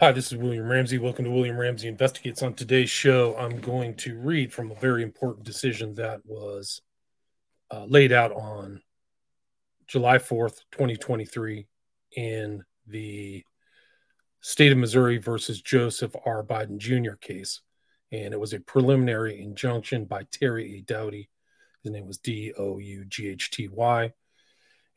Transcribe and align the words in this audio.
Hi, 0.00 0.12
this 0.12 0.32
is 0.32 0.38
William 0.38 0.66
Ramsey. 0.66 0.96
Welcome 0.96 1.26
to 1.26 1.30
William 1.30 1.58
Ramsey 1.58 1.86
Investigates. 1.86 2.42
On 2.42 2.54
today's 2.54 2.88
show, 2.88 3.36
I'm 3.36 3.60
going 3.60 3.94
to 3.96 4.18
read 4.18 4.50
from 4.50 4.70
a 4.70 4.74
very 4.76 5.02
important 5.02 5.44
decision 5.44 5.94
that 5.96 6.22
was 6.24 6.80
uh, 7.70 7.84
laid 7.84 8.10
out 8.10 8.32
on 8.32 8.80
July 9.86 10.16
4th, 10.16 10.62
2023, 10.72 11.66
in 12.16 12.64
the 12.86 13.44
state 14.40 14.72
of 14.72 14.78
Missouri 14.78 15.18
versus 15.18 15.60
Joseph 15.60 16.16
R. 16.24 16.42
Biden 16.42 16.78
Jr. 16.78 17.16
case. 17.20 17.60
And 18.10 18.32
it 18.32 18.40
was 18.40 18.54
a 18.54 18.60
preliminary 18.60 19.38
injunction 19.38 20.06
by 20.06 20.22
Terry 20.32 20.78
A. 20.78 20.80
Doughty. 20.80 21.28
His 21.82 21.92
name 21.92 22.06
was 22.06 22.16
D 22.16 22.54
O 22.56 22.78
U 22.78 23.04
G 23.04 23.28
H 23.28 23.50
T 23.50 23.68
Y. 23.68 24.14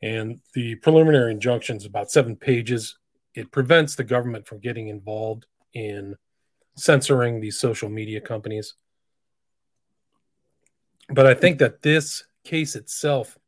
And 0.00 0.40
the 0.54 0.76
preliminary 0.76 1.32
injunction 1.32 1.76
is 1.76 1.84
about 1.84 2.10
seven 2.10 2.36
pages 2.36 2.96
it 3.34 3.50
prevents 3.50 3.94
the 3.94 4.04
government 4.04 4.46
from 4.46 4.60
getting 4.60 4.88
involved 4.88 5.46
in 5.74 6.16
censoring 6.76 7.40
these 7.40 7.58
social 7.58 7.88
media 7.88 8.20
companies. 8.20 8.74
But 11.08 11.26
I 11.26 11.34
think 11.34 11.58
that 11.58 11.82
this 11.82 12.24
case 12.44 12.76
itself 12.76 13.38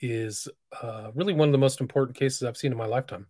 is 0.00 0.48
uh, 0.82 1.10
really 1.14 1.32
one 1.32 1.48
of 1.48 1.52
the 1.52 1.58
most 1.58 1.80
important 1.80 2.16
cases 2.16 2.42
I've 2.42 2.56
seen 2.56 2.72
in 2.72 2.78
my 2.78 2.86
lifetime 2.86 3.26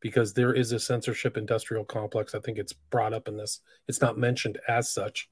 because 0.00 0.32
there 0.32 0.52
is 0.52 0.72
a 0.72 0.80
censorship 0.80 1.36
industrial 1.36 1.84
complex. 1.84 2.34
I 2.34 2.40
think 2.40 2.58
it's 2.58 2.72
brought 2.72 3.12
up 3.12 3.28
in 3.28 3.36
this, 3.36 3.60
it's 3.88 4.00
not 4.00 4.18
mentioned 4.18 4.58
as 4.68 4.92
such 4.92 5.28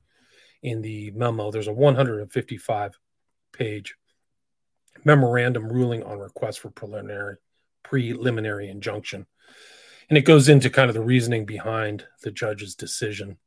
in 0.63 0.83
the 0.83 1.11
memo. 1.13 1.51
There's 1.51 1.67
a 1.67 1.73
155 1.73 2.99
page 3.53 3.97
memorandum 5.05 5.69
ruling 5.69 6.03
on 6.03 6.19
request 6.19 6.61
for 6.61 6.71
preliminary 6.71 7.37
preliminary 7.83 8.69
injunction 8.69 9.27
and 10.11 10.19
it 10.19 10.23
goes 10.23 10.49
into 10.49 10.69
kind 10.69 10.91
of 10.91 10.95
the 10.95 11.01
reasoning 11.01 11.47
behind 11.47 12.05
the 12.23 12.33
judge's 12.33 12.75
decision 12.75 13.39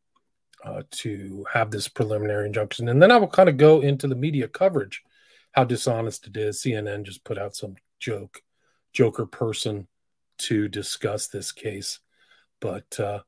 uh, 0.63 0.83
to 0.91 1.45
have 1.51 1.69
this 1.69 1.89
preliminary 1.89 2.47
injunction. 2.47 2.87
And 2.87 3.01
then 3.01 3.11
I 3.11 3.17
will 3.17 3.27
kind 3.27 3.49
of 3.49 3.57
go 3.57 3.81
into 3.81 4.07
the 4.07 4.15
media 4.15 4.47
coverage, 4.47 5.03
how 5.51 5.65
dishonest 5.65 6.25
it 6.27 6.37
is. 6.37 6.61
CNN 6.61 7.03
just 7.03 7.25
put 7.25 7.37
out 7.37 7.53
some 7.53 7.75
joke, 7.99 8.41
joker 8.93 9.25
person 9.25 9.89
to 10.37 10.69
discuss 10.69 11.27
this 11.27 11.51
case. 11.51 11.99
But 12.61 12.97
uh, 12.97 13.19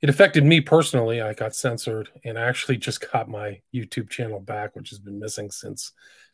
it 0.00 0.08
affected 0.08 0.42
me 0.42 0.62
personally. 0.62 1.20
I 1.20 1.34
got 1.34 1.54
censored 1.54 2.08
and 2.24 2.38
actually 2.38 2.78
just 2.78 3.10
got 3.12 3.28
my 3.28 3.60
YouTube 3.74 4.08
channel 4.08 4.40
back, 4.40 4.74
which 4.74 4.88
has 4.88 4.98
been 4.98 5.20
missing 5.20 5.50
since 5.50 5.92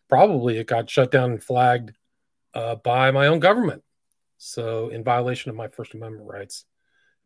probably 0.09 0.59
it 0.59 0.69
got 0.69 0.89
shut 0.89 1.11
down 1.11 1.33
and 1.33 1.43
flagged 1.43 1.91
uh, 2.55 2.77
by 2.77 3.11
my 3.11 3.27
own 3.27 3.41
government. 3.41 3.83
So, 4.43 4.89
in 4.89 5.05
violation 5.05 5.51
of 5.51 5.57
my 5.57 5.69
First 5.69 5.93
Amendment 5.93 6.27
rights, 6.27 6.65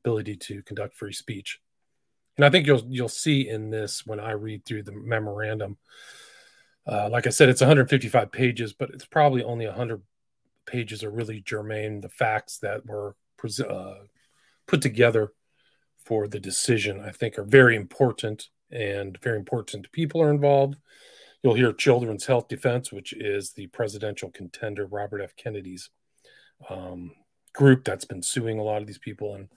ability 0.05 0.35
to 0.35 0.65
conduct 0.65 0.97
free 0.97 1.13
speech. 1.13 1.61
And 2.37 2.45
I 2.45 2.51
think 2.51 2.67
you'll 2.67 2.85
you'll 2.89 3.09
see 3.09 3.49
in 3.49 3.71
this 3.71 4.05
when 4.05 4.19
I 4.19 4.33
read 4.33 4.65
through 4.65 4.83
the 4.83 4.93
memorandum. 4.93 5.79
Uh, 6.85 7.09
like 7.09 7.29
I 7.29 7.31
said, 7.31 7.49
it's 7.49 7.61
155 7.61 8.33
pages, 8.33 8.73
but 8.73 8.91
it's 8.91 9.05
probably 9.05 9.45
only 9.45 9.65
100 9.65 10.03
pages 10.67 11.05
are 11.05 11.11
really 11.11 11.41
germane. 11.41 12.01
The 12.01 12.09
facts 12.09 12.59
that 12.59 12.85
were 12.85 13.15
uh, 13.61 13.95
put 14.67 14.83
together 14.83 15.33
for 16.05 16.27
the 16.27 16.41
decision, 16.41 17.01
I 17.01 17.13
think, 17.13 17.39
are 17.39 17.45
very 17.45 17.77
important 17.77 18.49
and 18.73 19.17
very 19.23 19.39
important 19.39 19.93
people 19.93 20.21
are 20.21 20.33
involved. 20.33 20.75
You'll 21.45 21.55
hear 21.55 21.73
Children's 21.73 22.27
Health 22.27 22.49
Defense, 22.49 22.91
which 22.91 23.13
is 23.13 23.53
the 23.53 23.69
presidential 23.69 24.33
contender 24.33 24.85
Robert 24.85 25.21
F. 25.21 25.37
Kennedy's 25.37 25.91
um, 26.69 27.13
group 27.55 27.85
that's 27.85 28.05
been 28.05 28.23
suing 28.23 28.59
a 28.59 28.63
lot 28.63 28.83
of 28.83 28.87
these 28.87 28.99
people. 28.99 29.37
And 29.37 29.49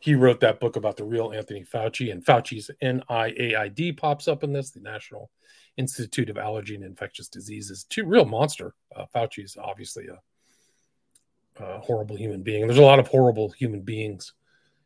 he 0.00 0.14
wrote 0.14 0.40
that 0.40 0.60
book 0.60 0.76
about 0.76 0.96
the 0.96 1.04
real 1.04 1.32
Anthony 1.32 1.64
Fauci. 1.64 2.12
And 2.12 2.24
Fauci's 2.24 2.70
NIAID 2.82 3.96
pops 3.96 4.28
up 4.28 4.44
in 4.44 4.52
this, 4.52 4.70
the 4.70 4.80
National 4.80 5.30
Institute 5.76 6.30
of 6.30 6.38
Allergy 6.38 6.74
and 6.74 6.84
Infectious 6.84 7.28
Diseases. 7.28 7.84
Two 7.84 8.04
real 8.04 8.24
monster. 8.24 8.74
Uh, 8.94 9.06
Fauci 9.14 9.44
is 9.44 9.56
obviously 9.60 10.06
a, 10.06 11.64
a, 11.64 11.80
horrible 11.80 12.16
human 12.16 12.42
being. 12.42 12.66
There's 12.66 12.78
a 12.78 12.82
lot 12.82 12.98
of 12.98 13.08
horrible 13.08 13.50
human 13.50 13.80
beings 13.80 14.34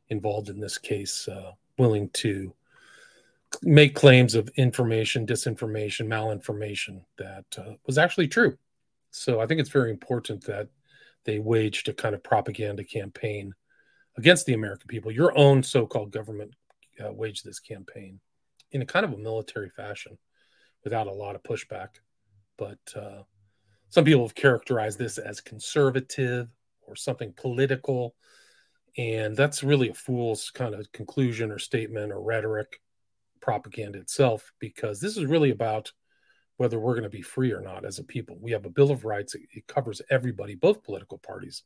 involved 0.08 0.48
in 0.48 0.60
this 0.60 0.78
case, 0.78 1.28
uh, 1.28 1.52
willing 1.78 2.08
to 2.10 2.54
make 3.62 3.94
claims 3.94 4.34
of 4.34 4.48
information, 4.56 5.26
disinformation, 5.26 6.06
malinformation 6.06 7.02
that 7.18 7.44
uh, 7.58 7.72
was 7.86 7.98
actually 7.98 8.28
true. 8.28 8.56
So 9.10 9.40
I 9.40 9.46
think 9.46 9.60
it's 9.60 9.70
very 9.70 9.90
important 9.90 10.44
that 10.44 10.68
they 11.24 11.38
waged 11.38 11.88
a 11.88 11.92
kind 11.92 12.14
of 12.14 12.22
propaganda 12.22 12.84
campaign 12.84 13.52
against 14.16 14.46
the 14.46 14.54
American 14.54 14.88
people. 14.88 15.12
Your 15.12 15.36
own 15.36 15.62
so-called 15.62 16.10
government 16.12 16.54
uh, 17.02 17.12
waged 17.12 17.44
this 17.44 17.60
campaign 17.60 18.20
in 18.72 18.82
a 18.82 18.86
kind 18.86 19.04
of 19.04 19.12
a 19.12 19.18
military 19.18 19.70
fashion, 19.70 20.18
without 20.84 21.06
a 21.06 21.12
lot 21.12 21.34
of 21.34 21.42
pushback. 21.42 21.88
But 22.56 22.78
uh, 22.96 23.22
some 23.88 24.04
people 24.04 24.22
have 24.22 24.34
characterized 24.34 24.98
this 24.98 25.18
as 25.18 25.40
conservative 25.40 26.48
or 26.86 26.96
something 26.96 27.34
political, 27.36 28.14
and 28.96 29.36
that's 29.36 29.62
really 29.62 29.90
a 29.90 29.94
fool's 29.94 30.50
kind 30.50 30.74
of 30.74 30.90
conclusion 30.92 31.50
or 31.50 31.58
statement 31.58 32.12
or 32.12 32.20
rhetoric, 32.22 32.80
propaganda 33.40 33.98
itself, 33.98 34.52
because 34.58 35.00
this 35.00 35.16
is 35.16 35.26
really 35.26 35.50
about 35.50 35.92
whether 36.60 36.78
we're 36.78 36.92
going 36.92 37.04
to 37.04 37.08
be 37.08 37.22
free 37.22 37.52
or 37.52 37.62
not 37.62 37.86
as 37.86 37.98
a 37.98 38.04
people. 38.04 38.36
We 38.38 38.50
have 38.50 38.66
a 38.66 38.70
Bill 38.70 38.90
of 38.90 39.06
Rights, 39.06 39.34
it, 39.34 39.66
covers 39.66 40.02
everybody, 40.10 40.54
both 40.54 40.84
political 40.84 41.16
parties. 41.16 41.62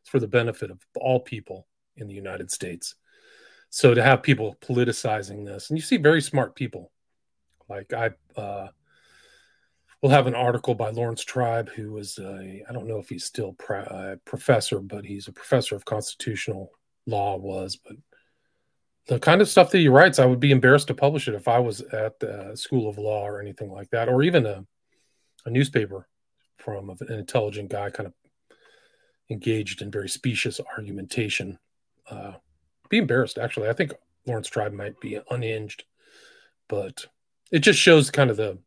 It's 0.00 0.08
for 0.08 0.20
the 0.20 0.26
benefit 0.26 0.70
of 0.70 0.78
all 0.96 1.20
people 1.20 1.66
in 1.98 2.08
the 2.08 2.14
United 2.14 2.50
States. 2.50 2.94
So 3.68 3.92
to 3.92 4.02
have 4.02 4.22
people 4.22 4.56
politicizing 4.62 5.44
this, 5.44 5.68
and 5.68 5.78
you 5.78 5.82
see 5.82 5.98
very 5.98 6.22
smart 6.22 6.54
people, 6.54 6.90
like 7.68 7.92
I 7.92 8.12
uh, 8.38 8.68
will 10.00 10.08
have 10.08 10.26
an 10.26 10.34
article 10.34 10.74
by 10.74 10.92
Laurence 10.92 11.24
Tribe, 11.24 11.68
who 11.68 11.92
was 11.92 12.16
a, 12.16 12.62
I 12.66 12.72
don't 12.72 12.88
know 12.88 13.00
if 13.00 13.10
he's 13.10 13.26
still 13.26 13.54
a 13.68 14.16
professor, 14.24 14.80
but 14.80 15.04
he's 15.04 15.28
a 15.28 15.32
professor 15.32 15.76
of 15.76 15.84
constitutional 15.84 16.70
law 17.04 17.36
was, 17.36 17.76
but 17.76 17.96
the 19.08 19.18
kind 19.18 19.40
of 19.40 19.48
stuff 19.48 19.70
that 19.70 19.78
he 19.78 19.88
writes, 19.88 20.18
I 20.18 20.26
would 20.26 20.38
be 20.38 20.52
embarrassed 20.52 20.88
to 20.88 20.94
publish 20.94 21.28
it 21.28 21.34
if 21.34 21.48
I 21.48 21.58
was 21.58 21.80
at 21.80 22.20
the 22.20 22.52
School 22.54 22.88
of 22.88 22.98
Law 22.98 23.26
or 23.26 23.40
anything 23.40 23.72
like 23.72 23.90
that, 23.90 24.08
or 24.08 24.22
even 24.22 24.44
a, 24.44 24.64
a 25.46 25.50
newspaper 25.50 26.06
from 26.58 26.90
an 26.90 27.12
intelligent 27.12 27.70
guy, 27.70 27.88
kind 27.88 28.06
of 28.06 28.12
engaged 29.30 29.80
in 29.80 29.90
very 29.90 30.08
specious 30.08 30.60
argumentation. 30.76 31.58
Uh, 32.08 32.32
be 32.90 32.98
embarrassed, 32.98 33.38
actually. 33.38 33.68
I 33.68 33.72
think 33.72 33.92
Laurence 34.26 34.48
Tribe 34.48 34.72
might 34.72 35.00
be 35.00 35.18
unhinged, 35.30 35.84
but 36.68 37.06
it 37.50 37.60
just 37.60 37.78
shows 37.78 38.10
kind 38.10 38.30
of 38.30 38.36
the 38.36 38.58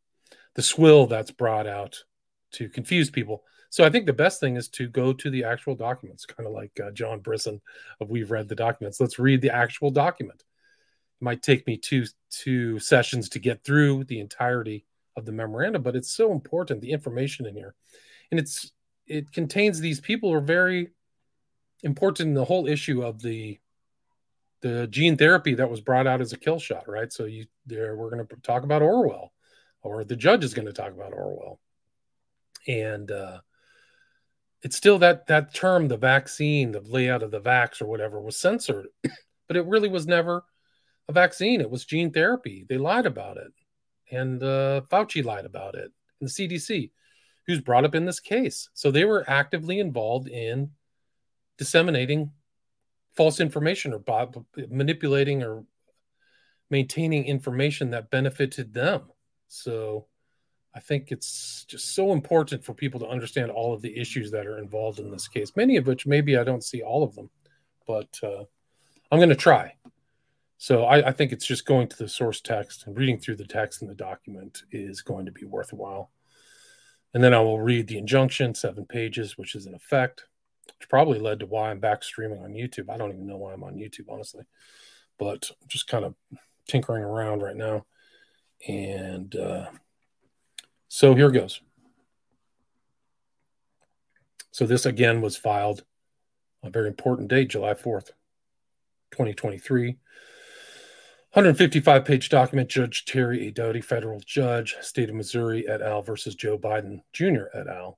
the 0.56 0.62
swill 0.62 1.08
that's 1.08 1.32
brought 1.32 1.66
out 1.66 2.04
to 2.52 2.68
confuse 2.68 3.10
people. 3.10 3.44
So 3.72 3.86
I 3.86 3.90
think 3.90 4.06
the 4.06 4.14
best 4.14 4.42
thing 4.42 4.58
is 4.58 4.68
to 4.70 4.90
go 4.90 5.14
to 5.14 5.30
the 5.30 5.46
actual 5.46 5.76
documents, 5.76 6.26
kind 6.26 6.46
of 6.46 6.54
like 6.54 6.78
uh, 6.86 6.92
John 6.92 7.22
Brisson 7.22 7.62
of 8.02 8.10
We've 8.10 8.30
Read 8.30 8.50
the 8.50 8.56
Documents. 8.56 9.00
Let's 9.00 9.18
read 9.18 9.42
the 9.42 9.56
actual 9.56 9.90
document. 9.92 10.44
It 11.22 11.24
might 11.24 11.42
take 11.42 11.66
me 11.66 11.78
two 11.78 12.06
two 12.30 12.80
sessions 12.80 13.30
to 13.30 13.40
get 13.40 13.64
through 13.64 14.04
the 14.04 14.20
entirety 14.20 14.86
of 15.16 15.26
the 15.26 15.32
memorandum, 15.32 15.84
but 15.84 15.96
it's 15.96 16.12
so 16.12 16.34
important 16.34 16.82
the 16.82 16.92
information 16.92 17.46
in 17.46 17.56
here, 17.56 17.74
and 18.30 18.42
it's 18.42 18.74
it 19.08 19.32
contains 19.32 19.80
these 19.80 20.02
people 20.02 20.34
are 20.34 20.42
very 20.42 20.90
important 21.84 22.28
in 22.28 22.36
the 22.36 22.46
whole 22.46 22.68
issue 22.68 23.02
of 23.02 23.22
the 23.22 23.58
the 24.60 24.86
gene 24.88 25.16
therapy 25.16 25.56
that 25.56 25.70
was 25.70 25.80
brought 25.80 26.08
out 26.08 26.20
as 26.20 26.34
a 26.34 26.38
kill 26.38 26.60
shot, 26.60 26.90
right? 26.90 27.12
So 27.14 27.24
you 27.24 27.46
there 27.66 27.96
we're 27.96 28.10
going 28.10 28.28
to 28.28 28.36
talk 28.44 28.64
about 28.64 28.82
Orwell, 28.82 29.32
or 29.82 30.04
the 30.04 30.18
judge 30.18 30.44
is 30.44 30.54
going 30.54 30.68
to 30.68 30.74
talk 30.74 30.92
about 30.92 31.14
Orwell, 31.14 31.62
and 32.68 33.10
uh, 33.10 33.40
it's 34.64 34.76
still 34.76 35.00
that 35.00 35.28
that 35.28 35.54
term, 35.54 35.88
the 35.88 35.98
vaccine, 35.98 36.72
the 36.72 36.82
layout 36.82 37.24
of 37.24 37.32
the 37.32 37.42
vax 37.42 37.82
or 37.82 37.88
whatever, 37.88 38.22
was 38.22 38.38
censored, 38.38 38.88
but 39.48 39.58
it 39.58 39.66
really 39.66 39.90
was 39.90 40.08
never 40.08 40.44
a 41.08 41.14
vaccine. 41.14 41.62
It 41.62 41.70
was 41.70 41.86
gene 41.86 42.12
therapy. 42.12 42.66
They 42.68 42.78
lied 42.78 43.06
about 43.06 43.38
it, 43.38 43.52
and 44.12 44.42
uh, 44.42 44.82
Fauci 44.92 45.24
lied 45.24 45.46
about 45.46 45.76
it, 45.76 45.92
and 46.20 46.30
the 46.30 46.34
CDC, 46.34 46.92
who's 47.48 47.62
brought 47.62 47.86
up 47.86 47.96
in 47.96 48.06
this 48.06 48.20
case. 48.20 48.70
So 48.74 48.92
they 48.92 49.06
were 49.06 49.26
actively 49.28 49.80
involved 49.80 50.28
in 50.28 50.72
disseminating 51.58 52.32
false 53.16 53.40
information 53.40 53.94
or 53.94 54.30
manipulating 54.70 55.44
or 55.44 55.64
maintaining 56.70 57.26
information 57.26 57.90
that 57.92 58.10
benefited 58.10 58.74
them. 58.74 59.02
So 59.48 60.08
I 60.74 60.80
think 60.80 61.12
it's 61.12 61.66
just 61.66 61.94
so 61.94 62.14
important 62.14 62.64
for 62.64 62.74
people 62.74 63.00
to 63.02 63.08
understand 63.08 63.52
all 63.52 63.74
of 63.74 63.82
the 63.82 63.98
issues 64.00 64.32
that 64.32 64.48
are 64.48 64.58
involved 64.58 65.00
in 65.00 65.12
this 65.12 65.28
case, 65.28 65.52
many 65.56 65.76
of 65.78 65.86
which 65.86 66.08
maybe 66.08 66.38
I 66.38 66.44
don't 66.44 66.64
see 66.64 66.82
all 66.82 67.04
of 67.04 67.14
them, 67.14 67.30
but 67.86 68.18
uh, 68.24 68.46
I'm 69.12 69.20
going 69.20 69.30
to 69.30 69.36
try. 69.36 69.76
So 70.58 70.84
I, 70.86 71.10
I, 71.10 71.12
think 71.12 71.32
it's 71.32 71.46
just 71.46 71.66
going 71.66 71.88
to 71.88 71.98
the 71.98 72.08
source 72.08 72.40
text 72.40 72.86
and 72.86 72.96
reading 72.96 73.18
through 73.18 73.38
the 73.38 73.48
text 73.48 73.82
in 73.82 73.88
the 73.88 73.96
document 73.96 74.62
is 74.72 75.02
going 75.02 75.26
to 75.26 75.32
be 75.32 75.44
worthwhile. 75.44 76.12
And 77.14 77.24
then 77.24 77.34
I 77.34 77.40
will 77.40 77.60
read 77.60 77.88
the 77.88 77.98
injunction, 77.98 78.54
seven 78.54 78.86
pages, 78.86 79.38
which 79.38 79.56
is 79.56 79.66
in 79.66 79.74
effect, 79.74 80.26
which 80.68 80.88
probably 80.88 81.20
led 81.20 81.40
to 81.40 81.48
why 81.48 81.72
I'm 81.72 81.80
back 81.80 82.04
streaming 82.04 82.44
on 82.44 82.54
YouTube. 82.54 82.90
I 82.90 82.98
don't 82.98 83.12
even 83.12 83.26
know 83.26 83.38
why 83.38 83.54
I'm 83.54 83.64
on 83.64 83.74
YouTube, 83.74 84.06
honestly. 84.08 84.46
but 85.18 85.50
just 85.68 85.88
kind 85.88 86.06
of 86.06 86.16
tinkering 86.68 87.04
around 87.04 87.42
right 87.42 87.56
now. 87.56 87.86
And 88.68 89.36
uh, 89.36 89.66
so 90.94 91.16
here 91.16 91.32
goes. 91.32 91.62
So 94.52 94.66
this 94.66 94.86
again 94.86 95.22
was 95.22 95.38
filed 95.38 95.86
on 96.62 96.68
a 96.68 96.70
very 96.72 96.90
important 96.90 97.30
date, 97.30 97.48
July 97.48 97.76
4th, 97.76 98.08
2023. 99.12 99.92
155 101.32 102.04
page 102.04 102.28
document, 102.28 102.70
Judge 102.70 103.06
Terry 103.06 103.48
A. 103.48 103.52
Doughty, 103.52 103.80
federal 103.80 104.20
judge, 104.20 104.76
state 104.82 105.08
of 105.08 105.16
Missouri 105.16 105.66
et 105.66 105.82
al. 105.82 106.02
versus 106.02 106.36
Joe 106.36 106.58
Biden 106.58 107.00
Jr. 107.14 107.46
et 107.54 107.68
al. 107.68 107.98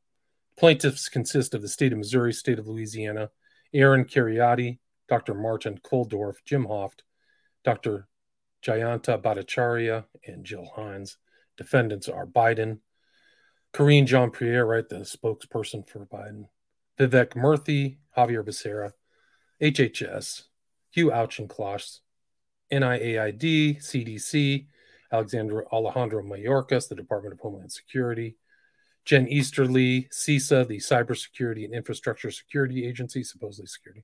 Plaintiffs 0.55 1.09
consist 1.09 1.55
of 1.55 1.63
the 1.63 1.67
state 1.67 1.93
of 1.93 1.97
Missouri, 1.97 2.31
state 2.31 2.59
of 2.59 2.67
Louisiana, 2.67 3.31
Aaron 3.73 4.05
Kheriaty, 4.05 4.77
Dr. 5.09 5.33
Martin 5.33 5.79
Kulldorff, 5.83 6.45
Jim 6.45 6.67
Hoft, 6.67 6.99
Dr. 7.63 8.07
Jayanta 8.63 9.19
Bhattacharya, 9.19 10.05
and 10.27 10.45
Jill 10.45 10.69
Hines. 10.75 11.17
Defendants 11.57 12.09
are 12.09 12.25
Biden, 12.25 12.79
Karine 13.73 14.05
Jean 14.05 14.29
Pierre, 14.29 14.65
right, 14.65 14.87
the 14.87 14.97
spokesperson 14.97 15.87
for 15.87 16.05
Biden, 16.05 16.47
Vivek 16.99 17.35
Murthy, 17.35 17.97
Xavier 18.15 18.43
Becerra, 18.43 18.91
HHS, 19.61 20.43
Hugh 20.91 21.11
Auchincloss, 21.11 21.99
NIAID, 22.71 23.77
CDC, 23.77 24.67
Alexandra 25.11 25.63
Alejandro 25.71 26.23
Mayorkas, 26.23 26.87
the 26.87 26.95
Department 26.95 27.33
of 27.33 27.39
Homeland 27.39 27.71
Security, 27.71 28.35
Jen 29.05 29.27
Easterly, 29.27 30.07
CISA, 30.11 30.67
the 30.67 30.77
Cybersecurity 30.77 31.65
and 31.65 31.73
Infrastructure 31.73 32.31
Security 32.31 32.87
Agency, 32.87 33.23
supposedly 33.23 33.67
security. 33.67 34.03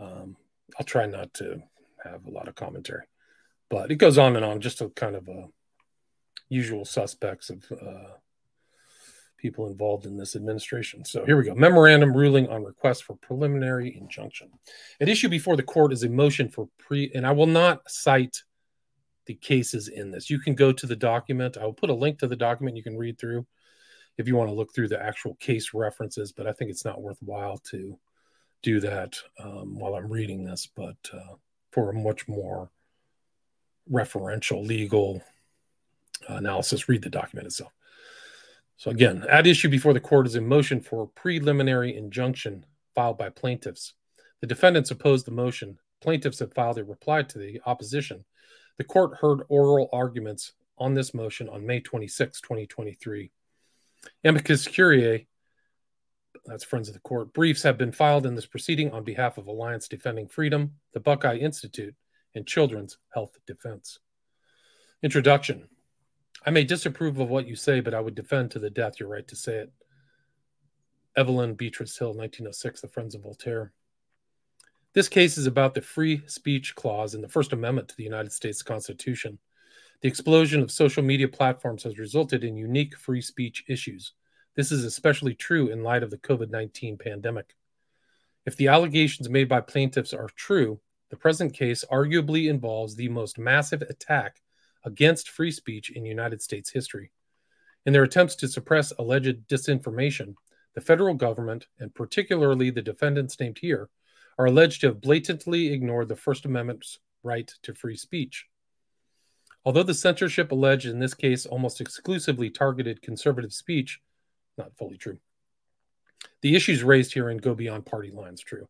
Um, 0.00 0.36
I'll 0.78 0.86
try 0.86 1.06
not 1.06 1.34
to 1.34 1.62
have 2.02 2.26
a 2.26 2.30
lot 2.30 2.48
of 2.48 2.54
commentary, 2.54 3.04
but 3.68 3.90
it 3.90 3.96
goes 3.96 4.16
on 4.16 4.36
and 4.36 4.44
on, 4.44 4.60
just 4.60 4.80
a 4.80 4.88
kind 4.90 5.16
of 5.16 5.28
a 5.28 5.48
usual 6.50 6.84
suspects 6.84 7.48
of 7.48 7.64
uh, 7.72 8.16
people 9.38 9.66
involved 9.66 10.04
in 10.04 10.18
this 10.18 10.36
administration. 10.36 11.04
So 11.04 11.24
here 11.24 11.38
we 11.38 11.44
go. 11.44 11.54
Memorandum 11.54 12.14
ruling 12.14 12.48
on 12.48 12.62
request 12.62 13.04
for 13.04 13.16
preliminary 13.16 13.96
injunction. 13.96 14.50
At 15.00 15.08
issue 15.08 15.30
before 15.30 15.56
the 15.56 15.62
court 15.62 15.94
is 15.94 16.02
a 16.02 16.10
motion 16.10 16.50
for 16.50 16.68
pre, 16.78 17.10
and 17.14 17.26
I 17.26 17.32
will 17.32 17.46
not 17.46 17.80
cite 17.88 18.42
the 19.24 19.34
cases 19.34 19.88
in 19.88 20.10
this. 20.10 20.28
You 20.28 20.38
can 20.38 20.54
go 20.54 20.72
to 20.72 20.86
the 20.86 20.96
document. 20.96 21.56
I 21.56 21.64
will 21.64 21.72
put 21.72 21.88
a 21.88 21.94
link 21.94 22.18
to 22.18 22.28
the 22.28 22.36
document 22.36 22.76
you 22.76 22.82
can 22.82 22.98
read 22.98 23.18
through 23.18 23.46
if 24.18 24.28
you 24.28 24.36
want 24.36 24.50
to 24.50 24.54
look 24.54 24.74
through 24.74 24.88
the 24.88 25.02
actual 25.02 25.34
case 25.36 25.72
references, 25.72 26.32
but 26.32 26.46
I 26.46 26.52
think 26.52 26.70
it's 26.70 26.84
not 26.84 27.00
worthwhile 27.00 27.58
to 27.70 27.98
do 28.62 28.80
that 28.80 29.16
um, 29.42 29.78
while 29.78 29.94
I'm 29.94 30.12
reading 30.12 30.44
this. 30.44 30.68
But 30.74 30.96
uh, 31.12 31.36
for 31.70 31.90
a 31.90 31.94
much 31.94 32.28
more 32.28 32.70
referential 33.90 34.66
legal 34.66 35.22
Uh, 36.28 36.34
analysis, 36.34 36.88
read 36.88 37.02
the 37.02 37.10
document 37.10 37.46
itself. 37.46 37.72
So 38.76 38.90
again, 38.90 39.24
at 39.28 39.46
issue 39.46 39.68
before 39.68 39.92
the 39.92 40.00
court 40.00 40.26
is 40.26 40.36
a 40.36 40.40
motion 40.40 40.80
for 40.80 41.06
preliminary 41.06 41.96
injunction 41.96 42.64
filed 42.94 43.18
by 43.18 43.30
plaintiffs. 43.30 43.94
The 44.40 44.46
defendants 44.46 44.90
opposed 44.90 45.26
the 45.26 45.32
motion. 45.32 45.78
Plaintiffs 46.00 46.38
have 46.38 46.54
filed 46.54 46.78
a 46.78 46.84
reply 46.84 47.22
to 47.22 47.38
the 47.38 47.60
opposition. 47.66 48.24
The 48.78 48.84
court 48.84 49.18
heard 49.20 49.42
oral 49.48 49.90
arguments 49.92 50.52
on 50.78 50.94
this 50.94 51.12
motion 51.12 51.48
on 51.48 51.66
May 51.66 51.80
26, 51.80 52.40
2023. 52.40 53.30
Amicus 54.24 54.66
Curiae, 54.66 55.26
that's 56.46 56.64
Friends 56.64 56.88
of 56.88 56.94
the 56.94 57.00
Court, 57.00 57.34
briefs 57.34 57.62
have 57.62 57.76
been 57.76 57.92
filed 57.92 58.24
in 58.24 58.34
this 58.34 58.46
proceeding 58.46 58.90
on 58.92 59.04
behalf 59.04 59.36
of 59.36 59.46
Alliance 59.46 59.88
Defending 59.88 60.26
Freedom, 60.26 60.72
the 60.94 61.00
Buckeye 61.00 61.36
Institute, 61.36 61.94
and 62.34 62.46
Children's 62.46 62.96
Health 63.12 63.36
Defense. 63.46 63.98
Introduction 65.02 65.68
I 66.44 66.50
may 66.50 66.64
disapprove 66.64 67.18
of 67.18 67.28
what 67.28 67.46
you 67.46 67.54
say, 67.54 67.80
but 67.80 67.92
I 67.92 68.00
would 68.00 68.14
defend 68.14 68.50
to 68.52 68.58
the 68.58 68.70
death 68.70 68.98
your 68.98 69.10
right 69.10 69.26
to 69.28 69.36
say 69.36 69.56
it. 69.56 69.72
Evelyn 71.16 71.54
Beatrice 71.54 71.98
Hall, 71.98 72.08
1906, 72.08 72.80
The 72.80 72.88
Friends 72.88 73.14
of 73.14 73.22
Voltaire. 73.22 73.72
This 74.94 75.08
case 75.08 75.36
is 75.36 75.46
about 75.46 75.74
the 75.74 75.82
free 75.82 76.22
speech 76.26 76.74
clause 76.74 77.14
in 77.14 77.20
the 77.20 77.28
First 77.28 77.52
Amendment 77.52 77.88
to 77.88 77.96
the 77.96 78.04
United 78.04 78.32
States 78.32 78.62
Constitution. 78.62 79.38
The 80.00 80.08
explosion 80.08 80.62
of 80.62 80.70
social 80.70 81.02
media 81.02 81.28
platforms 81.28 81.82
has 81.82 81.98
resulted 81.98 82.42
in 82.42 82.56
unique 82.56 82.96
free 82.96 83.20
speech 83.20 83.64
issues. 83.68 84.14
This 84.56 84.72
is 84.72 84.84
especially 84.84 85.34
true 85.34 85.68
in 85.68 85.82
light 85.82 86.02
of 86.02 86.10
the 86.10 86.18
COVID 86.18 86.50
19 86.50 86.96
pandemic. 86.96 87.54
If 88.46 88.56
the 88.56 88.68
allegations 88.68 89.28
made 89.28 89.48
by 89.48 89.60
plaintiffs 89.60 90.14
are 90.14 90.30
true, 90.34 90.80
the 91.10 91.16
present 91.16 91.52
case 91.52 91.84
arguably 91.92 92.48
involves 92.48 92.96
the 92.96 93.08
most 93.08 93.38
massive 93.38 93.82
attack 93.82 94.40
against 94.84 95.28
free 95.28 95.50
speech 95.50 95.90
in 95.90 96.04
United 96.04 96.42
States 96.42 96.70
history. 96.70 97.10
In 97.86 97.92
their 97.92 98.02
attempts 98.02 98.36
to 98.36 98.48
suppress 98.48 98.92
alleged 98.98 99.48
disinformation, 99.48 100.34
the 100.74 100.80
federal 100.80 101.14
government, 101.14 101.66
and 101.78 101.94
particularly 101.94 102.70
the 102.70 102.82
defendants 102.82 103.38
named 103.40 103.58
here, 103.58 103.88
are 104.38 104.46
alleged 104.46 104.80
to 104.80 104.88
have 104.88 105.00
blatantly 105.00 105.72
ignored 105.72 106.08
the 106.08 106.16
First 106.16 106.44
Amendment's 106.44 106.98
right 107.22 107.50
to 107.62 107.74
free 107.74 107.96
speech. 107.96 108.46
Although 109.64 109.82
the 109.82 109.94
censorship 109.94 110.52
alleged 110.52 110.86
in 110.86 110.98
this 110.98 111.14
case 111.14 111.44
almost 111.44 111.80
exclusively 111.80 112.48
targeted 112.48 113.02
conservative 113.02 113.52
speech, 113.52 114.00
not 114.56 114.76
fully 114.76 114.96
true. 114.96 115.18
The 116.42 116.56
issues 116.56 116.82
raised 116.82 117.12
herein 117.12 117.38
go 117.38 117.54
beyond 117.54 117.86
party 117.86 118.10
lines, 118.10 118.40
true. 118.40 118.68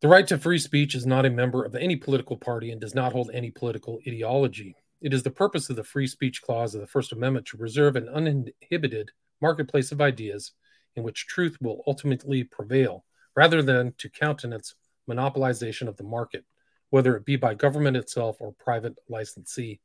The 0.00 0.08
right 0.08 0.26
to 0.26 0.38
free 0.38 0.58
speech 0.58 0.94
is 0.94 1.06
not 1.06 1.26
a 1.26 1.30
member 1.30 1.64
of 1.64 1.74
any 1.74 1.96
political 1.96 2.36
party 2.36 2.70
and 2.70 2.80
does 2.80 2.94
not 2.94 3.12
hold 3.12 3.30
any 3.32 3.50
political 3.50 4.00
ideology. 4.06 4.76
It 5.02 5.12
is 5.12 5.24
the 5.24 5.30
purpose 5.30 5.68
of 5.68 5.74
the 5.74 5.82
Free 5.82 6.06
Speech 6.06 6.42
Clause 6.42 6.76
of 6.76 6.80
the 6.80 6.86
First 6.86 7.10
Amendment 7.10 7.44
to 7.46 7.58
preserve 7.58 7.96
an 7.96 8.08
uninhibited 8.08 9.10
marketplace 9.40 9.90
of 9.90 10.00
ideas 10.00 10.52
in 10.94 11.02
which 11.02 11.26
truth 11.26 11.58
will 11.60 11.82
ultimately 11.88 12.44
prevail, 12.44 13.04
rather 13.34 13.62
than 13.62 13.94
to 13.98 14.08
countenance 14.08 14.76
monopolization 15.10 15.88
of 15.88 15.96
the 15.96 16.04
market, 16.04 16.44
whether 16.90 17.16
it 17.16 17.24
be 17.24 17.34
by 17.34 17.52
government 17.52 17.96
itself 17.96 18.36
or 18.38 18.52
private 18.52 18.96
licensee. 19.08 19.80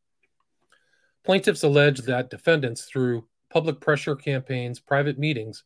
Plaintiffs 1.26 1.64
allege 1.64 2.02
that 2.02 2.30
defendants, 2.30 2.86
through 2.86 3.28
public 3.52 3.82
pressure 3.82 4.16
campaigns, 4.16 4.80
private 4.80 5.18
meetings, 5.18 5.64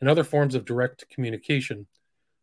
and 0.00 0.08
other 0.08 0.24
forms 0.24 0.54
of 0.54 0.64
direct 0.64 1.04
communication 1.10 1.86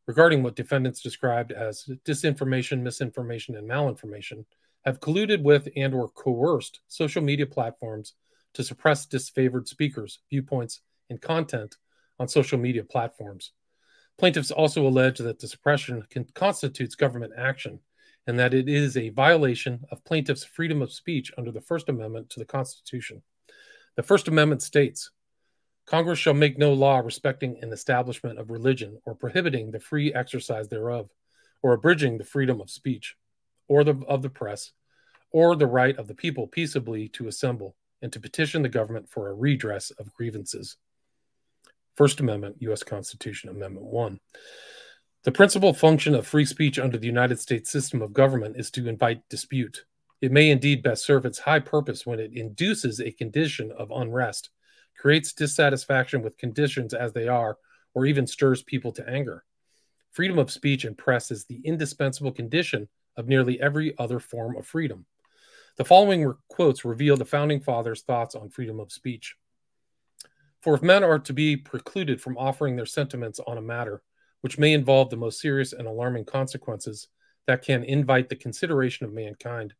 regarding 0.06 0.44
what 0.44 0.56
defendants 0.56 1.02
described 1.02 1.52
as 1.52 1.90
disinformation, 2.06 2.82
misinformation, 2.82 3.56
and 3.56 3.68
malinformation, 3.68 4.46
have 4.86 5.00
colluded 5.00 5.44
with 5.44 5.68
and 5.76 5.94
or 5.94 6.10
coerced 6.10 6.80
social 6.88 7.22
media 7.22 7.46
platforms 7.46 8.14
to 8.54 8.64
suppress 8.64 9.06
disfavored 9.06 9.68
speakers, 9.68 10.20
viewpoints, 10.30 10.82
and 11.10 11.22
content 11.22 11.78
on 12.20 12.28
social 12.28 12.58
media 12.58 12.84
platforms. 12.84 13.52
Plaintiffs 14.18 14.52
also 14.52 14.86
allege 14.88 15.20
that 15.20 15.40
the 15.40 15.48
suppression 15.48 16.06
can, 16.10 16.26
constitutes 16.34 16.96
government 16.96 17.34
action 17.38 17.80
and 18.28 18.38
that 18.38 18.54
it 18.54 18.70
is 18.70 18.98
a 18.98 19.10
violation 19.10 19.84
of 19.92 20.04
plaintiffs' 20.04 20.44
freedom 20.44 20.82
of 20.82 20.94
speech 20.94 21.32
under 21.38 21.52
the 21.52 21.62
First 21.62 21.90
Amendment 21.90 22.30
to 22.30 22.40
the 22.40 22.46
Constitution. 22.46 23.24
The 23.96 24.04
First 24.04 24.28
Amendment 24.28 24.62
states 24.62 25.12
Congress 25.88 26.20
shall 26.20 26.36
make 26.36 26.58
no 26.58 26.74
law 26.74 27.00
respecting 27.00 27.58
an 27.62 27.74
establishment 27.74 28.40
of 28.40 28.52
religion 28.52 29.00
or 29.06 29.16
prohibiting 29.16 29.72
the 29.72 29.80
free 29.80 30.14
exercise 30.14 30.70
thereof, 30.70 31.10
or 31.64 31.74
abridging 31.74 32.18
the 32.18 32.24
freedom 32.24 32.62
of 32.62 32.70
speech 32.70 33.16
or 33.72 33.86
the, 33.86 33.98
of 34.06 34.22
the 34.22 34.30
press, 34.30 34.74
or 35.32 35.56
the 35.56 35.66
right 35.66 35.98
of 35.98 36.10
the 36.10 36.14
people 36.14 36.46
peaceably 36.46 37.08
to 37.08 37.30
assemble 37.30 37.74
and 38.02 38.12
to 38.12 38.20
petition 38.20 38.62
the 38.62 38.68
government 38.68 39.08
for 39.08 39.30
a 39.30 39.34
redress 39.34 39.92
of 39.92 40.14
grievances. 40.14 40.76
First 41.96 42.20
Amendment, 42.20 42.58
U.S. 42.60 42.84
Constitution, 42.84 43.50
Amendment 43.50 43.86
1. 43.86 44.20
The 45.24 45.32
principal 45.32 45.74
function 45.74 46.16
of 46.16 46.28
free 46.28 46.44
speech 46.44 46.80
under 46.80 46.98
the 46.98 47.08
United 47.08 47.40
States 47.40 47.72
system 47.72 48.02
of 48.02 48.12
government 48.12 48.58
is 48.58 48.72
to 48.72 48.90
invite 48.90 49.22
dispute. 49.30 49.86
It 50.20 50.34
may 50.34 50.50
indeed 50.50 50.84
best 50.84 51.06
serve 51.06 51.26
its 51.26 51.40
high 51.40 51.62
purpose 51.62 52.06
when 52.06 52.20
it 52.20 52.34
induces 52.34 53.00
a 53.00 53.14
condition 53.14 53.72
of 53.72 53.90
unrest, 53.92 54.50
creates 54.98 55.32
dissatisfaction 55.32 56.22
with 56.22 56.38
conditions 56.38 56.94
as 56.94 57.14
they 57.14 57.30
are, 57.30 57.58
or 57.94 58.06
even 58.06 58.28
stirs 58.28 58.64
people 58.64 58.92
to 58.92 59.10
anger. 59.10 59.46
Freedom 60.12 60.40
of 60.40 60.52
speech 60.52 60.84
and 60.84 60.98
press 60.98 61.32
is 61.32 61.46
the 61.46 61.62
indispensable 61.64 62.34
condition 62.34 62.90
of 63.18 63.28
nearly 63.28 63.60
every 63.62 63.98
other 63.98 64.20
form 64.20 64.56
of 64.58 64.66
freedom. 64.66 65.06
The 65.78 65.86
following 65.86 66.34
quotes 66.50 66.86
reveal 66.86 67.18
the 67.18 67.26
founding 67.26 67.62
fathers' 67.62 68.02
thoughts 68.02 68.36
on 68.36 68.50
freedom 68.50 68.80
of 68.80 68.92
speech. 68.92 69.36
For 70.62 70.76
if 70.76 70.82
men 70.82 71.04
are 71.04 71.20
to 71.20 71.34
be 71.34 71.58
precluded 71.58 72.22
from 72.22 72.38
offering 72.38 72.76
their 72.76 72.86
sentiments 72.86 73.40
on 73.46 73.58
a 73.58 73.62
matter 73.62 74.04
which 74.42 74.58
may 74.58 74.74
involve 74.74 75.10
the 75.10 75.18
most 75.18 75.40
serious 75.40 75.72
and 75.74 75.88
alarming 75.88 76.26
consequences 76.26 77.08
that 77.48 77.64
can 77.64 77.84
invite 77.84 78.28
the 78.30 78.36
consideration 78.36 79.06
of 79.06 79.14
mankind, 79.14 79.74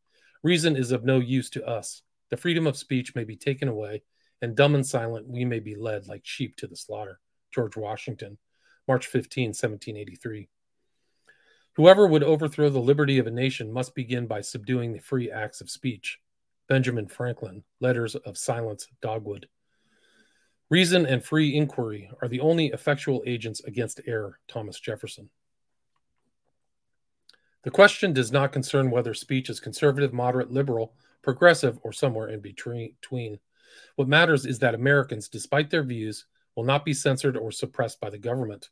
reason 0.44 0.76
is 0.76 0.92
of 0.92 1.04
no 1.04 1.20
use 1.20 1.50
to 1.50 1.66
us. 1.68 2.04
The 2.30 2.38
freedom 2.38 2.66
of 2.68 2.78
speech 2.78 3.14
may 3.16 3.24
be 3.24 3.36
taken 3.36 3.68
away, 3.68 4.04
and 4.42 4.56
dumb 4.56 4.76
and 4.76 4.86
silent 4.86 5.28
we 5.28 5.46
may 5.46 5.60
be 5.60 5.76
led 5.76 6.08
like 6.08 6.22
sheep 6.24 6.56
to 6.58 6.68
the 6.68 6.76
slaughter. 6.76 7.20
George 7.54 7.76
Washington, 7.76 8.38
March 8.88 9.08
15, 9.08 9.50
1783. 9.50 10.48
Whoever 11.76 12.06
would 12.06 12.24
overthrow 12.24 12.70
the 12.70 12.80
liberty 12.80 13.18
of 13.18 13.28
a 13.28 13.32
nation 13.32 13.72
must 13.72 13.96
begin 13.96 14.28
by 14.28 14.42
subduing 14.42 14.92
the 14.92 15.00
free 15.00 15.32
acts 15.32 15.62
of 15.62 15.70
speech. 15.70 16.20
Benjamin 16.68 17.08
Franklin, 17.08 17.64
Letters 17.80 18.16
of 18.16 18.38
Silence, 18.38 18.88
Dogood. 19.02 19.46
Reason 20.70 21.06
and 21.06 21.24
free 21.24 21.56
inquiry 21.56 22.10
are 22.22 22.28
the 22.28 22.40
only 22.40 22.68
effectual 22.68 23.24
agents 23.26 23.62
against 23.62 24.00
error, 24.06 24.40
Thomas 24.48 24.80
Jefferson. 24.80 25.30
The 27.64 27.72
question 27.72 28.14
does 28.14 28.32
not 28.32 28.54
concern 28.54 28.90
whether 28.90 29.14
speech 29.14 29.50
is 29.50 29.60
conservative, 29.60 30.14
moderate, 30.14 30.52
liberal, 30.52 30.94
progressive, 31.22 31.78
or 31.84 31.94
somewhere 31.94 32.30
in 32.30 32.40
between. 32.40 33.40
What 33.96 34.08
matters 34.08 34.46
is 34.46 34.60
that 34.60 34.74
Americans, 34.74 35.28
despite 35.28 35.70
their 35.70 35.84
views, 35.84 36.26
will 36.56 36.64
not 36.64 36.86
be 36.86 36.94
censored 36.94 37.38
or 37.38 37.52
suppressed 37.52 38.00
by 38.02 38.10
the 38.10 38.18
government. 38.18 38.70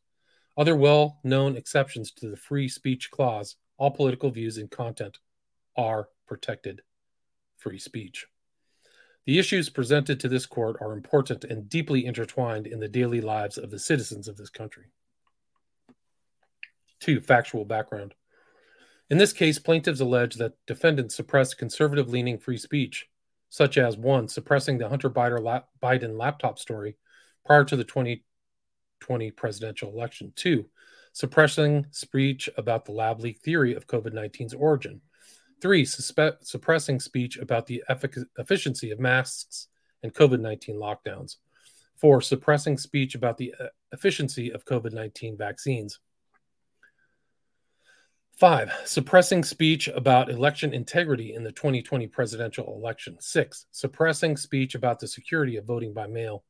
Other 0.60 0.76
well 0.76 1.22
known 1.24 1.56
exceptions 1.56 2.12
to 2.12 2.30
the 2.30 2.36
free 2.36 2.68
speech 2.68 3.10
clause, 3.12 3.56
all 3.78 3.92
political 3.92 4.30
views 4.30 4.58
and 4.58 4.70
content 4.70 5.18
are 5.78 6.10
protected 6.28 6.82
free 7.58 7.80
speech. 7.80 8.28
The 9.26 9.40
issues 9.40 9.70
presented 9.70 10.20
to 10.20 10.28
this 10.28 10.46
court 10.46 10.76
are 10.82 10.92
important 10.92 11.46
and 11.46 11.70
deeply 11.70 12.06
intertwined 12.06 12.68
in 12.68 12.82
the 12.82 12.90
daily 12.90 13.22
lives 13.22 13.58
of 13.58 13.72
the 13.72 13.80
citizens 13.80 14.28
of 14.28 14.36
this 14.36 14.50
country. 14.50 14.88
Two, 17.00 17.22
factual 17.22 17.64
background. 17.64 18.14
In 19.10 19.18
this 19.18 19.32
case, 19.32 19.60
plaintiffs 19.60 20.02
allege 20.02 20.36
that 20.36 20.58
defendants 20.68 21.16
suppressed 21.16 21.58
conservative 21.58 22.10
leaning 22.10 22.38
free 22.38 22.58
speech, 22.58 23.08
such 23.48 23.78
as 23.78 23.96
one, 23.96 24.28
suppressing 24.28 24.78
the 24.78 24.90
Hunter 24.90 25.10
Biden 25.10 26.18
laptop 26.18 26.60
story 26.60 26.98
prior 27.46 27.64
to 27.64 27.78
the 27.78 27.86
2020 29.00 29.32
presidential 29.32 29.92
election, 29.92 30.32
two, 30.36 30.66
suppressing 31.14 31.86
speech 31.92 32.50
about 32.58 32.86
the 32.86 32.92
lab 32.92 33.20
leak 33.20 33.40
theory 33.40 33.76
of 33.76 33.88
COVID 33.88 34.14
19's 34.14 34.54
origin, 34.54 35.02
three, 35.62 35.84
suspe- 35.84 36.44
suppressing 36.46 37.00
speech 37.00 37.38
about 37.38 37.66
the 37.66 37.84
effic- 37.90 38.26
efficiency 38.38 38.92
of 38.92 39.00
masks 39.00 39.68
and 40.04 40.14
COVID 40.14 40.40
19 40.40 40.76
lockdowns, 40.76 41.38
four, 41.98 42.22
suppressing 42.22 42.78
speech 42.78 43.16
about 43.16 43.38
the 43.38 43.54
uh, 43.60 43.68
efficiency 43.92 44.52
of 44.52 44.66
COVID 44.66 44.94
19 44.94 45.38
vaccines. 45.38 46.00
Five, 48.40 48.72
suppressing 48.86 49.44
speech 49.44 49.90
about 49.90 50.30
election 50.30 50.74
integrity 50.74 51.34
in 51.34 51.44
the 51.44 51.52
2020 51.52 52.08
presidential 52.08 52.74
election. 52.74 53.18
Six, 53.20 53.66
suppressing 53.72 54.38
speech 54.38 54.76
about 54.76 54.98
the 55.00 55.10
security 55.10 55.58
of 55.58 55.66
voting 55.66 55.94
by 55.94 56.08
mail. 56.08 56.46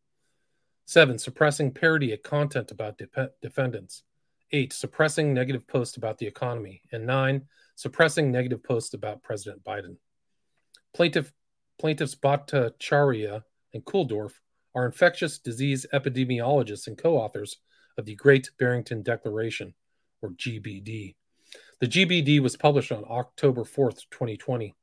Seven, 0.89 1.19
suppressing 1.19 1.71
parody 1.71 2.13
of 2.13 2.23
content 2.23 2.71
about 2.71 2.97
de- 2.97 3.29
defendants. 3.43 4.01
Eight, 4.51 4.73
suppressing 4.73 5.35
negative 5.35 5.67
posts 5.67 5.97
about 5.97 6.17
the 6.17 6.25
economy. 6.25 6.81
And 6.91 7.05
nine, 7.05 7.43
suppressing 7.75 8.31
negative 8.31 8.63
posts 8.63 8.95
about 8.95 9.21
President 9.21 9.63
Biden. 9.63 9.97
Plaintiff, 10.95 11.31
plaintiffs 11.77 12.15
Bhattacharya 12.15 13.43
and 13.75 13.85
Kulldorff 13.85 14.33
are 14.73 14.87
infectious 14.87 15.37
disease 15.37 15.85
epidemiologists 15.93 16.87
and 16.87 16.97
co 16.97 17.17
authors 17.17 17.57
of 17.99 18.05
the 18.05 18.15
Great 18.15 18.49
Barrington 18.57 19.03
Declaration, 19.03 19.75
or 20.23 20.31
GBD 20.31 21.13
the 21.79 21.87
GBD 21.87 22.41
was 22.41 22.57
published 22.57 22.91
on 22.91 23.05
October 23.09 23.63
4th, 23.63 24.01
2020. 24.11 24.75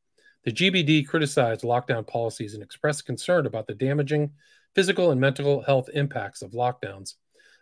The 0.45 0.53
GBD 0.53 1.07
criticized 1.07 1.63
lockdown 1.63 2.07
policies 2.07 2.55
and 2.55 2.63
expressed 2.63 3.07
concern 3.07 3.47
about 3.47 3.67
the 3.67 3.75
damaging 3.75 4.31
physical 4.77 5.11
and 5.11 5.19
mental 5.19 5.63
health 5.63 5.89
impacts 5.95 6.43
of 6.43 6.51
lockdowns. 6.51 7.15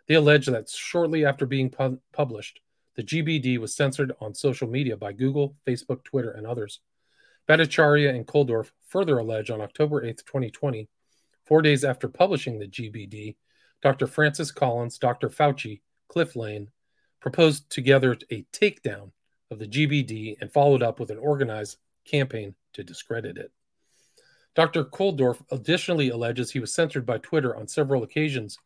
They 0.05 0.15
allege 0.15 0.47
that 0.47 0.69
shortly 0.69 1.25
after 1.25 1.45
being 1.45 1.69
pu- 1.69 2.01
published, 2.11 2.59
the 2.95 3.03
GBD 3.03 3.57
was 3.57 3.73
censored 3.73 4.11
on 4.19 4.35
social 4.35 4.67
media 4.67 4.97
by 4.97 5.13
Google, 5.13 5.55
Facebook, 5.65 6.03
Twitter, 6.03 6.31
and 6.31 6.45
others. 6.45 6.81
Bhattacharya 7.47 8.13
and 8.13 8.27
Kulldorff 8.27 8.71
further 8.89 9.17
allege 9.17 9.49
on 9.49 9.61
October 9.61 10.03
8, 10.03 10.17
2020, 10.25 10.89
four 11.45 11.61
days 11.61 11.85
after 11.85 12.09
publishing 12.09 12.59
the 12.59 12.67
GBD, 12.67 13.37
Dr. 13.81 14.07
Francis 14.07 14.51
Collins, 14.51 14.97
Dr. 14.97 15.29
Fauci, 15.29 15.79
Cliff 16.09 16.35
Lane 16.35 16.69
proposed 17.21 17.69
together 17.69 18.17
a 18.29 18.43
takedown 18.51 19.11
of 19.49 19.59
the 19.59 19.67
GBD 19.67 20.35
and 20.41 20.51
followed 20.51 20.83
up 20.83 20.99
with 20.99 21.11
an 21.11 21.17
organized 21.17 21.77
campaign 22.03 22.55
to 22.73 22.83
discredit 22.83 23.37
it. 23.37 23.51
Dr. 24.55 24.85
Kulldorff 24.85 25.41
additionally 25.51 26.09
alleges 26.09 26.51
he 26.51 26.59
was 26.59 26.73
censored 26.73 27.05
by 27.05 27.17
Twitter 27.17 27.55
on 27.55 27.67
several 27.67 28.03
occasions 28.03 28.57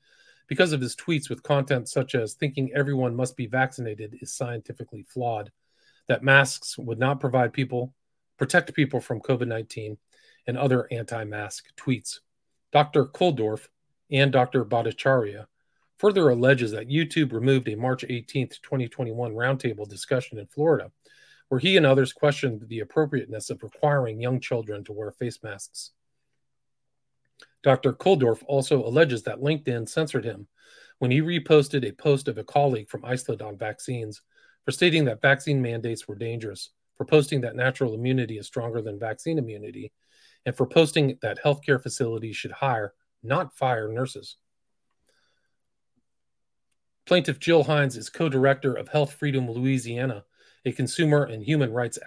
because 0.48 0.72
of 0.72 0.82
his 0.82 0.96
tweets 0.96 1.30
with 1.30 1.44
content 1.44 1.90
such 1.90 2.16
as 2.16 2.34
thinking 2.34 2.72
everyone 2.74 3.16
must 3.16 3.36
be 3.36 3.48
vaccinated 3.48 4.18
is 4.22 4.34
scientifically 4.34 5.04
flawed, 5.04 5.52
that 6.08 6.24
masks 6.24 6.78
would 6.78 7.00
not 7.00 7.20
provide 7.20 7.54
people 7.54 7.94
protect 8.38 8.74
people 8.74 9.02
from 9.02 9.20
COVID-19 9.20 9.98
and 10.48 10.58
other 10.58 10.88
anti-mask 10.92 11.66
tweets. 11.76 12.20
Dr. 12.72 13.06
Kulldorff 13.06 13.68
and 14.12 14.32
Dr. 14.32 14.64
Bhattacharya 14.66 15.46
further 15.98 16.30
alleges 16.30 16.72
that 16.72 16.88
YouTube 16.88 17.34
removed 17.34 17.68
a 17.68 17.76
March 17.76 18.06
18, 18.08 18.48
2021 18.48 19.34
roundtable 19.34 19.88
discussion 19.88 20.40
in 20.40 20.48
Florida, 20.48 20.90
where 21.50 21.60
he 21.60 21.78
and 21.78 21.86
others 21.86 22.14
questioned 22.14 22.64
the 22.68 22.80
appropriateness 22.80 23.50
of 23.50 23.62
requiring 23.64 24.22
young 24.22 24.40
children 24.40 24.84
to 24.84 24.94
wear 24.94 25.12
face 25.12 25.44
masks. 25.44 25.92
Dr. 27.64 27.92
Kulldorff 27.92 28.44
also 28.48 28.86
alleges 28.86 29.24
that 29.24 29.42
LinkedIn 29.42 29.90
censored 29.90 30.24
him 30.24 30.48
when 31.00 31.12
he 31.12 31.22
reposted 31.22 31.88
a 31.88 31.92
post 31.94 32.28
of 32.28 32.38
a 32.38 32.44
colleague 32.44 32.90
from 32.90 33.04
Iceland 33.04 33.42
on 33.42 33.58
vaccines 33.58 34.22
for 34.64 34.72
stating 34.72 35.06
that 35.06 35.22
vaccine 35.22 35.62
mandates 35.62 36.08
were 36.08 36.16
dangerous, 36.16 36.70
for 36.96 37.06
posting 37.06 37.42
that 37.42 37.56
natural 37.56 37.94
immunity 37.94 38.38
is 38.38 38.46
stronger 38.46 38.82
than 38.82 39.00
vaccine 39.00 39.38
immunity, 39.38 39.92
and 40.46 40.56
for 40.56 40.68
posting 40.68 41.18
that 41.22 41.44
healthcare 41.44 41.82
facilities 41.82 42.36
should 42.36 42.52
hire, 42.52 42.94
not 43.24 43.58
fire, 43.58 43.92
nurses. 43.92 44.38
Plaintiff 47.06 47.40
Jill 47.40 47.64
Hines 47.64 47.98
is 47.98 48.10
co 48.10 48.30
director 48.30 48.74
of 48.74 48.90
Health 48.90 49.14
Freedom 49.14 49.50
Louisiana, 49.50 50.26
a 50.66 50.72
consumer 50.72 51.24
and 51.24 51.44
human 51.44 51.72
rights 51.72 51.98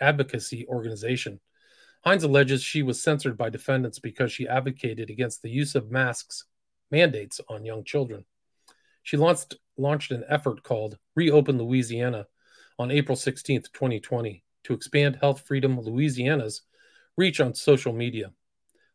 advocacy 0.00 0.66
organization. 0.68 1.40
Hines 2.04 2.24
alleges 2.24 2.62
she 2.62 2.82
was 2.82 3.02
censored 3.02 3.36
by 3.36 3.50
defendants 3.50 3.98
because 3.98 4.32
she 4.32 4.46
advocated 4.46 5.10
against 5.10 5.42
the 5.42 5.50
use 5.50 5.74
of 5.74 5.90
masks 5.90 6.44
mandates 6.90 7.40
on 7.48 7.64
young 7.64 7.84
children. 7.84 8.24
She 9.02 9.16
launched, 9.16 9.56
launched 9.76 10.10
an 10.10 10.24
effort 10.28 10.62
called 10.62 10.98
Reopen 11.16 11.58
Louisiana 11.58 12.26
on 12.78 12.90
April 12.90 13.16
16, 13.16 13.62
2020, 13.72 14.44
to 14.64 14.74
expand 14.74 15.16
Health 15.16 15.42
Freedom 15.46 15.80
Louisiana's 15.80 16.62
reach 17.16 17.40
on 17.40 17.54
social 17.54 17.92
media. 17.92 18.32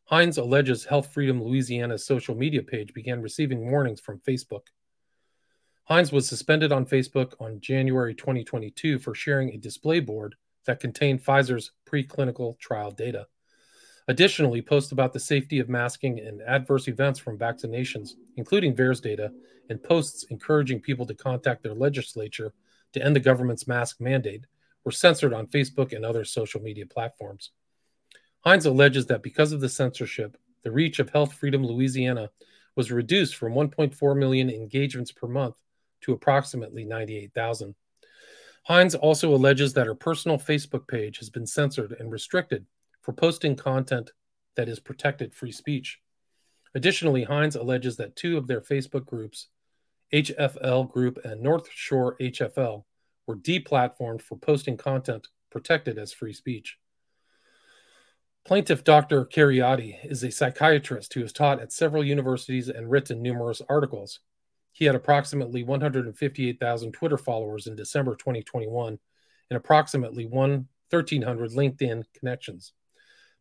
Hines 0.06 0.38
alleges 0.38 0.86
Health 0.86 1.14
Freedom 1.14 1.42
Louisiana's 1.44 2.06
social 2.06 2.36
media 2.36 2.62
page 2.62 2.94
began 2.94 3.22
receiving 3.22 3.70
warnings 3.70 4.00
from 4.00 4.20
Facebook. 4.20 4.68
Hines 5.86 6.14
was 6.14 6.30
suspended 6.30 6.72
on 6.72 6.86
Facebook 6.86 7.34
on 7.42 7.60
January 7.60 8.16
2022 8.16 9.00
for 9.00 9.14
sharing 9.14 9.50
a 9.50 9.58
display 9.58 10.00
board 10.00 10.36
that 10.66 10.80
contained 10.80 11.22
Pfizer's 11.22 11.72
preclinical 11.86 12.58
trial 12.58 12.90
data. 12.90 13.28
Additionally, 14.08 14.62
posts 14.62 14.94
about 14.94 15.12
the 15.12 15.20
safety 15.20 15.60
of 15.60 15.68
masking 15.68 16.22
and 16.22 16.42
adverse 16.44 16.88
events 16.88 17.20
from 17.20 17.38
vaccinations, 17.38 18.12
including 18.38 18.74
VAERS 18.74 19.02
data, 19.02 19.34
and 19.70 19.84
posts 19.84 20.24
encouraging 20.30 20.80
people 20.80 21.06
to 21.06 21.14
contact 21.14 21.64
their 21.64 21.74
legislature 21.74 22.54
to 22.94 23.04
end 23.04 23.14
the 23.14 23.20
government's 23.20 23.68
mask 23.68 24.00
mandate, 24.00 24.46
were 24.86 24.92
censored 24.92 25.34
on 25.34 25.48
Facebook 25.48 25.92
and 25.92 26.06
other 26.06 26.24
social 26.24 26.62
media 26.62 26.86
platforms. 26.86 27.52
Hines 28.46 28.66
alleges 28.66 29.08
that 29.08 29.24
because 29.24 29.52
of 29.52 29.60
the 29.60 29.70
censorship, 29.70 30.38
the 30.64 30.72
reach 30.72 31.00
of 31.00 31.10
Health 31.10 31.34
Freedom 31.34 31.66
Louisiana 31.66 32.30
was 32.74 32.90
reduced 32.90 33.36
from 33.36 33.54
1.4 33.54 34.18
million 34.18 34.50
engagements 34.50 35.12
per 35.12 35.28
month 35.28 35.56
to 36.04 36.14
approximately 36.14 36.86
98,000. 36.86 37.76
Hines 38.66 38.96
also 38.96 39.34
alleges 39.34 39.74
that 39.74 39.88
her 39.88 39.96
personal 39.96 40.38
Facebook 40.38 40.88
page 40.88 41.18
has 41.18 41.30
been 41.30 41.46
censored 41.46 41.96
and 42.00 42.12
restricted 42.12 42.66
for 43.02 43.12
posting 43.12 43.56
content 43.56 44.12
that 44.56 44.70
is 44.70 44.80
protected 44.80 45.34
free 45.34 45.52
speech. 45.52 46.00
Additionally, 46.76 47.24
Hines 47.24 47.56
alleges 47.56 47.98
that 47.98 48.16
two 48.16 48.38
of 48.38 48.48
their 48.48 48.62
Facebook 48.62 49.06
groups, 49.06 49.48
HFL 50.14 50.92
Group 50.92 51.20
and 51.24 51.42
North 51.42 51.70
Shore 51.72 52.16
HFL, 52.20 52.84
were 53.28 53.36
deplatformed 53.36 54.22
for 54.22 54.38
posting 54.38 54.78
content 54.78 55.28
protected 55.52 55.98
as 55.98 56.14
free 56.14 56.34
speech. 56.34 56.78
Plaintiff 58.46 58.84
Dr. 58.84 59.26
Kheriaty 59.26 60.04
is 60.04 60.24
a 60.24 60.32
psychiatrist 60.32 61.14
who 61.14 61.22
has 61.22 61.32
taught 61.32 61.62
at 61.62 61.72
several 61.72 62.04
universities 62.04 62.68
and 62.68 62.92
written 62.92 63.22
numerous 63.22 63.62
articles. 63.70 64.20
He 64.74 64.86
had 64.86 64.96
approximately 64.96 65.64
158,000 65.64 66.92
Twitter 66.92 67.18
followers 67.18 67.68
in 67.68 67.76
December 67.76 68.16
2021 68.16 68.98
and 69.50 69.58
approximately 69.58 70.26
1,300 70.26 71.52
LinkedIn 71.52 72.04
connections. 72.18 72.74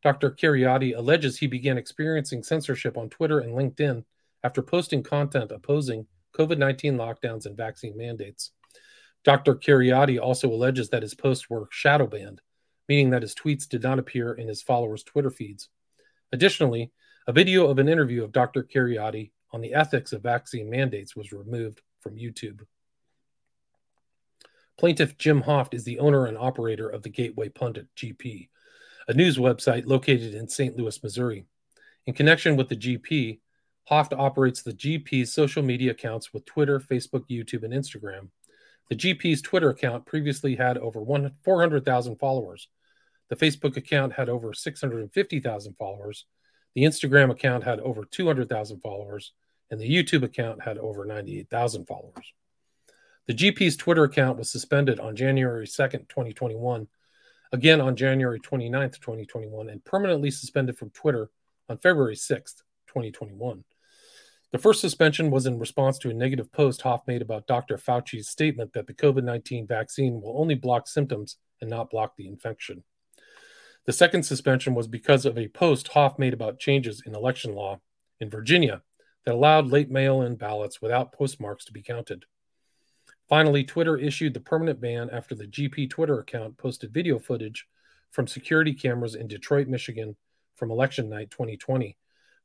Dr. 0.02 0.30
Kheriaty 0.30 0.96
alleges 0.96 1.38
he 1.38 1.46
began 1.46 1.78
experiencing 1.78 2.42
censorship 2.42 2.98
on 2.98 3.08
Twitter 3.08 3.38
and 3.38 3.54
LinkedIn 3.54 4.04
after 4.44 4.60
posting 4.60 5.02
content 5.02 5.52
opposing 5.52 6.06
COVID 6.36 6.58
19 6.58 6.96
lockdowns 6.96 7.46
and 7.46 7.56
vaccine 7.56 7.96
mandates. 7.96 8.50
Dr. 9.24 9.54
Kheriaty 9.54 10.20
also 10.20 10.48
alleges 10.50 10.90
that 10.90 11.02
his 11.02 11.14
posts 11.14 11.48
were 11.48 11.68
shadow 11.70 12.06
banned, 12.06 12.40
meaning 12.88 13.10
that 13.10 13.22
his 13.22 13.34
tweets 13.34 13.68
did 13.68 13.82
not 13.82 13.98
appear 13.98 14.34
in 14.34 14.48
his 14.48 14.60
followers' 14.60 15.04
Twitter 15.04 15.30
feeds. 15.30 15.68
Additionally, 16.32 16.90
a 17.26 17.32
video 17.32 17.68
of 17.68 17.78
an 17.78 17.88
interview 17.88 18.24
of 18.24 18.32
Dr. 18.32 18.64
Kheriaty 18.64 19.30
on 19.52 19.61
the 19.61 19.75
ethics 19.75 20.12
of 20.12 20.23
vaccine 20.23 20.71
mandates 20.71 21.14
was 21.14 21.32
removed 21.32 21.82
from 22.00 22.16
YouTube. 22.16 22.61
Plaintiff 24.78 25.18
Jim 25.18 25.42
Hoft 25.42 25.75
is 25.75 25.85
the 25.85 25.99
owner 25.99 26.26
and 26.26 26.38
operator 26.38 26.88
of 26.88 27.02
the 27.02 27.09
Gateway 27.09 27.49
Pundit 27.49 27.87
GP, 27.97 28.49
a 29.09 29.14
news 29.14 29.38
website 29.38 29.87
located 29.87 30.35
in 30.35 30.49
St. 30.49 30.76
Louis, 30.76 31.02
Missouri. 31.02 31.44
In 32.06 32.14
connection 32.14 32.56
with 32.56 32.68
the 32.68 32.76
GP, 32.76 33.40
Hoft 33.90 34.16
operates 34.18 34.62
the 34.62 34.73
GP's 34.73 35.32
social 35.32 35.62
media 35.62 35.90
accounts 35.90 36.32
with 36.32 36.44
Twitter, 36.44 36.80
Facebook, 36.80 37.25
YouTube, 37.30 37.64
and 37.64 37.73
Instagram. 37.73 38.28
The 38.88 38.97
GP's 38.97 39.42
Twitter 39.42 39.71
account 39.71 40.06
previously 40.06 40.56
had 40.56 40.78
over 40.78 41.04
400,000 41.44 42.16
followers. 42.16 42.68
The 43.28 43.37
Facebook 43.37 43.76
account 43.76 44.12
had 44.12 44.28
over 44.28 44.52
650,000 44.52 45.75
followers. 45.78 46.26
The 46.75 46.82
Instagram 46.82 47.30
account 47.30 47.64
had 47.64 47.80
over 47.80 48.04
200,000 48.04 48.80
followers. 48.80 49.32
And 49.72 49.80
the 49.80 49.90
YouTube 49.90 50.22
account 50.22 50.62
had 50.62 50.76
over 50.76 51.06
98,000 51.06 51.86
followers. 51.86 52.34
The 53.26 53.32
GP's 53.32 53.74
Twitter 53.74 54.04
account 54.04 54.36
was 54.36 54.50
suspended 54.50 55.00
on 55.00 55.16
January 55.16 55.66
2nd, 55.66 56.10
2021, 56.10 56.86
again 57.52 57.80
on 57.80 57.96
January 57.96 58.38
29th, 58.38 59.00
2021, 59.00 59.70
and 59.70 59.82
permanently 59.82 60.30
suspended 60.30 60.76
from 60.76 60.90
Twitter 60.90 61.30
on 61.70 61.78
February 61.78 62.16
6th, 62.16 62.62
2021. 62.88 63.64
The 64.50 64.58
first 64.58 64.82
suspension 64.82 65.30
was 65.30 65.46
in 65.46 65.58
response 65.58 65.96
to 66.00 66.10
a 66.10 66.14
negative 66.14 66.52
post 66.52 66.82
Hoft 66.82 67.06
made 67.06 67.22
about 67.22 67.46
Dr. 67.46 67.78
Fauci's 67.78 68.28
statement 68.28 68.74
that 68.74 68.86
the 68.86 68.92
COVID 68.92 69.24
19 69.24 69.66
vaccine 69.66 70.20
will 70.20 70.38
only 70.38 70.54
block 70.54 70.86
symptoms 70.86 71.38
and 71.62 71.70
not 71.70 71.88
block 71.88 72.16
the 72.18 72.28
infection. 72.28 72.84
The 73.86 73.94
second 73.94 74.24
suspension 74.24 74.74
was 74.74 74.86
because 74.86 75.24
of 75.24 75.38
a 75.38 75.48
post 75.48 75.92
Hoft 75.92 76.18
made 76.18 76.34
about 76.34 76.58
changes 76.58 77.02
in 77.06 77.14
election 77.14 77.54
law 77.54 77.80
in 78.20 78.28
Virginia 78.28 78.82
that 79.24 79.34
allowed 79.34 79.68
late 79.68 79.90
mail 79.90 80.22
in 80.22 80.36
ballots 80.36 80.82
without 80.82 81.12
postmarks 81.12 81.64
to 81.66 81.72
be 81.72 81.82
counted. 81.82 82.24
Finally, 83.28 83.64
Twitter 83.64 83.96
issued 83.96 84.34
the 84.34 84.40
permanent 84.40 84.80
ban 84.80 85.08
after 85.10 85.34
the 85.34 85.46
GP 85.46 85.88
Twitter 85.90 86.18
account 86.18 86.56
posted 86.58 86.92
video 86.92 87.18
footage 87.18 87.66
from 88.10 88.26
security 88.26 88.74
cameras 88.74 89.14
in 89.14 89.26
Detroit, 89.26 89.68
Michigan 89.68 90.16
from 90.54 90.70
election 90.70 91.08
night 91.08 91.30
2020 91.30 91.96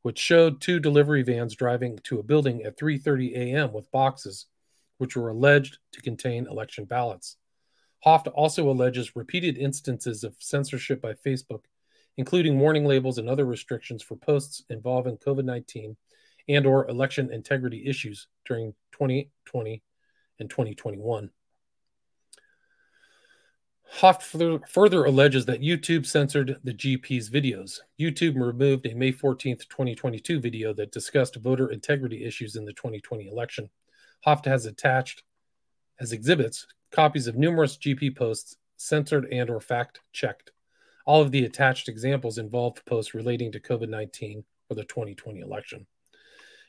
which 0.07 0.19
showed 0.19 0.61
two 0.61 0.79
delivery 0.79 1.21
vans 1.21 1.53
driving 1.53 1.99
to 2.03 2.17
a 2.17 2.23
building 2.23 2.63
at 2.63 2.77
3:30 2.77 3.33
a.m. 3.35 3.73
with 3.73 3.91
boxes 3.91 4.45
which 4.99 5.17
were 5.17 5.27
alleged 5.27 5.79
to 5.91 6.01
contain 6.01 6.47
election 6.47 6.85
ballots. 6.85 7.35
Hoft 8.05 8.27
also 8.33 8.69
alleges 8.69 9.17
repeated 9.17 9.57
instances 9.57 10.23
of 10.23 10.35
censorship 10.39 11.01
by 11.01 11.13
Facebook, 11.13 11.65
including 12.15 12.57
warning 12.57 12.85
labels 12.85 13.17
and 13.17 13.27
other 13.27 13.45
restrictions 13.45 14.01
for 14.01 14.15
posts 14.15 14.63
involving 14.69 15.17
COVID-19 15.17 15.97
and 16.47 16.65
or 16.65 16.87
election 16.87 17.31
integrity 17.31 17.85
issues 17.85 18.27
during 18.45 18.73
2020 18.93 19.81
and 20.39 20.49
2021. 20.49 21.29
Hoft 23.99 24.67
further 24.67 25.05
alleges 25.05 25.45
that 25.45 25.61
YouTube 25.61 26.05
censored 26.05 26.59
the 26.63 26.73
GP's 26.73 27.29
videos. 27.29 27.79
YouTube 27.99 28.35
removed 28.35 28.85
a 28.85 28.93
May 28.93 29.11
14, 29.11 29.57
2022 29.57 30.39
video 30.39 30.73
that 30.73 30.91
discussed 30.91 31.37
voter 31.37 31.71
integrity 31.71 32.25
issues 32.25 32.57
in 32.57 32.65
the 32.65 32.73
2020 32.73 33.27
election. 33.27 33.69
Hoft 34.25 34.45
has 34.45 34.65
attached 34.65 35.23
as 35.99 36.11
exhibits 36.11 36.67
copies 36.91 37.27
of 37.27 37.37
numerous 37.37 37.77
GP 37.77 38.15
posts 38.15 38.57
censored 38.75 39.25
and 39.31 39.49
or 39.49 39.59
fact 39.59 40.01
checked. 40.11 40.51
All 41.05 41.21
of 41.21 41.31
the 41.31 41.45
attached 41.45 41.87
examples 41.87 42.37
involved 42.37 42.85
posts 42.85 43.13
relating 43.13 43.51
to 43.53 43.59
COVID-19 43.59 44.43
or 44.69 44.75
the 44.75 44.83
2020 44.83 45.39
election. 45.39 45.87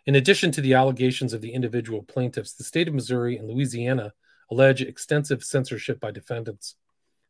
In 0.09 0.15
addition 0.15 0.51
to 0.53 0.63
the 0.63 0.73
allegations 0.73 1.35
of 1.35 1.43
the 1.43 1.53
individual 1.53 2.03
plaintiffs, 2.03 2.55
the 2.55 2.65
state 2.65 2.89
of 2.89 2.95
Missouri 2.95 3.37
and 3.37 3.47
Louisiana 3.47 4.15
allege 4.51 4.81
extensive 4.81 5.45
censorship 5.45 6.01
by 6.01 6.13
defendants. 6.13 6.77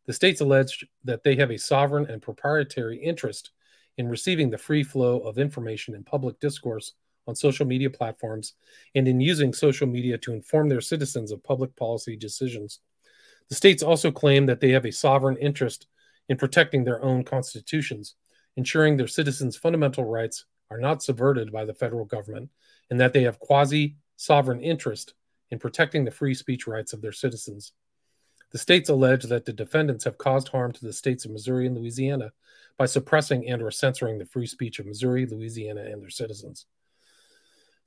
The 0.06 0.12
states 0.12 0.40
allege 0.40 0.86
that 1.02 1.24
they 1.24 1.34
have 1.34 1.50
a 1.50 1.58
sovereign 1.58 2.06
and 2.08 2.22
proprietary 2.22 2.96
interest 2.96 3.50
in 3.96 4.06
receiving 4.06 4.48
the 4.48 4.58
free 4.58 4.84
flow 4.84 5.18
of 5.18 5.38
information 5.38 5.96
and 5.96 6.06
public 6.06 6.38
discourse 6.38 6.92
on 7.26 7.34
social 7.34 7.66
media 7.66 7.90
platforms 7.90 8.54
and 8.94 9.08
in 9.08 9.20
using 9.20 9.52
social 9.52 9.88
media 9.88 10.16
to 10.18 10.32
inform 10.32 10.68
their 10.68 10.80
citizens 10.80 11.32
of 11.32 11.42
public 11.42 11.74
policy 11.74 12.14
decisions. 12.16 12.78
The 13.48 13.56
states 13.56 13.82
also 13.82 14.12
claim 14.12 14.46
that 14.46 14.60
they 14.60 14.70
have 14.70 14.86
a 14.86 14.92
sovereign 14.92 15.36
interest 15.38 15.88
in 16.28 16.36
protecting 16.36 16.84
their 16.84 17.02
own 17.02 17.24
constitutions, 17.24 18.14
ensuring 18.56 18.96
their 18.96 19.08
citizens' 19.08 19.56
fundamental 19.56 20.04
rights 20.04 20.44
are 20.70 20.78
not 20.78 21.02
subverted 21.02 21.52
by 21.52 21.64
the 21.64 21.74
federal 21.74 22.04
government, 22.04 22.50
and 22.90 23.00
that 23.00 23.12
they 23.12 23.22
have 23.22 23.38
quasi 23.38 23.96
sovereign 24.16 24.60
interest 24.60 25.14
in 25.50 25.58
protecting 25.58 26.04
the 26.04 26.10
free 26.10 26.34
speech 26.34 26.66
rights 26.66 26.92
of 26.92 27.00
their 27.00 27.12
citizens. 27.12 27.72
The 28.50 28.58
states 28.58 28.88
allege 28.88 29.24
that 29.24 29.44
the 29.44 29.52
defendants 29.52 30.04
have 30.04 30.18
caused 30.18 30.48
harm 30.48 30.72
to 30.72 30.84
the 30.84 30.92
states 30.92 31.24
of 31.24 31.30
Missouri 31.30 31.66
and 31.66 31.76
Louisiana 31.76 32.32
by 32.78 32.86
suppressing 32.86 33.48
and 33.48 33.60
or 33.60 33.70
censoring 33.70 34.18
the 34.18 34.24
free 34.24 34.46
speech 34.46 34.78
of 34.78 34.86
Missouri, 34.86 35.26
Louisiana, 35.26 35.82
and 35.82 36.02
their 36.02 36.10
citizens. 36.10 36.66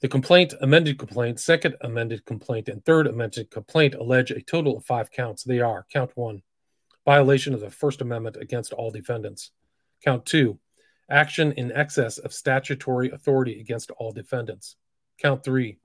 The 0.01 0.07
complaint, 0.07 0.53
amended 0.61 0.97
complaint, 0.97 1.39
second 1.39 1.75
amended 1.81 2.25
complaint, 2.25 2.69
and 2.69 2.83
third 2.83 3.07
amended 3.07 3.51
complaint 3.51 3.95
allege 3.95 4.31
a 4.31 4.41
total 4.41 4.77
of 4.77 4.85
five 4.85 5.11
counts. 5.11 5.43
They 5.43 5.59
are 5.59 5.85
count 5.91 6.11
one, 6.15 6.41
violation 7.05 7.53
of 7.53 7.59
the 7.59 7.69
First 7.69 8.01
Amendment 8.01 8.37
against 8.37 8.73
all 8.73 8.91
defendants. 8.91 9.51
Count 10.03 10.25
two, 10.25 10.59
action 11.11 11.51
in 11.53 11.71
excess 11.71 12.17
of 12.17 12.33
statutory 12.33 13.09
authority 13.11 13.59
against 13.59 13.91
all 13.91 14.11
defendants. 14.11 14.77
Count 15.17 15.43
three, 15.43 15.77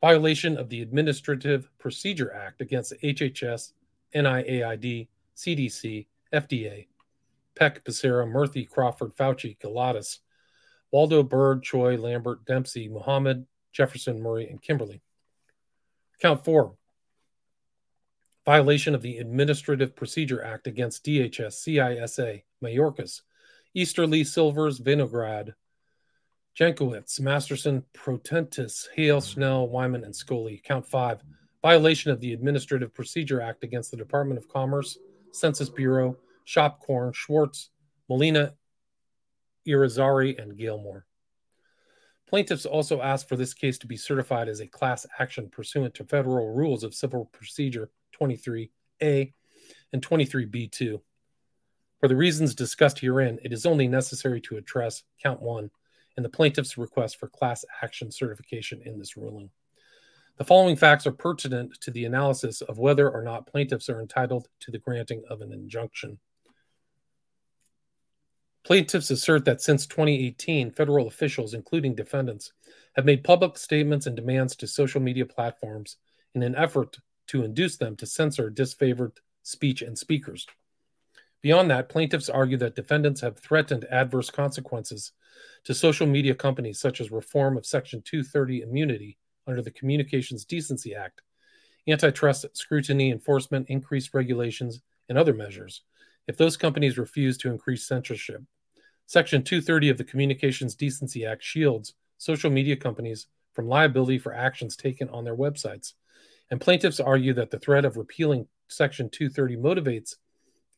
violation 0.00 0.56
of 0.56 0.68
the 0.68 0.80
Administrative 0.80 1.68
Procedure 1.78 2.32
Act 2.32 2.60
against 2.60 2.94
HHS 3.02 3.72
NIAID, 4.14 5.08
CDC, 5.36 6.06
FDA, 6.32 6.86
Peck, 7.54 7.84
Becerra, 7.84 8.26
Murthy, 8.26 8.68
Crawford, 8.68 9.14
Fauci, 9.16 9.58
Galatas, 9.58 10.18
Waldo, 10.90 11.22
Byrd, 11.22 11.62
Choi, 11.62 11.96
Lambert, 11.96 12.44
Dempsey, 12.46 12.88
Muhammad, 12.88 13.46
Jefferson, 13.72 14.22
Murray, 14.22 14.48
and 14.48 14.62
Kimberly. 14.62 15.02
Count 16.20 16.44
four 16.44 16.74
violation 18.48 18.94
of 18.94 19.02
the 19.02 19.18
Administrative 19.18 19.94
Procedure 19.94 20.42
Act 20.42 20.66
against 20.66 21.04
DHS, 21.04 21.52
CISA, 21.52 22.42
Mayorkas, 22.64 23.20
Easterly, 23.74 24.24
Silvers, 24.24 24.80
Vinograd, 24.80 25.52
Jankowicz, 26.58 27.20
Masterson, 27.20 27.84
Protentis, 27.94 28.88
Hale, 28.94 29.20
Snell, 29.20 29.68
Wyman, 29.68 30.04
and 30.04 30.14
Scully. 30.14 30.60
Count 30.64 30.86
five 30.86 31.22
violation 31.62 32.10
of 32.10 32.20
the 32.20 32.32
Administrative 32.32 32.92
Procedure 32.94 33.40
Act 33.40 33.64
against 33.64 33.90
the 33.90 33.96
Department 33.96 34.38
of 34.38 34.48
Commerce, 34.48 34.98
Census 35.32 35.68
Bureau, 35.68 36.16
Shopkorn, 36.46 37.14
Schwartz, 37.14 37.70
Molina, 38.08 38.54
Irizarry, 39.66 40.40
and 40.40 40.58
Galemore. 40.58 41.02
Plaintiffs 42.28 42.66
also 42.66 43.00
asked 43.00 43.28
for 43.28 43.36
this 43.36 43.54
case 43.54 43.78
to 43.78 43.86
be 43.86 43.96
certified 43.96 44.48
as 44.48 44.60
a 44.60 44.66
class 44.66 45.06
action 45.18 45.48
pursuant 45.48 45.94
to 45.94 46.04
federal 46.04 46.54
rules 46.54 46.84
of 46.84 46.94
civil 46.94 47.26
procedure 47.26 47.90
23A 48.20 49.32
and 49.92 50.02
23B2. 50.06 51.00
For 52.00 52.08
the 52.08 52.16
reasons 52.16 52.54
discussed 52.54 53.00
herein, 53.00 53.38
it 53.42 53.52
is 53.52 53.66
only 53.66 53.88
necessary 53.88 54.40
to 54.42 54.56
address 54.56 55.02
count 55.22 55.42
one 55.42 55.70
and 56.16 56.24
the 56.24 56.30
plaintiff's 56.30 56.78
request 56.78 57.18
for 57.18 57.28
class 57.28 57.64
action 57.82 58.10
certification 58.10 58.82
in 58.84 58.98
this 58.98 59.16
ruling. 59.16 59.50
The 60.36 60.44
following 60.44 60.76
facts 60.76 61.06
are 61.06 61.12
pertinent 61.12 61.80
to 61.80 61.90
the 61.90 62.04
analysis 62.04 62.60
of 62.60 62.78
whether 62.78 63.10
or 63.10 63.22
not 63.22 63.48
plaintiffs 63.48 63.88
are 63.88 64.00
entitled 64.00 64.48
to 64.60 64.70
the 64.70 64.78
granting 64.78 65.22
of 65.28 65.40
an 65.40 65.52
injunction. 65.52 66.18
Plaintiffs 68.64 69.10
assert 69.10 69.44
that 69.46 69.60
since 69.60 69.86
2018, 69.86 70.70
federal 70.70 71.08
officials, 71.08 71.54
including 71.54 71.94
defendants, 71.94 72.52
have 72.94 73.04
made 73.04 73.24
public 73.24 73.56
statements 73.56 74.06
and 74.06 74.14
demands 74.14 74.54
to 74.56 74.66
social 74.68 75.00
media 75.00 75.26
platforms 75.26 75.96
in 76.34 76.42
an 76.42 76.54
effort 76.54 76.98
to 77.28 77.42
induce 77.42 77.76
them 77.76 77.96
to 77.96 78.06
censor 78.06 78.50
disfavored 78.50 79.16
speech 79.42 79.82
and 79.82 79.98
speakers. 79.98 80.46
Beyond 81.40 81.70
that, 81.70 81.88
plaintiffs 81.88 82.28
argue 82.28 82.56
that 82.58 82.74
defendants 82.74 83.20
have 83.20 83.38
threatened 83.38 83.84
adverse 83.90 84.30
consequences 84.30 85.12
to 85.64 85.74
social 85.74 86.06
media 86.06 86.34
companies, 86.34 86.80
such 86.80 87.00
as 87.00 87.10
reform 87.10 87.56
of 87.56 87.66
Section 87.66 88.02
230 88.02 88.62
immunity 88.62 89.18
under 89.46 89.62
the 89.62 89.70
Communications 89.70 90.44
Decency 90.44 90.94
Act, 90.94 91.22
antitrust 91.86 92.44
scrutiny 92.54 93.10
enforcement, 93.10 93.68
increased 93.68 94.14
regulations, 94.14 94.80
and 95.08 95.16
other 95.16 95.34
measures 95.34 95.82
if 96.26 96.36
those 96.36 96.56
companies 96.56 96.98
refuse 96.98 97.38
to 97.38 97.50
increase 97.50 97.86
censorship. 97.88 98.42
Section 99.06 99.42
230 99.42 99.88
of 99.88 99.96
the 99.96 100.04
Communications 100.04 100.74
Decency 100.74 101.24
Act 101.24 101.42
shields 101.42 101.94
social 102.18 102.50
media 102.50 102.76
companies 102.76 103.26
from 103.54 103.66
liability 103.66 104.18
for 104.18 104.34
actions 104.34 104.76
taken 104.76 105.08
on 105.08 105.24
their 105.24 105.36
websites. 105.36 105.94
And 106.50 106.60
plaintiffs 106.60 107.00
argue 107.00 107.32
that 107.34 107.50
the 107.50 107.58
threat 107.58 107.84
of 107.84 107.96
repealing 107.96 108.46
Section 108.68 109.08
230 109.08 109.56
motivates 109.56 110.16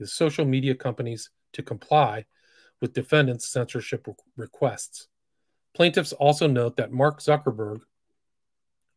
the 0.01 0.07
social 0.07 0.47
media 0.47 0.75
companies 0.75 1.31
to 1.53 1.63
comply 1.63 2.25
with 2.81 2.95
defendants' 2.95 3.53
censorship 3.53 4.09
requests. 4.37 5.09
Plaintiffs 5.75 6.15
also 6.15 6.49
note 6.49 6.77
that 6.77 6.91
Mark 6.91 7.21
Zuckerberg, 7.21 7.81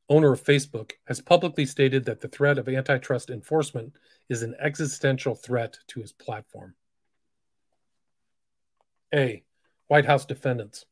owner 0.09 0.31
of 0.31 0.43
Facebook, 0.43 0.93
has 1.05 1.19
publicly 1.21 1.65
stated 1.65 2.05
that 2.05 2.21
the 2.21 2.29
threat 2.29 2.57
of 2.57 2.69
antitrust 2.69 3.29
enforcement 3.29 3.93
is 4.29 4.41
an 4.41 4.55
existential 4.59 5.35
threat 5.35 5.77
to 5.87 5.99
his 5.99 6.13
platform. 6.13 6.73
A. 9.13 9.43
White 9.87 10.05
House 10.05 10.25
defendants. 10.25 10.85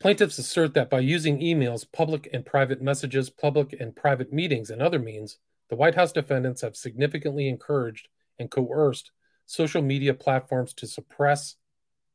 Plaintiffs 0.00 0.38
assert 0.38 0.72
that 0.74 0.88
by 0.88 1.00
using 1.00 1.40
emails, 1.40 1.84
public 1.92 2.26
and 2.32 2.44
private 2.46 2.80
messages, 2.80 3.28
public 3.28 3.76
and 3.78 3.94
private 3.94 4.32
meetings, 4.32 4.70
and 4.70 4.80
other 4.80 4.98
means, 4.98 5.36
the 5.68 5.76
White 5.76 5.94
House 5.94 6.10
defendants 6.10 6.62
have 6.62 6.74
significantly 6.74 7.48
encouraged 7.48 8.08
and 8.40 8.50
coerced 8.50 9.12
social 9.46 9.82
media 9.82 10.14
platforms 10.14 10.72
to 10.74 10.86
suppress 10.86 11.56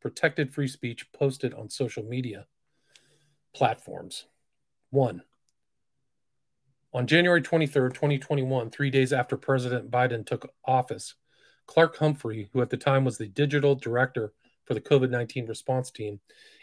protected 0.01 0.53
free 0.53 0.67
speech 0.67 1.11
posted 1.13 1.53
on 1.53 1.69
social 1.69 2.03
media 2.03 2.45
platforms. 3.53 4.25
One, 4.89 5.23
on 6.93 7.07
January 7.07 7.41
23, 7.41 7.89
2021, 7.89 8.69
three 8.69 8.89
days 8.89 9.11
after 9.11 9.35
President 9.35 9.91
Biden 9.91 10.25
took 10.25 10.49
office, 10.63 11.15
Clark 11.67 11.97
Humphrey, 11.97 12.49
who 12.53 12.61
at 12.61 12.69
the 12.69 12.77
time 12.77 13.03
was 13.03 13.17
the 13.17 13.27
digital 13.27 13.75
director 13.75 14.33
for 14.63 14.73
the 14.73 14.81
COVID 14.81 15.09
19 15.09 15.45
response 15.47 15.91
team, 15.91 16.19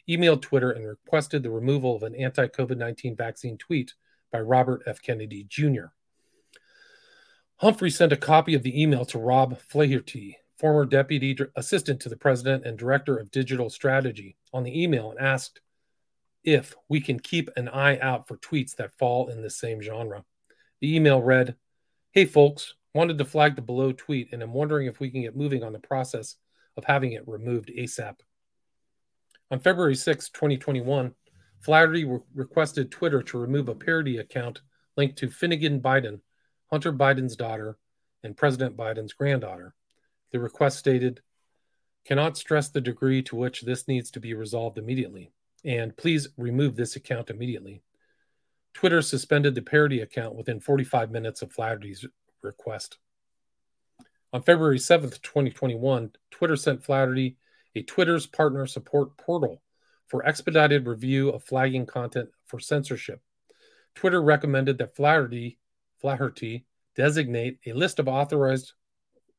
emailed 0.09 0.41
Twitter 0.41 0.71
and 0.71 0.87
requested 0.87 1.43
the 1.43 1.51
removal 1.51 1.95
of 1.95 2.03
an 2.03 2.15
anti 2.15 2.47
COVID 2.47 2.79
19 2.79 3.15
vaccine 3.15 3.59
tweet 3.59 3.95
by 4.31 4.41
Robert 4.41 4.83
F. 4.87 5.03
Kennedy 5.03 5.45
Jr. 5.49 5.87
Humphrey 7.63 7.91
sent 7.91 8.13
a 8.13 8.17
copy 8.17 8.55
of 8.57 8.65
the 8.65 8.83
email 8.83 9.05
to 9.05 9.21
Rob 9.21 9.57
Flaherty, 9.57 10.37
former 10.59 10.85
deputy 10.85 11.39
assistant 11.55 12.01
to 12.01 12.09
the 12.09 12.17
president 12.17 12.67
and 12.67 12.77
director 12.77 13.17
of 13.17 13.31
digital 13.31 13.71
strategy, 13.71 14.37
on 14.53 14.65
the 14.65 14.83
email 14.83 15.13
and 15.13 15.21
asked 15.21 15.61
if 16.43 16.75
we 16.89 17.01
can 17.01 17.21
keep 17.21 17.49
an 17.55 17.69
eye 17.69 18.01
out 18.01 18.27
for 18.27 18.37
tweets 18.39 18.75
that 18.75 18.99
fall 18.99 19.29
in 19.29 19.43
the 19.43 19.49
same 19.49 19.81
genre. 19.81 20.25
The 20.81 20.97
email 20.97 21.23
read 21.23 21.55
Hey, 22.11 22.25
folks, 22.25 22.75
wanted 22.95 23.17
to 23.19 23.25
flag 23.25 23.55
the 23.55 23.63
below 23.63 23.93
tweet 23.93 24.33
and 24.33 24.43
I'm 24.43 24.53
wondering 24.53 24.89
if 24.89 24.99
we 24.99 25.09
can 25.09 25.23
get 25.23 25.37
moving 25.37 25.63
on 25.63 25.73
the 25.73 25.79
process 25.79 26.35
of 26.77 26.85
having 26.85 27.13
it 27.13 27.29
removed 27.29 27.71
ASAP. 27.79 28.17
On 29.53 29.61
February 29.61 29.95
6, 29.95 30.31
2021, 30.31 31.15
Flaherty 31.61 32.07
re- 32.07 32.19
requested 32.35 32.91
Twitter 32.91 33.23
to 33.23 33.39
remove 33.39 33.69
a 33.69 33.75
parody 33.77 34.19
account 34.19 34.63
linked 34.97 35.17
to 35.19 35.31
Finnegan 35.31 35.81
Biden, 35.81 36.19
Hunter 36.73 36.93
Biden's 36.93 37.37
daughter, 37.37 37.77
and 38.23 38.35
President 38.35 38.79
Biden's 38.79 39.13
granddaughter. 39.13 39.75
The 40.31 40.41
request 40.41 40.79
stated, 40.79 41.21
cannot 42.07 42.39
stress 42.39 42.71
the 42.71 42.81
degree 42.81 43.23
to 43.25 43.37
which 43.37 43.61
this 43.61 43.87
needs 43.87 44.11
to 44.13 44.21
be 44.21 44.33
resolved 44.33 44.79
immediately, 44.79 45.33
and 45.67 45.95
please 45.95 46.29
remove 46.39 46.75
this 46.75 46.97
account 46.97 47.29
immediately. 47.29 47.83
Twitter 48.73 49.03
suspended 49.03 49.55
the 49.55 49.61
parody 49.61 50.01
account 50.01 50.35
within 50.35 50.61
45 50.61 51.11
minutes 51.11 51.43
of 51.43 51.53
Flaherty's 51.53 52.07
request. 52.41 52.97
On 54.33 54.41
February 54.41 54.79
7th, 54.79 55.21
2021, 55.21 56.13
Twitter 56.31 56.57
sent 56.57 56.83
Flaherty 56.83 57.37
a 57.75 57.83
Twitter's 57.83 58.27
partner 58.27 58.67
support 58.67 59.15
portal 59.19 59.63
for 60.07 60.27
expedited 60.27 60.87
review 60.87 61.29
of 61.29 61.45
flagging 61.45 61.85
content 61.85 62.31
for 62.47 62.59
censorship. 62.59 63.21
Twitter 63.95 64.23
recommended 64.23 64.79
that 64.79 64.97
Flaherty, 64.97 65.59
Flaherty 66.03 66.67
designate 66.95 67.59
a 67.65 67.73
list 67.73 67.99
of 67.99 68.09
authorized 68.09 68.75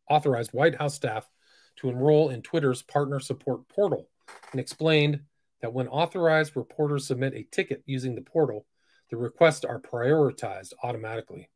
authorized 0.09 0.51
White 0.53 0.75
House 0.75 0.95
staff 0.95 1.29
to 1.77 1.89
enroll 1.89 2.29
in 2.29 2.41
Twitter's 2.41 2.81
partner 2.81 3.19
support 3.19 3.67
portal 3.67 4.09
and 4.51 4.59
explained 4.59 5.21
that 5.61 5.73
when 5.73 5.87
authorized 5.87 6.55
reporters 6.55 7.07
submit 7.07 7.33
a 7.33 7.47
ticket 7.51 7.83
using 7.85 8.15
the 8.15 8.21
portal, 8.21 8.65
the 9.09 9.17
requests 9.17 9.63
are 9.63 9.79
prioritized 9.79 10.73
automatically. 10.83 11.49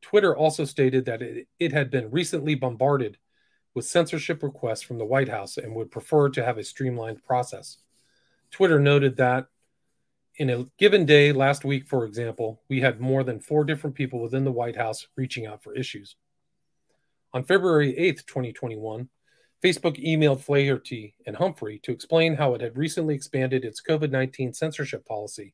Twitter 0.00 0.36
also 0.36 0.64
stated 0.64 1.04
that 1.04 1.22
it, 1.22 1.46
it 1.58 1.72
had 1.72 1.90
been 1.90 2.10
recently 2.10 2.54
bombarded 2.54 3.18
with 3.74 3.86
censorship 3.86 4.42
requests 4.42 4.82
from 4.82 4.98
the 4.98 5.04
White 5.04 5.28
House 5.28 5.56
and 5.56 5.74
would 5.74 5.90
prefer 5.90 6.28
to 6.30 6.44
have 6.44 6.58
a 6.58 6.64
streamlined 6.64 7.22
process. 7.22 7.78
Twitter 8.50 8.80
noted 8.80 9.16
that 9.16 9.46
in 10.40 10.48
a 10.48 10.64
given 10.78 11.04
day 11.04 11.32
last 11.32 11.66
week, 11.66 11.86
for 11.86 12.06
example, 12.06 12.62
we 12.70 12.80
had 12.80 12.98
more 12.98 13.22
than 13.22 13.38
four 13.38 13.62
different 13.62 13.94
people 13.94 14.22
within 14.22 14.42
the 14.42 14.50
White 14.50 14.74
House 14.74 15.06
reaching 15.14 15.44
out 15.44 15.62
for 15.62 15.74
issues. 15.74 16.16
On 17.34 17.44
February 17.44 17.92
8th, 17.92 18.24
2021, 18.24 19.10
Facebook 19.62 20.02
emailed 20.02 20.40
Flaherty 20.40 21.14
and 21.26 21.36
Humphrey 21.36 21.78
to 21.82 21.92
explain 21.92 22.36
how 22.36 22.54
it 22.54 22.62
had 22.62 22.78
recently 22.78 23.14
expanded 23.14 23.66
its 23.66 23.82
COVID 23.82 24.10
19 24.10 24.54
censorship 24.54 25.04
policy 25.04 25.52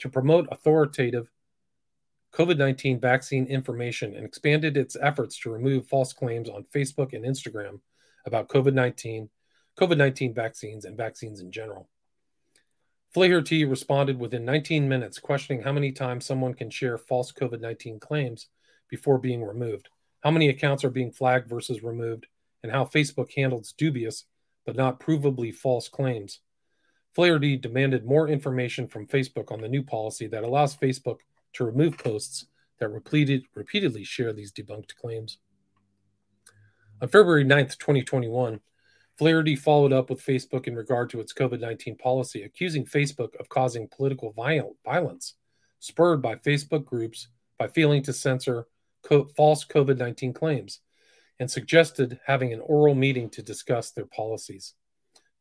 to 0.00 0.08
promote 0.08 0.48
authoritative 0.50 1.30
COVID 2.32 2.58
19 2.58 2.98
vaccine 2.98 3.46
information 3.46 4.16
and 4.16 4.26
expanded 4.26 4.76
its 4.76 4.96
efforts 5.00 5.38
to 5.38 5.52
remove 5.52 5.86
false 5.86 6.12
claims 6.12 6.48
on 6.48 6.66
Facebook 6.74 7.12
and 7.12 7.24
Instagram 7.24 7.78
about 8.26 8.48
COVID 8.48 8.74
19, 8.74 9.30
COVID 9.78 9.96
19 9.96 10.34
vaccines, 10.34 10.84
and 10.84 10.96
vaccines 10.96 11.38
in 11.38 11.52
general. 11.52 11.88
Flaherty 13.14 13.64
responded 13.64 14.18
within 14.18 14.44
19 14.44 14.88
minutes, 14.88 15.20
questioning 15.20 15.62
how 15.62 15.70
many 15.70 15.92
times 15.92 16.26
someone 16.26 16.52
can 16.52 16.68
share 16.68 16.98
false 16.98 17.30
COVID 17.30 17.60
19 17.60 18.00
claims 18.00 18.48
before 18.88 19.18
being 19.18 19.44
removed, 19.44 19.88
how 20.24 20.32
many 20.32 20.48
accounts 20.48 20.82
are 20.82 20.90
being 20.90 21.12
flagged 21.12 21.48
versus 21.48 21.84
removed, 21.84 22.26
and 22.64 22.72
how 22.72 22.84
Facebook 22.84 23.32
handles 23.36 23.72
dubious 23.78 24.24
but 24.66 24.74
not 24.74 24.98
provably 24.98 25.54
false 25.54 25.88
claims. 25.88 26.40
Flaherty 27.12 27.56
demanded 27.56 28.04
more 28.04 28.28
information 28.28 28.88
from 28.88 29.06
Facebook 29.06 29.52
on 29.52 29.60
the 29.60 29.68
new 29.68 29.84
policy 29.84 30.26
that 30.26 30.42
allows 30.42 30.74
Facebook 30.74 31.18
to 31.52 31.64
remove 31.64 31.96
posts 31.96 32.46
that 32.80 32.88
repeated, 32.88 33.44
repeatedly 33.54 34.02
share 34.02 34.32
these 34.32 34.50
debunked 34.50 34.96
claims. 34.96 35.38
On 37.00 37.06
February 37.06 37.44
9th, 37.44 37.78
2021, 37.78 38.58
Flaherty 39.18 39.54
followed 39.54 39.92
up 39.92 40.10
with 40.10 40.24
Facebook 40.24 40.66
in 40.66 40.74
regard 40.74 41.10
to 41.10 41.20
its 41.20 41.32
COVID 41.32 41.60
19 41.60 41.96
policy, 41.96 42.42
accusing 42.42 42.84
Facebook 42.84 43.38
of 43.38 43.48
causing 43.48 43.88
political 43.88 44.32
violence 44.84 45.34
spurred 45.78 46.22
by 46.22 46.34
Facebook 46.36 46.84
groups 46.84 47.28
by 47.58 47.68
failing 47.68 48.02
to 48.02 48.12
censor 48.12 48.66
co- 49.02 49.28
false 49.36 49.64
COVID 49.64 49.98
19 49.98 50.32
claims, 50.32 50.80
and 51.38 51.50
suggested 51.50 52.18
having 52.26 52.52
an 52.52 52.60
oral 52.60 52.94
meeting 52.94 53.30
to 53.30 53.42
discuss 53.42 53.90
their 53.90 54.06
policies. 54.06 54.74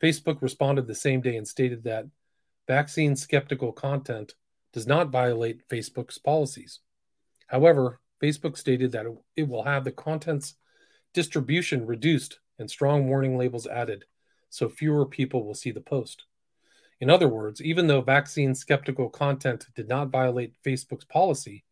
Facebook 0.01 0.41
responded 0.41 0.85
the 0.85 0.95
same 0.95 1.21
day 1.21 1.37
and 1.37 1.47
stated 1.47 1.83
that 1.83 2.05
vaccine 2.67 3.15
skeptical 3.15 3.71
content 3.71 4.33
does 4.73 4.85
not 4.85 5.09
violate 5.09 5.67
Facebook's 5.69 6.17
policies. 6.17 6.79
However, 7.47 8.01
Facebook 8.21 8.57
stated 8.57 8.91
that 8.91 9.05
it 9.35 9.47
will 9.47 9.63
have 9.63 9.83
the 9.83 9.91
content's 9.91 10.55
distribution 11.13 11.85
reduced 11.85 12.39
and 12.59 12.69
strong 12.69 13.07
warning 13.07 13.37
labels 13.37 13.67
added 13.67 14.05
so 14.49 14.69
fewer 14.69 15.05
people 15.05 15.43
will 15.43 15.55
see 15.55 15.71
the 15.71 15.81
post. 15.81 16.25
In 17.01 17.09
other 17.09 17.27
words, 17.27 17.61
even 17.61 17.87
though 17.87 18.01
vaccine 18.01 18.53
skeptical 18.53 19.09
content 19.09 19.65
did 19.75 19.89
not 19.89 20.09
violate 20.09 20.53
Facebook's 20.63 21.05
policy, 21.05 21.63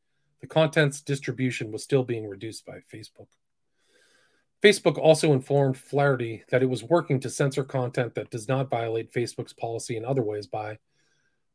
the 0.41 0.47
content's 0.47 1.01
distribution 1.01 1.71
was 1.71 1.83
still 1.83 2.03
being 2.03 2.27
reduced 2.27 2.65
by 2.65 2.79
Facebook. 2.91 3.27
Facebook 4.63 4.97
also 4.97 5.31
informed 5.31 5.77
Flaherty 5.77 6.43
that 6.49 6.63
it 6.63 6.69
was 6.69 6.83
working 6.83 7.19
to 7.19 7.29
censor 7.29 7.63
content 7.63 8.15
that 8.15 8.31
does 8.31 8.47
not 8.47 8.69
violate 8.69 9.13
Facebook's 9.13 9.53
policy 9.53 9.95
in 9.95 10.03
other 10.03 10.23
ways 10.23 10.47
by 10.47 10.79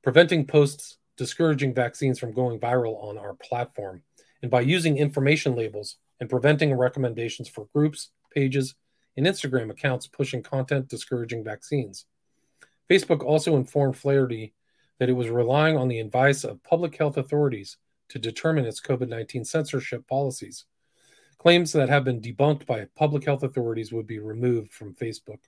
preventing 0.03 0.47
posts 0.47 0.99
discouraging 1.17 1.75
vaccines 1.75 2.19
from 2.19 2.33
going 2.33 2.61
viral 2.61 3.03
on 3.03 3.19
our 3.19 3.35
platform, 3.35 4.03
and 4.43 4.51
by 4.51 4.61
using 4.61 4.97
information 4.97 5.57
labels 5.57 5.97
and 6.21 6.31
preventing 6.31 6.73
recommendations 6.75 7.49
for 7.49 7.69
groups, 7.75 8.11
pages, 8.33 8.75
and 9.17 9.27
Instagram 9.27 9.71
accounts 9.71 10.07
pushing 10.07 10.43
content 10.43 10.89
discouraging 10.89 11.45
vaccines. 11.45 12.07
Facebook 12.91 13.25
also 13.25 13.57
informed 13.57 13.97
Flaherty 13.97 14.55
that 14.99 15.09
it 15.09 15.15
was 15.15 15.29
relying 15.29 15.77
on 15.77 15.89
the 15.89 16.01
advice 16.01 16.45
of 16.45 16.63
public 16.63 16.97
health 16.97 17.17
authorities 17.17 17.77
to 18.09 18.19
determine 18.19 18.65
its 18.65 18.81
COVID 18.81 19.09
19 19.09 19.45
censorship 19.45 20.07
policies. 20.07 20.65
Claims 21.39 21.73
that 21.73 21.89
have 21.89 22.05
been 22.05 22.21
debunked 22.21 22.67
by 22.67 22.87
public 22.97 23.25
health 23.25 23.43
authorities 23.43 23.93
would 23.93 24.07
be 24.07 24.19
removed 24.19 24.73
from 24.73 24.95
Facebook. 24.95 25.41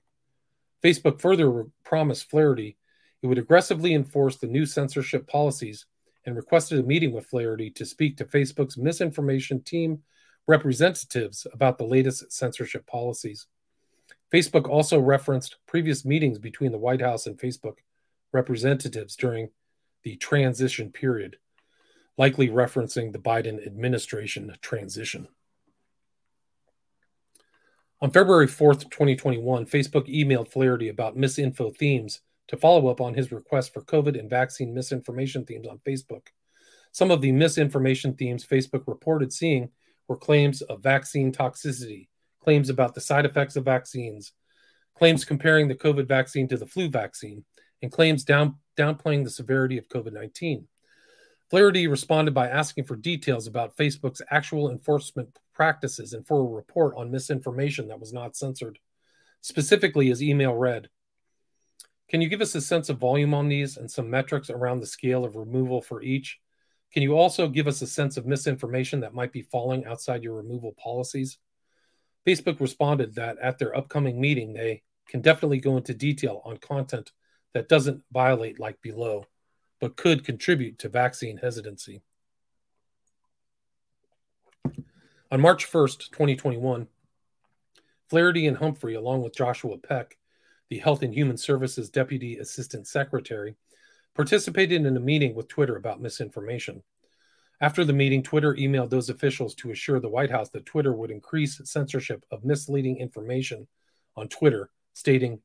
Facebook 0.82 1.20
further 1.20 1.66
promised 1.84 2.30
Flaherty 2.30 2.76
it 3.22 3.26
would 3.26 3.38
aggressively 3.38 3.94
enforce 3.94 4.36
the 4.36 4.46
new 4.46 4.64
censorship 4.64 5.26
policies 5.26 5.86
and 6.24 6.36
requested 6.36 6.78
a 6.78 6.82
meeting 6.82 7.12
with 7.12 7.26
Flaherty 7.26 7.70
to 7.70 7.84
speak 7.84 8.16
to 8.16 8.24
Facebook's 8.24 8.76
misinformation 8.76 9.62
team 9.62 10.02
representatives 10.46 11.46
about 11.52 11.78
the 11.78 11.84
latest 11.84 12.30
censorship 12.32 12.86
policies. 12.86 13.46
Facebook 14.32 14.68
also 14.68 14.98
referenced 14.98 15.56
previous 15.66 16.04
meetings 16.04 16.38
between 16.38 16.72
the 16.72 16.78
White 16.78 17.00
House 17.00 17.26
and 17.26 17.38
Facebook 17.38 17.76
representatives 18.32 19.16
during 19.16 19.50
the 20.02 20.16
transition 20.16 20.92
period. 20.92 21.38
likely 22.18 22.48
referencing 22.48 23.12
the 23.12 23.18
Biden 23.18 23.64
administration 23.64 24.52
transition. 24.60 25.28
On 28.00 28.10
February 28.10 28.48
4th, 28.48 28.90
2021, 28.90 29.66
Facebook 29.66 30.12
emailed 30.12 30.48
Flaherty 30.48 30.88
about 30.88 31.16
misinfo 31.16 31.74
themes 31.74 32.20
to 32.48 32.56
follow 32.56 32.88
up 32.88 33.00
on 33.00 33.14
his 33.14 33.32
request 33.32 33.72
for 33.72 33.82
COVID 33.82 34.18
and 34.18 34.28
vaccine 34.28 34.74
misinformation 34.74 35.44
themes 35.44 35.66
on 35.66 35.80
Facebook. 35.86 36.28
Some 36.92 37.10
of 37.10 37.20
the 37.20 37.32
misinformation 37.32 38.14
themes 38.14 38.44
Facebook 38.44 38.84
reported 38.86 39.32
seeing 39.32 39.70
were 40.08 40.16
claims 40.16 40.62
of 40.62 40.82
vaccine 40.82 41.32
toxicity, 41.32 42.07
claims 42.42 42.70
about 42.70 42.94
the 42.94 43.00
side 43.00 43.24
effects 43.24 43.56
of 43.56 43.64
vaccines, 43.64 44.32
claims 44.96 45.24
comparing 45.24 45.68
the 45.68 45.74
COVID 45.74 46.06
vaccine 46.06 46.48
to 46.48 46.56
the 46.56 46.66
flu 46.66 46.88
vaccine, 46.88 47.44
and 47.82 47.92
claims 47.92 48.24
down, 48.24 48.56
downplaying 48.76 49.24
the 49.24 49.30
severity 49.30 49.78
of 49.78 49.88
COVID 49.88 50.12
19. 50.12 50.66
Flaherty 51.50 51.86
responded 51.86 52.34
by 52.34 52.48
asking 52.48 52.84
for 52.84 52.96
details 52.96 53.46
about 53.46 53.76
Facebook's 53.76 54.20
actual 54.30 54.70
enforcement 54.70 55.38
practices 55.54 56.12
and 56.12 56.26
for 56.26 56.40
a 56.40 56.44
report 56.44 56.94
on 56.96 57.10
misinformation 57.10 57.88
that 57.88 58.00
was 58.00 58.12
not 58.12 58.36
censored. 58.36 58.78
Specifically, 59.40 60.08
his 60.08 60.22
email 60.22 60.54
read 60.54 60.88
Can 62.10 62.20
you 62.20 62.28
give 62.28 62.42
us 62.42 62.54
a 62.54 62.60
sense 62.60 62.88
of 62.88 62.98
volume 62.98 63.32
on 63.32 63.48
these 63.48 63.76
and 63.76 63.90
some 63.90 64.10
metrics 64.10 64.50
around 64.50 64.80
the 64.80 64.86
scale 64.86 65.24
of 65.24 65.36
removal 65.36 65.80
for 65.80 66.02
each? 66.02 66.38
Can 66.92 67.02
you 67.02 67.16
also 67.16 67.48
give 67.48 67.66
us 67.66 67.82
a 67.82 67.86
sense 67.86 68.16
of 68.16 68.26
misinformation 68.26 69.00
that 69.00 69.14
might 69.14 69.32
be 69.32 69.42
falling 69.42 69.84
outside 69.84 70.22
your 70.22 70.36
removal 70.36 70.74
policies? 70.82 71.38
Facebook 72.28 72.60
responded 72.60 73.14
that 73.14 73.38
at 73.38 73.58
their 73.58 73.74
upcoming 73.74 74.20
meeting, 74.20 74.52
they 74.52 74.82
can 75.08 75.22
definitely 75.22 75.60
go 75.60 75.78
into 75.78 75.94
detail 75.94 76.42
on 76.44 76.58
content 76.58 77.10
that 77.54 77.70
doesn't 77.70 78.02
violate 78.12 78.60
like 78.60 78.82
below, 78.82 79.24
but 79.80 79.96
could 79.96 80.26
contribute 80.26 80.78
to 80.78 80.90
vaccine 80.90 81.38
hesitancy. 81.38 82.02
On 85.30 85.40
March 85.40 85.70
1st, 85.70 86.10
2021, 86.10 86.86
Flaherty 88.10 88.46
and 88.46 88.58
Humphrey, 88.58 88.94
along 88.94 89.22
with 89.22 89.34
Joshua 89.34 89.78
Peck, 89.78 90.18
the 90.68 90.78
Health 90.78 91.02
and 91.02 91.14
Human 91.14 91.38
Services 91.38 91.88
Deputy 91.88 92.36
Assistant 92.36 92.86
Secretary, 92.86 93.56
participated 94.14 94.84
in 94.84 94.96
a 94.98 95.00
meeting 95.00 95.34
with 95.34 95.48
Twitter 95.48 95.76
about 95.76 96.02
misinformation. 96.02 96.82
After 97.60 97.84
the 97.84 97.92
meeting, 97.92 98.22
Twitter 98.22 98.54
emailed 98.54 98.90
those 98.90 99.10
officials 99.10 99.54
to 99.56 99.70
assure 99.70 99.98
the 99.98 100.08
White 100.08 100.30
House 100.30 100.50
that 100.50 100.66
Twitter 100.66 100.92
would 100.92 101.10
increase 101.10 101.60
censorship 101.64 102.24
of 102.30 102.44
misleading 102.44 102.98
information 102.98 103.66
on 104.16 104.28
Twitter, 104.28 104.70
stating, 104.94 105.40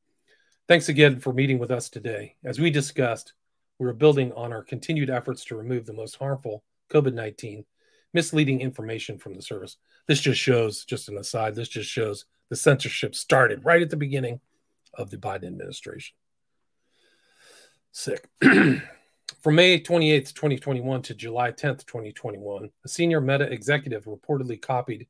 Thanks 0.66 0.88
again 0.88 1.20
for 1.20 1.32
meeting 1.32 1.58
with 1.58 1.70
us 1.70 1.90
today. 1.90 2.36
As 2.42 2.58
we 2.58 2.70
discussed, 2.70 3.34
we 3.78 3.86
are 3.86 3.92
building 3.92 4.32
on 4.32 4.52
our 4.52 4.62
continued 4.62 5.10
efforts 5.10 5.44
to 5.46 5.56
remove 5.56 5.84
the 5.84 5.92
most 5.92 6.16
harmful 6.16 6.64
COVID 6.90 7.12
19 7.12 7.64
misleading 8.14 8.60
information 8.60 9.18
from 9.18 9.34
the 9.34 9.42
service. 9.42 9.76
This 10.06 10.20
just 10.20 10.40
shows, 10.40 10.84
just 10.84 11.08
an 11.08 11.18
aside, 11.18 11.54
this 11.54 11.68
just 11.68 11.90
shows 11.90 12.24
the 12.48 12.56
censorship 12.56 13.14
started 13.14 13.64
right 13.64 13.82
at 13.82 13.90
the 13.90 13.96
beginning 13.96 14.40
of 14.94 15.10
the 15.10 15.16
Biden 15.16 15.48
administration. 15.48 16.14
Sick. 17.90 18.28
From 19.40 19.54
May 19.54 19.80
28th, 19.80 20.34
2021 20.34 21.02
to 21.02 21.14
July 21.14 21.50
10th, 21.50 21.86
2021, 21.86 22.70
a 22.84 22.88
senior 22.88 23.20
Meta 23.20 23.44
executive 23.44 24.04
reportedly 24.04 24.60
copied 24.60 25.06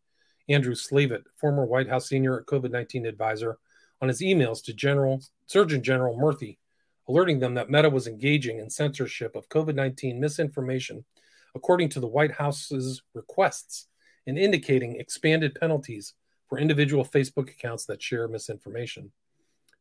Andrew 0.48 0.74
Slavitt, 0.74 1.24
former 1.36 1.64
White 1.64 1.88
House 1.88 2.08
senior 2.08 2.44
COVID 2.46 2.70
19 2.70 3.06
advisor, 3.06 3.58
on 4.00 4.08
his 4.08 4.20
emails 4.20 4.62
to 4.64 4.72
General 4.72 5.20
Surgeon 5.46 5.82
General 5.82 6.16
Murthy, 6.16 6.58
alerting 7.08 7.40
them 7.40 7.54
that 7.54 7.70
Meta 7.70 7.90
was 7.90 8.06
engaging 8.06 8.58
in 8.58 8.70
censorship 8.70 9.34
of 9.34 9.48
COVID 9.48 9.74
19 9.74 10.20
misinformation 10.20 11.04
according 11.56 11.88
to 11.88 12.00
the 12.00 12.06
White 12.06 12.32
House's 12.32 13.02
requests 13.14 13.86
and 14.26 14.38
indicating 14.38 14.96
expanded 14.96 15.56
penalties 15.58 16.14
for 16.48 16.58
individual 16.58 17.04
Facebook 17.04 17.50
accounts 17.50 17.84
that 17.86 18.02
share 18.02 18.28
misinformation. 18.28 19.12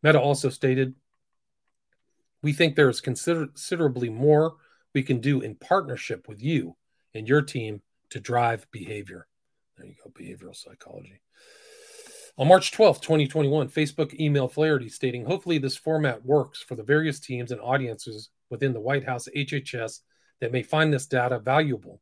Meta 0.02 0.20
also 0.20 0.50
stated 0.50 0.96
we 2.44 2.54
think 2.54 2.76
there 2.76 2.90
is 2.90 3.02
consider- 3.02 3.48
considerably 3.48 4.10
more 4.10 4.58
we 4.94 5.02
can 5.02 5.20
do 5.20 5.42
in 5.42 5.56
partnership 5.56 6.28
with 6.28 6.44
you 6.44 6.76
and 7.16 7.28
your 7.28 7.42
team 7.42 7.82
to 8.10 8.20
drive 8.20 8.70
behavior. 8.70 9.28
There 9.78 9.88
you 9.88 9.96
go, 10.04 10.12
behavioral 10.12 10.56
psychology. 10.56 11.20
On 12.38 12.48
March 12.48 12.72
12, 12.72 13.00
2021, 13.02 13.70
Facebook 13.70 14.20
emailed 14.20 14.52
Flaherty 14.52 14.90
stating, 14.90 15.26
Hopefully, 15.26 15.58
this 15.58 15.78
format 15.78 16.26
works 16.26 16.62
for 16.62 16.76
the 16.76 16.84
various 16.84 17.20
teams 17.20 17.52
and 17.52 17.62
audiences 17.62 18.30
within 18.50 18.74
the 18.74 18.80
White 18.80 19.06
House 19.06 19.28
HHS 19.36 20.02
that 20.42 20.52
may 20.52 20.64
find 20.64 20.92
this 20.92 21.06
data 21.06 21.40
valuable. 21.40 22.02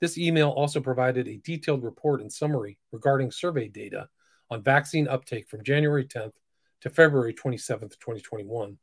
This 0.00 0.18
email 0.18 0.50
also 0.50 0.80
provided 0.80 1.28
a 1.28 1.38
detailed 1.38 1.82
report 1.82 2.20
and 2.20 2.32
summary 2.32 2.78
regarding 2.92 3.30
survey 3.30 3.68
data 3.68 4.08
on 4.50 4.62
vaccine 4.62 5.08
uptake 5.08 5.48
from 5.48 5.64
January 5.64 6.06
10th 6.06 6.34
to 6.80 6.90
February 6.90 7.34
27th, 7.34 7.98
2021. 7.98 8.78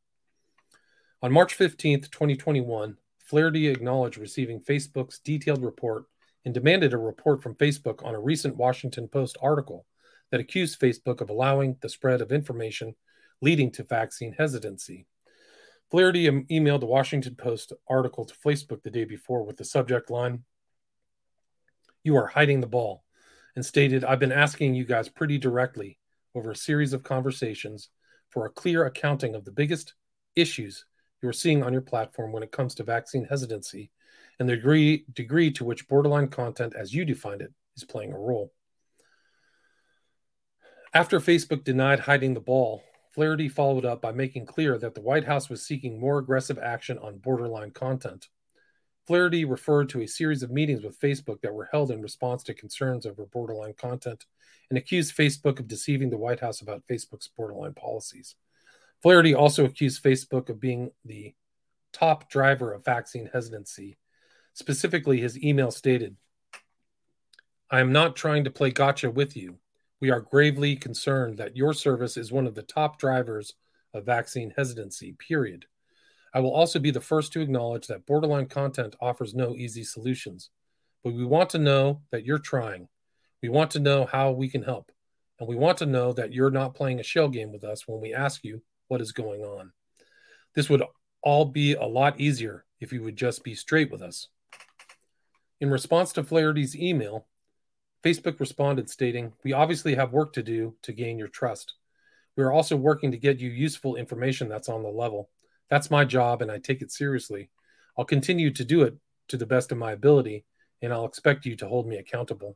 On 1.22 1.34
March 1.34 1.58
15th, 1.58 2.10
2021, 2.12 2.96
Flaherty 3.18 3.68
acknowledged 3.68 4.18
receiving 4.18 4.62
Facebook's 4.62 5.20
detailed 5.20 5.66
report 5.66 6.06
and 6.46 6.54
demanded 6.54 6.94
a 6.94 6.98
report 6.98 7.44
from 7.44 7.56
Facebook 7.56 8.06
on 8.06 8.16
a 8.16 8.20
recent 8.20 8.56
Washington 8.56 9.10
Post 9.10 9.38
article 9.42 9.86
that 10.32 10.40
accused 10.40 10.80
Facebook 10.80 11.20
of 11.20 11.30
allowing 11.30 11.76
the 11.82 11.90
spread 11.90 12.22
of 12.22 12.32
information 12.32 12.96
leading 13.42 13.70
to 13.72 13.84
vaccine 13.84 14.32
hesitancy. 14.32 15.08
Flaherty 15.92 16.26
emailed 16.30 16.80
the 16.80 16.86
Washington 16.86 17.36
Post 17.36 17.74
article 17.90 18.24
to 18.24 18.36
Facebook 18.36 18.82
the 18.84 18.90
day 18.90 19.04
before 19.04 19.44
with 19.44 19.58
the 19.58 19.66
subject 19.66 20.10
line, 20.10 20.46
You 22.02 22.16
are 22.16 22.28
hiding 22.28 22.62
the 22.62 22.68
ball, 22.68 23.04
and 23.58 23.66
stated, 23.66 24.06
I've 24.06 24.20
been 24.20 24.32
asking 24.32 24.74
you 24.74 24.86
guys 24.86 25.10
pretty 25.10 25.38
directly 25.38 26.00
over 26.34 26.52
a 26.52 26.56
series 26.56 26.94
of 26.94 27.04
conversations 27.04 27.90
for 28.30 28.46
a 28.46 28.52
clear 28.52 28.86
accounting 28.86 29.36
of 29.36 29.44
the 29.44 29.52
biggest 29.52 29.96
issues 30.38 30.86
you're 31.22 31.34
seeing 31.34 31.64
on 31.64 31.74
your 31.74 31.82
platform 31.82 32.32
when 32.32 32.44
it 32.44 32.52
comes 32.52 32.76
to 32.76 32.84
vaccine 32.84 33.26
hesitancy 33.26 33.92
and 34.40 34.48
the 34.48 34.56
degree, 34.56 35.06
degree 35.14 35.52
to 35.52 35.66
which 35.66 35.88
borderline 35.88 36.30
content, 36.30 36.74
as 36.76 36.94
you 36.94 37.06
defined 37.06 37.42
it, 37.42 37.54
is 37.76 37.84
playing 37.84 38.14
a 38.14 38.18
role. 38.18 38.54
After 40.94 41.20
Facebook 41.20 41.64
denied 41.64 42.00
hiding 42.00 42.34
the 42.34 42.40
ball, 42.40 42.84
Flaherty 43.12 43.50
followed 43.50 43.86
up 43.86 44.02
by 44.02 44.12
making 44.12 44.46
clear 44.46 44.78
that 44.78 44.96
the 44.96 45.02
White 45.02 45.26
House 45.26 45.50
was 45.50 45.66
seeking 45.66 46.00
more 46.00 46.20
aggressive 46.20 46.58
action 46.58 46.98
on 47.00 47.18
borderline 47.18 47.72
content. 47.72 48.28
Flaherty 49.06 49.44
referred 49.44 49.90
to 49.90 50.02
a 50.02 50.08
series 50.08 50.44
of 50.44 50.52
meetings 50.52 50.84
with 50.84 51.00
Facebook 51.00 51.42
that 51.42 51.54
were 51.54 51.70
held 51.72 51.92
in 51.92 52.02
response 52.02 52.44
to 52.44 52.54
concerns 52.54 53.06
over 53.06 53.26
borderline 53.26 53.74
content 53.74 54.26
and 54.70 54.78
accused 54.78 55.18
Facebook 55.18 55.60
of 55.60 55.68
deceiving 55.68 56.12
the 56.12 56.18
White 56.18 56.40
House 56.40 56.62
about 56.62 56.84
Facebook's 56.88 57.28
borderline 57.28 57.74
policies. 57.74 58.36
Flaherty 59.02 59.34
also 59.34 59.66
accused 59.66 60.04
Facebook 60.04 60.50
of 60.50 60.60
being 60.60 60.92
the 61.06 61.34
top 61.94 62.30
driver 62.30 62.74
of 62.74 62.84
vaccine 62.84 63.30
hesitancy. 63.32 63.98
Specifically, 64.54 65.22
his 65.22 65.42
email 65.42 65.72
stated, 65.72 66.18
I 67.72 67.80
am 67.80 67.92
not 67.92 68.16
trying 68.16 68.44
to 68.44 68.52
play 68.52 68.72
gotcha 68.72 69.10
with 69.10 69.38
you. 69.38 69.58
We 70.02 70.12
are 70.12 70.22
gravely 70.22 70.76
concerned 70.76 71.38
that 71.38 71.56
your 71.56 71.74
service 71.74 72.18
is 72.18 72.32
one 72.32 72.48
of 72.48 72.56
the 72.56 72.64
top 72.64 73.00
drivers 73.00 73.54
of 73.94 74.06
vaccine 74.06 74.54
hesitancy, 74.56 75.14
period. 75.14 75.66
I 76.34 76.42
will 76.42 76.54
also 76.54 76.80
be 76.80 76.92
the 76.92 77.02
first 77.02 77.34
to 77.34 77.42
acknowledge 77.42 77.88
that 77.88 78.06
borderline 78.06 78.48
content 78.48 78.96
offers 79.02 79.34
no 79.34 79.56
easy 79.56 79.84
solutions, 79.84 80.50
but 81.04 81.14
we 81.14 81.26
want 81.26 81.50
to 81.52 81.58
know 81.58 82.02
that 82.12 82.26
you're 82.26 82.38
trying. 82.38 82.88
We 83.42 83.50
want 83.50 83.72
to 83.72 83.80
know 83.80 84.06
how 84.06 84.32
we 84.32 84.50
can 84.50 84.64
help. 84.64 84.92
And 85.40 85.48
we 85.48 85.56
want 85.56 85.78
to 85.80 85.86
know 85.86 86.12
that 86.14 86.34
you're 86.34 86.52
not 86.52 86.76
playing 86.76 87.00
a 87.00 87.04
shell 87.04 87.30
game 87.30 87.52
with 87.52 87.64
us 87.64 87.88
when 87.88 88.02
we 88.02 88.14
ask 88.14 88.44
you 88.44 88.62
what 88.89 89.02
is 89.02 89.13
going 89.13 89.41
on. 89.41 89.71
This 90.56 90.69
would 90.69 90.84
all 91.21 91.45
be 91.45 91.73
a 91.73 91.86
lot 91.86 92.19
easier 92.19 92.65
if 92.82 92.91
you 92.91 93.04
would 93.04 93.15
just 93.15 93.43
be 93.43 93.56
straight 93.56 93.91
with 93.91 94.02
us. 94.02 94.28
In 95.62 95.69
response 95.69 96.12
to 96.13 96.23
Flaherty's 96.23 96.75
email, 96.75 97.28
Facebook 98.04 98.39
responded 98.39 98.89
stating, 98.89 99.34
We 99.43 99.54
obviously 99.54 99.95
have 99.95 100.12
work 100.12 100.34
to 100.34 100.43
do 100.43 100.75
to 100.84 100.93
gain 100.93 101.17
your 101.17 101.28
trust. 101.28 101.75
We 102.36 102.43
are 102.43 102.52
also 102.52 102.75
working 102.75 103.12
to 103.12 103.17
get 103.17 103.39
you 103.39 103.49
useful 103.49 103.95
information 103.95 104.47
that's 104.47 104.69
on 104.69 104.84
the 104.84 104.89
level. 104.89 105.30
That's 105.69 105.91
my 105.91 106.06
job, 106.06 106.41
and 106.41 106.49
I 106.49 106.58
take 106.58 106.82
it 106.82 106.91
seriously. 106.91 107.49
I'll 107.97 108.06
continue 108.06 108.52
to 108.52 108.63
do 108.63 108.84
it 108.84 108.95
to 109.28 109.38
the 109.38 109.45
best 109.45 109.71
of 109.71 109.78
my 109.78 109.91
ability, 109.91 110.45
and 110.82 110.93
I'll 110.93 111.06
expect 111.06 111.45
you 111.45 111.56
to 111.58 111.67
hold 111.67 111.86
me 111.88 111.97
accountable. 111.97 112.56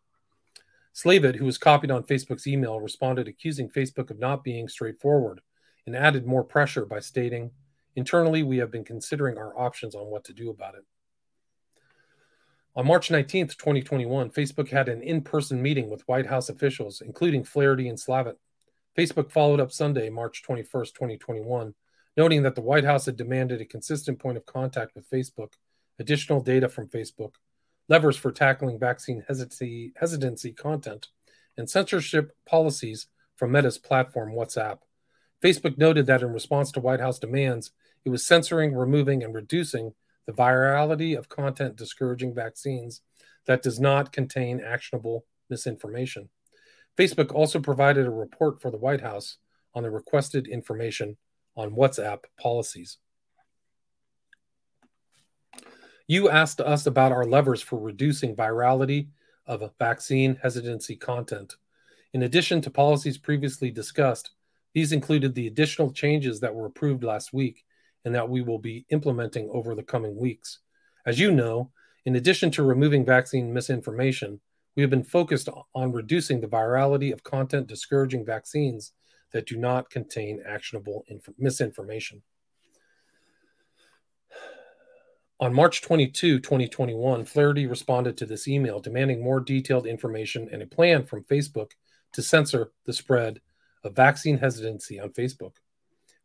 Slavitt, 0.95 1.35
who 1.35 1.45
was 1.45 1.57
copied 1.57 1.91
on 1.91 2.03
Facebook's 2.03 2.47
email, 2.47 2.79
responded 2.79 3.27
accusing 3.27 3.69
Facebook 3.69 4.09
of 4.09 4.19
not 4.19 4.43
being 4.43 4.69
straightforward 4.69 5.41
and 5.85 5.95
added 5.95 6.25
more 6.25 6.43
pressure 6.43 6.85
by 6.85 6.99
stating, 6.99 7.51
Internally, 7.95 8.41
we 8.41 8.57
have 8.57 8.71
been 8.71 8.83
considering 8.83 9.37
our 9.37 9.57
options 9.57 9.93
on 9.93 10.07
what 10.07 10.23
to 10.25 10.33
do 10.33 10.49
about 10.49 10.75
it. 10.75 10.83
On 12.75 12.87
March 12.87 13.09
19th, 13.09 13.55
2021, 13.55 14.31
Facebook 14.31 14.69
had 14.69 14.89
an 14.89 15.03
in 15.03 15.21
person 15.21 15.61
meeting 15.61 15.91
with 15.91 16.07
White 16.07 16.25
House 16.25 16.49
officials, 16.49 17.01
including 17.01 17.43
Flaherty 17.43 17.87
and 17.87 17.99
Slavitt. 17.99 18.37
Facebook 18.97 19.31
followed 19.31 19.59
up 19.59 19.71
Sunday, 19.71 20.09
March 20.09 20.41
21st, 20.47 20.93
2021, 20.93 21.75
noting 22.17 22.41
that 22.41 22.55
the 22.55 22.61
White 22.61 22.83
House 22.83 23.05
had 23.05 23.15
demanded 23.15 23.61
a 23.61 23.65
consistent 23.65 24.17
point 24.17 24.37
of 24.37 24.45
contact 24.47 24.95
with 24.95 25.09
Facebook, 25.09 25.53
additional 25.99 26.41
data 26.41 26.67
from 26.67 26.87
Facebook, 26.87 27.33
levers 27.89 28.17
for 28.17 28.31
tackling 28.31 28.79
vaccine 28.79 29.23
hesitancy, 29.27 29.93
hesitancy 29.95 30.51
content, 30.51 31.09
and 31.57 31.69
censorship 31.69 32.35
policies 32.47 33.07
from 33.35 33.51
Meta's 33.51 33.77
platform 33.77 34.33
WhatsApp. 34.33 34.79
Facebook 35.43 35.77
noted 35.77 36.06
that 36.06 36.21
in 36.21 36.32
response 36.32 36.71
to 36.71 36.79
White 36.79 37.01
House 37.01 37.19
demands, 37.19 37.71
it 38.06 38.10
was 38.10 38.25
censoring, 38.25 38.73
removing, 38.73 39.23
and 39.23 39.34
reducing 39.34 39.93
the 40.25 40.32
virality 40.32 41.17
of 41.17 41.27
content 41.27 41.75
discouraging 41.75 42.34
vaccines 42.34 43.01
that 43.45 43.62
does 43.62 43.79
not 43.79 44.13
contain 44.13 44.62
actionable 44.62 45.25
misinformation. 45.49 46.29
Facebook 46.97 47.34
also 47.34 47.60
provided 47.60 48.06
a 48.06 48.12
report 48.12 48.62
for 48.62 48.71
the 48.71 48.77
White 48.77 49.01
House 49.01 49.38
on 49.73 49.84
the 49.84 49.91
requested 49.91 50.47
information 50.47 51.17
on 51.58 51.71
WhatsApp 51.71 52.23
policies. 52.39 52.97
You 56.08 56.29
asked 56.29 56.62
us 56.62 56.86
about 56.86 57.12
our 57.12 57.25
levers 57.25 57.62
for 57.62 57.79
reducing 57.79 58.36
virality 58.36 59.08
of 59.45 59.69
vaccine 59.79 60.38
hesitancy 60.41 60.95
content. 60.95 61.56
In 62.13 62.23
addition 62.23 62.62
to 62.62 62.69
policies 62.69 63.17
previously 63.17 63.71
discussed, 63.71 64.32
these 64.73 64.91
included 64.91 65.36
the 65.36 65.47
additional 65.47 65.91
changes 65.91 66.39
that 66.39 66.53
were 66.53 66.65
approved 66.65 67.03
last 67.03 67.33
week 67.33 67.63
and 68.05 68.13
that 68.15 68.29
we 68.29 68.41
will 68.41 68.59
be 68.59 68.86
implementing 68.89 69.49
over 69.51 69.75
the 69.75 69.83
coming 69.83 70.15
weeks. 70.15 70.59
As 71.05 71.19
you 71.19 71.31
know, 71.31 71.71
in 72.05 72.15
addition 72.15 72.51
to 72.51 72.63
removing 72.63 73.05
vaccine 73.05 73.53
misinformation, 73.53 74.41
we 74.75 74.81
have 74.81 74.89
been 74.89 75.03
focused 75.03 75.49
on 75.75 75.91
reducing 75.91 76.41
the 76.41 76.47
virality 76.47 77.13
of 77.13 77.23
content 77.23 77.67
discouraging 77.67 78.25
vaccines 78.25 78.91
that 79.31 79.47
do 79.47 79.57
not 79.57 79.89
contain 79.89 80.41
actionable 80.45 81.03
inf- 81.07 81.29
misinformation. 81.38 82.21
On 85.39 85.53
March 85.53 85.81
22, 85.81 86.39
2021, 86.39 87.25
Flaherty 87.25 87.67
responded 87.67 88.17
to 88.17 88.25
this 88.25 88.47
email 88.47 88.79
demanding 88.79 89.21
more 89.21 89.39
detailed 89.39 89.86
information 89.86 90.47
and 90.51 90.62
a 90.62 90.67
plan 90.67 91.05
from 91.05 91.23
Facebook 91.25 91.71
to 92.13 92.21
censor 92.21 92.71
the 92.86 92.93
spread 92.93 93.41
of 93.83 93.95
vaccine 93.95 94.37
hesitancy 94.37 94.99
on 94.99 95.09
Facebook. 95.09 95.53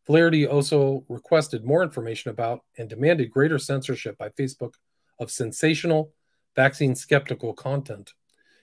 Flaherty 0.05 0.47
also 0.47 1.05
requested 1.09 1.65
more 1.65 1.83
information 1.83 2.31
about 2.31 2.61
and 2.79 2.89
demanded 2.89 3.31
greater 3.31 3.59
censorship 3.59 4.17
by 4.17 4.31
Facebook 4.31 4.75
of 5.19 5.31
sensational, 5.31 6.13
vaccine 6.57 6.95
skeptical 6.95 7.53
content. 7.53 8.15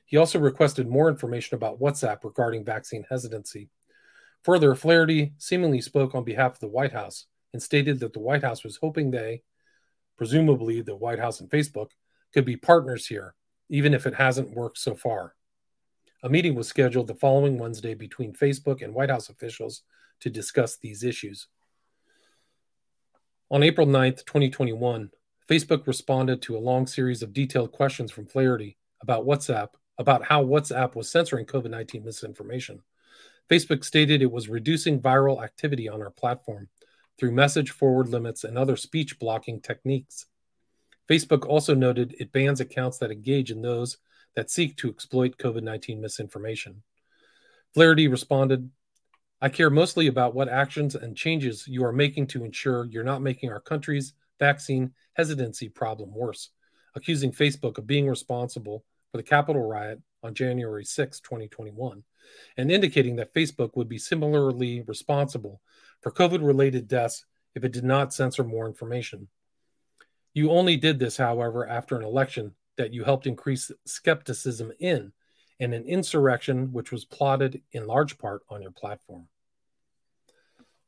He 0.06 0.18
also 0.18 0.40
requested 0.40 0.88
more 0.88 1.10
information 1.10 1.56
about 1.56 1.80
WhatsApp 1.80 2.24
regarding 2.24 2.64
vaccine 2.66 3.06
hesitancy. 3.10 3.70
Further, 4.44 4.76
Flaherty 4.76 5.34
seemingly 5.38 5.82
spoke 5.82 6.14
on 6.14 6.24
behalf 6.24 6.54
of 6.54 6.60
the 6.60 6.68
White 6.68 6.94
House 6.94 7.26
and 7.54 7.62
stated 7.62 8.00
that 8.00 8.14
the 8.14 8.20
White 8.20 8.44
House 8.44 8.64
was 8.64 8.78
hoping 8.78 9.12
they, 9.12 9.42
presumably 10.18 10.82
the 10.82 10.96
White 10.96 11.20
House 11.20 11.42
and 11.42 11.50
Facebook, 11.50 11.90
could 12.34 12.46
be 12.46 12.56
partners 12.56 13.08
here, 13.08 13.34
even 13.70 13.94
if 13.94 14.06
it 14.06 14.16
hasn't 14.16 14.56
worked 14.56 14.78
so 14.78 14.94
far. 14.94 15.34
A 16.26 16.30
meeting 16.30 16.56
was 16.56 16.68
scheduled 16.68 17.06
the 17.06 17.14
following 17.14 17.60
Wednesday 17.60 17.94
between 17.94 18.34
Facebook 18.34 18.82
and 18.82 18.96
White 18.96 19.12
House 19.12 19.30
officials 19.30 19.84
to 20.22 20.30
discuss 20.32 20.76
these 20.76 21.04
issues. 21.04 21.46
On 23.52 23.62
April 23.62 23.86
9th, 23.86 24.26
2021, 24.26 25.12
Facebook 25.48 25.86
responded 25.86 26.42
to 26.42 26.58
a 26.58 26.66
long 26.66 26.88
series 26.88 27.22
of 27.22 27.32
detailed 27.32 27.72
questions 27.72 28.12
from 28.12 28.26
Flaherty 28.26 28.76
about 29.04 29.28
WhatsApp, 29.28 29.68
about 30.00 30.26
how 30.26 30.44
WhatsApp 30.44 30.96
was 30.96 31.12
censoring 31.12 31.46
COVID 31.46 31.70
19 31.70 32.04
misinformation. 32.04 32.82
Facebook 33.48 33.86
stated 33.86 34.24
it 34.24 34.32
was 34.32 34.50
reducing 34.50 35.00
viral 35.00 35.44
activity 35.44 35.88
on 35.88 36.02
our 36.02 36.10
platform 36.10 36.70
through 37.20 37.34
message 37.34 37.70
forward 37.70 38.10
limits 38.10 38.44
and 38.44 38.58
other 38.58 38.78
speech 38.78 39.20
blocking 39.20 39.62
techniques. 39.62 40.26
Facebook 41.08 41.46
also 41.46 41.76
noted 41.76 42.16
it 42.18 42.32
bans 42.32 42.62
accounts 42.62 42.98
that 42.98 43.12
engage 43.12 43.52
in 43.52 43.62
those 43.62 44.00
that 44.36 44.52
seek 44.52 44.76
to 44.78 44.90
exploit 44.90 45.38
COVID 45.38 45.64
19 45.64 46.02
misinformation. 46.02 46.84
Flaherty 47.74 48.08
responded, 48.08 48.70
I 49.42 49.50
care 49.50 49.70
mostly 49.70 50.08
about 50.08 50.34
what 50.34 50.50
actions 50.50 50.96
and 50.96 51.16
changes 51.16 51.68
you 51.68 51.84
are 51.84 51.92
making 51.92 52.28
to 52.28 52.46
ensure 52.46 52.86
you're 52.86 53.04
not 53.04 53.22
making 53.22 53.52
our 53.52 53.60
country's 53.60 54.14
vaccine 54.40 54.94
hesitancy 55.14 55.70
problem 55.70 56.14
worse, 56.14 56.52
accusing 56.96 57.32
Facebook 57.32 57.78
of 57.78 57.88
being 57.88 58.08
responsible 58.08 58.84
for 59.12 59.18
the 59.18 59.24
Capitol 59.24 59.64
riot 59.64 60.02
on 60.24 60.34
January 60.34 60.86
6, 60.86 61.20
2021, 61.20 62.04
and 62.58 62.72
indicating 62.72 63.16
that 63.18 63.34
Facebook 63.34 63.72
would 63.76 63.90
be 63.90 63.98
similarly 63.98 64.82
responsible 64.88 65.62
for 66.02 66.12
COVID 66.12 66.46
related 66.46 66.88
deaths 66.88 67.26
if 67.56 67.64
it 67.64 67.72
did 67.72 67.84
not 67.84 68.14
censor 68.14 68.44
more 68.44 68.68
information. 68.68 69.28
You 70.34 70.52
only 70.52 70.76
did 70.76 71.00
this, 71.00 71.18
however, 71.18 71.68
after 71.68 71.98
an 71.98 72.04
election 72.04 72.54
that 72.78 72.94
you 72.94 73.04
helped 73.04 73.28
increase 73.28 73.72
skepticism 73.86 74.72
in 74.80 75.12
and 75.60 75.74
an 75.74 75.86
insurrection 75.86 76.72
which 76.74 76.92
was 76.92 77.06
plotted 77.06 77.62
in 77.72 77.88
large 77.88 78.18
part 78.18 78.42
on 78.50 78.62
your 78.62 78.72
platform. 78.72 79.28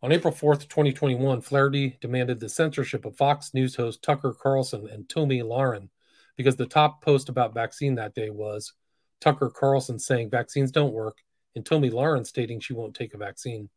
On 0.04 0.12
April 0.12 0.34
4th, 0.34 0.68
2021, 0.68 1.42
Flaherty 1.42 1.98
demanded 2.02 2.40
the 2.40 2.50
censorship 2.50 3.06
of 3.06 3.16
Fox 3.16 3.54
News 3.54 3.76
host 3.76 4.04
Tucker 4.04 4.34
Carlson 4.34 4.88
and 4.88 5.10
Tomi 5.10 5.42
Lahren 5.42 5.90
because 6.36 6.56
the 6.56 6.68
top 6.68 7.02
post 7.02 7.30
about 7.30 7.54
vaccine 7.54 7.96
that 7.96 8.14
day 8.14 8.30
was 8.30 8.74
Tucker 9.20 9.50
Carlson 9.50 9.98
saying 9.98 10.30
vaccines 10.30 10.72
don't 10.72 10.94
work 10.94 11.18
and 11.56 11.66
Tomi 11.66 11.90
Lahren 11.90 12.26
stating 12.26 12.60
she 12.60 12.74
won't 12.74 12.96
take 12.96 13.16
a 13.16 13.18
vaccine. 13.18 13.70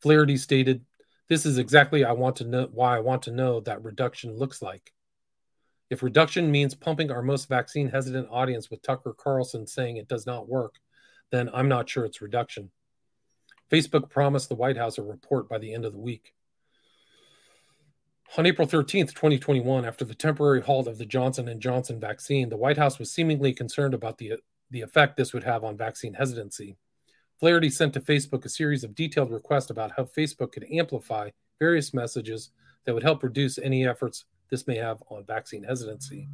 Flaherty 0.00 0.36
stated, 0.36 0.84
"This 1.28 1.46
is 1.46 1.56
exactly 1.56 2.04
I 2.04 2.12
want 2.12 2.36
to 2.36 2.44
know 2.44 2.68
why 2.70 2.96
I 2.96 3.00
want 3.00 3.22
to 3.22 3.30
know 3.30 3.60
that 3.60 3.82
reduction 3.82 4.36
looks 4.36 4.60
like. 4.60 4.92
If 5.90 6.02
reduction 6.02 6.50
means 6.50 6.74
pumping 6.74 7.10
our 7.10 7.22
most 7.22 7.48
vaccine 7.48 7.88
hesitant 7.88 8.28
audience 8.30 8.70
with 8.70 8.82
Tucker 8.82 9.12
Carlson 9.12 9.66
saying 9.66 9.96
it 9.96 10.08
does 10.08 10.24
not 10.24 10.48
work, 10.48 10.76
then 11.30 11.50
I'm 11.52 11.68
not 11.68 11.88
sure 11.88 12.04
it's 12.04 12.22
reduction." 12.22 12.70
Facebook 13.70 14.08
promised 14.08 14.48
the 14.48 14.54
White 14.54 14.76
House 14.76 14.98
a 14.98 15.02
report 15.02 15.48
by 15.48 15.58
the 15.58 15.74
end 15.74 15.84
of 15.84 15.92
the 15.92 15.98
week. 15.98 16.34
On 18.38 18.46
April 18.46 18.66
13th, 18.66 19.12
2021, 19.12 19.84
after 19.84 20.04
the 20.04 20.14
temporary 20.14 20.60
halt 20.60 20.86
of 20.86 20.98
the 20.98 21.04
Johnson 21.04 21.52
& 21.58 21.60
Johnson 21.60 21.98
vaccine, 21.98 22.48
the 22.48 22.56
White 22.56 22.76
House 22.76 22.98
was 23.00 23.12
seemingly 23.12 23.52
concerned 23.52 23.92
about 23.92 24.18
the, 24.18 24.34
the 24.70 24.82
effect 24.82 25.16
this 25.16 25.32
would 25.32 25.42
have 25.42 25.64
on 25.64 25.76
vaccine 25.76 26.14
hesitancy. 26.14 26.76
Flaherty 27.40 27.70
sent 27.70 27.92
to 27.94 28.00
Facebook 28.00 28.44
a 28.44 28.48
series 28.48 28.84
of 28.84 28.94
detailed 28.94 29.32
requests 29.32 29.70
about 29.70 29.92
how 29.96 30.04
Facebook 30.04 30.52
could 30.52 30.66
amplify 30.72 31.30
various 31.58 31.92
messages 31.92 32.50
that 32.84 32.94
would 32.94 33.02
help 33.02 33.24
reduce 33.24 33.58
any 33.58 33.84
efforts 33.84 34.26
this 34.50 34.66
may 34.66 34.76
have 34.76 35.02
on 35.08 35.24
vaccine 35.24 35.62
hesitancy. 35.62 36.28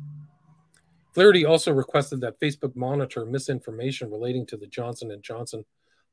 Flaherty 1.12 1.44
also 1.44 1.72
requested 1.72 2.20
that 2.20 2.40
Facebook 2.40 2.74
monitor 2.76 3.24
misinformation 3.24 4.10
relating 4.10 4.44
to 4.46 4.56
the 4.56 4.66
Johnson 4.66 5.16
& 5.20 5.22
Johnson 5.22 5.64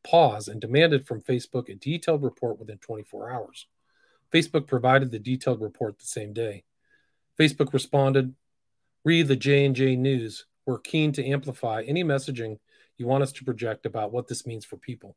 pause 0.03 0.47
and 0.47 0.61
demanded 0.61 1.07
from 1.07 1.21
Facebook 1.21 1.69
a 1.69 1.75
detailed 1.75 2.23
report 2.23 2.59
within 2.59 2.77
24 2.77 3.31
hours. 3.31 3.67
Facebook 4.31 4.67
provided 4.67 5.11
the 5.11 5.19
detailed 5.19 5.61
report 5.61 5.99
the 5.99 6.05
same 6.05 6.33
day. 6.33 6.63
Facebook 7.39 7.73
responded, 7.73 8.35
"Read 9.03 9.27
the 9.27 9.35
J&J 9.35 9.95
news. 9.95 10.45
We're 10.65 10.79
keen 10.79 11.11
to 11.13 11.25
amplify 11.25 11.83
any 11.83 12.03
messaging 12.03 12.59
you 12.97 13.07
want 13.07 13.23
us 13.23 13.31
to 13.33 13.43
project 13.43 13.85
about 13.85 14.11
what 14.11 14.27
this 14.27 14.45
means 14.45 14.65
for 14.65 14.77
people." 14.77 15.15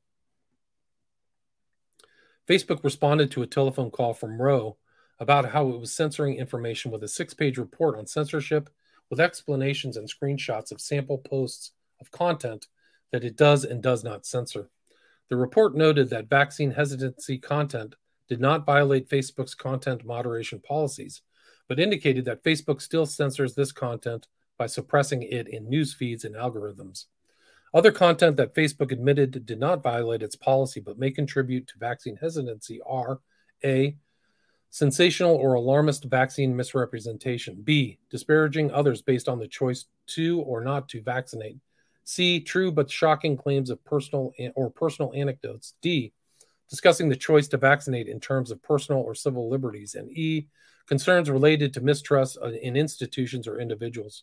Facebook 2.47 2.85
responded 2.85 3.31
to 3.33 3.43
a 3.43 3.47
telephone 3.47 3.91
call 3.91 4.15
from 4.15 4.41
Rowe 4.41 4.77
about 5.19 5.51
how 5.51 5.69
it 5.69 5.81
was 5.81 5.95
censoring 5.95 6.37
information 6.37 6.91
with 6.91 7.03
a 7.03 7.09
six 7.09 7.35
page 7.35 7.59
report 7.59 7.97
on 7.97 8.07
censorship 8.07 8.71
with 9.11 9.21
explanations 9.21 9.97
and 9.97 10.09
screenshots 10.09 10.73
of 10.73 10.81
sample 10.81 11.19
posts 11.19 11.73
of 12.01 12.11
content 12.11 12.67
that 13.13 13.25
it 13.25 13.37
does 13.37 13.65
and 13.65 13.83
does 13.83 14.05
not 14.05 14.27
censor. 14.27 14.69
The 15.29 15.37
report 15.37 15.75
noted 15.75 16.11
that 16.11 16.29
vaccine 16.29 16.71
hesitancy 16.71 17.39
content 17.39 17.95
did 18.29 18.41
not 18.41 18.67
violate 18.67 19.09
Facebook's 19.09 19.55
content 19.55 20.05
moderation 20.05 20.61
policies, 20.61 21.23
but 21.69 21.81
indicated 21.81 22.25
that 22.25 22.45
Facebook 22.45 22.81
still 22.81 23.07
censors 23.07 23.55
this 23.55 23.73
content 23.73 24.27
by 24.59 24.67
suppressing 24.67 25.23
it 25.23 25.49
in 25.49 25.69
news 25.69 25.95
feeds 25.95 26.25
and 26.25 26.35
algorithms. 26.35 27.07
Other 27.75 27.93
content 27.93 28.37
that 28.37 28.55
Facebook 28.55 28.93
admitted 28.93 29.45
did 29.45 29.59
not 29.61 29.83
violate 29.83 30.23
its 30.23 30.37
policy 30.37 30.81
but 30.81 30.99
may 30.99 31.11
contribute 31.11 31.67
to 31.69 31.79
vaccine 31.79 32.17
hesitancy 32.17 32.81
are 32.87 33.21
A. 33.65 33.97
Sensational 34.71 35.35
or 35.35 35.55
alarmist 35.55 36.05
vaccine 36.05 36.55
misrepresentation. 36.55 37.63
B. 37.63 37.99
Disparaging 38.11 38.71
others 38.71 39.03
based 39.03 39.29
on 39.29 39.39
the 39.39 39.49
choice 39.49 39.87
to 40.09 40.41
or 40.41 40.63
not 40.63 40.89
to 40.91 41.03
vaccinate. 41.03 41.59
C. 42.05 42.41
True 42.41 42.71
but 42.71 42.91
shocking 42.91 43.37
claims 43.37 43.71
of 43.71 43.85
personal 43.85 44.33
or 44.55 44.71
personal 44.71 45.13
anecdotes. 45.15 45.75
D. 45.81 46.13
Discussing 46.69 47.09
the 47.09 47.17
choice 47.17 47.49
to 47.49 47.57
vaccinate 47.57 48.09
in 48.09 48.21
terms 48.21 48.51
of 48.51 48.63
personal 48.63 49.01
or 49.01 49.15
civil 49.15 49.49
liberties. 49.49 49.95
And 49.95 50.11
E. 50.11 50.49
Concerns 50.87 51.31
related 51.31 51.75
to 51.75 51.81
mistrust 51.81 52.39
uh, 52.41 52.51
in 52.51 52.77
institutions 52.77 53.49
or 53.49 53.59
individuals. 53.59 54.23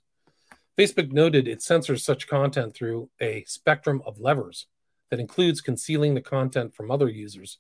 Facebook 0.78 1.12
noted 1.12 1.48
it 1.48 1.62
censors 1.62 2.04
such 2.04 2.28
content 2.28 2.74
through 2.74 3.10
a 3.22 3.44
spectrum 3.46 4.02
of 4.06 4.20
levers 4.20 4.68
that 5.12 5.20
includes 5.20 5.62
concealing 5.62 6.16
the 6.16 6.22
content 6.22 6.74
from 6.74 6.90
other 6.90 7.10
users, 7.10 7.60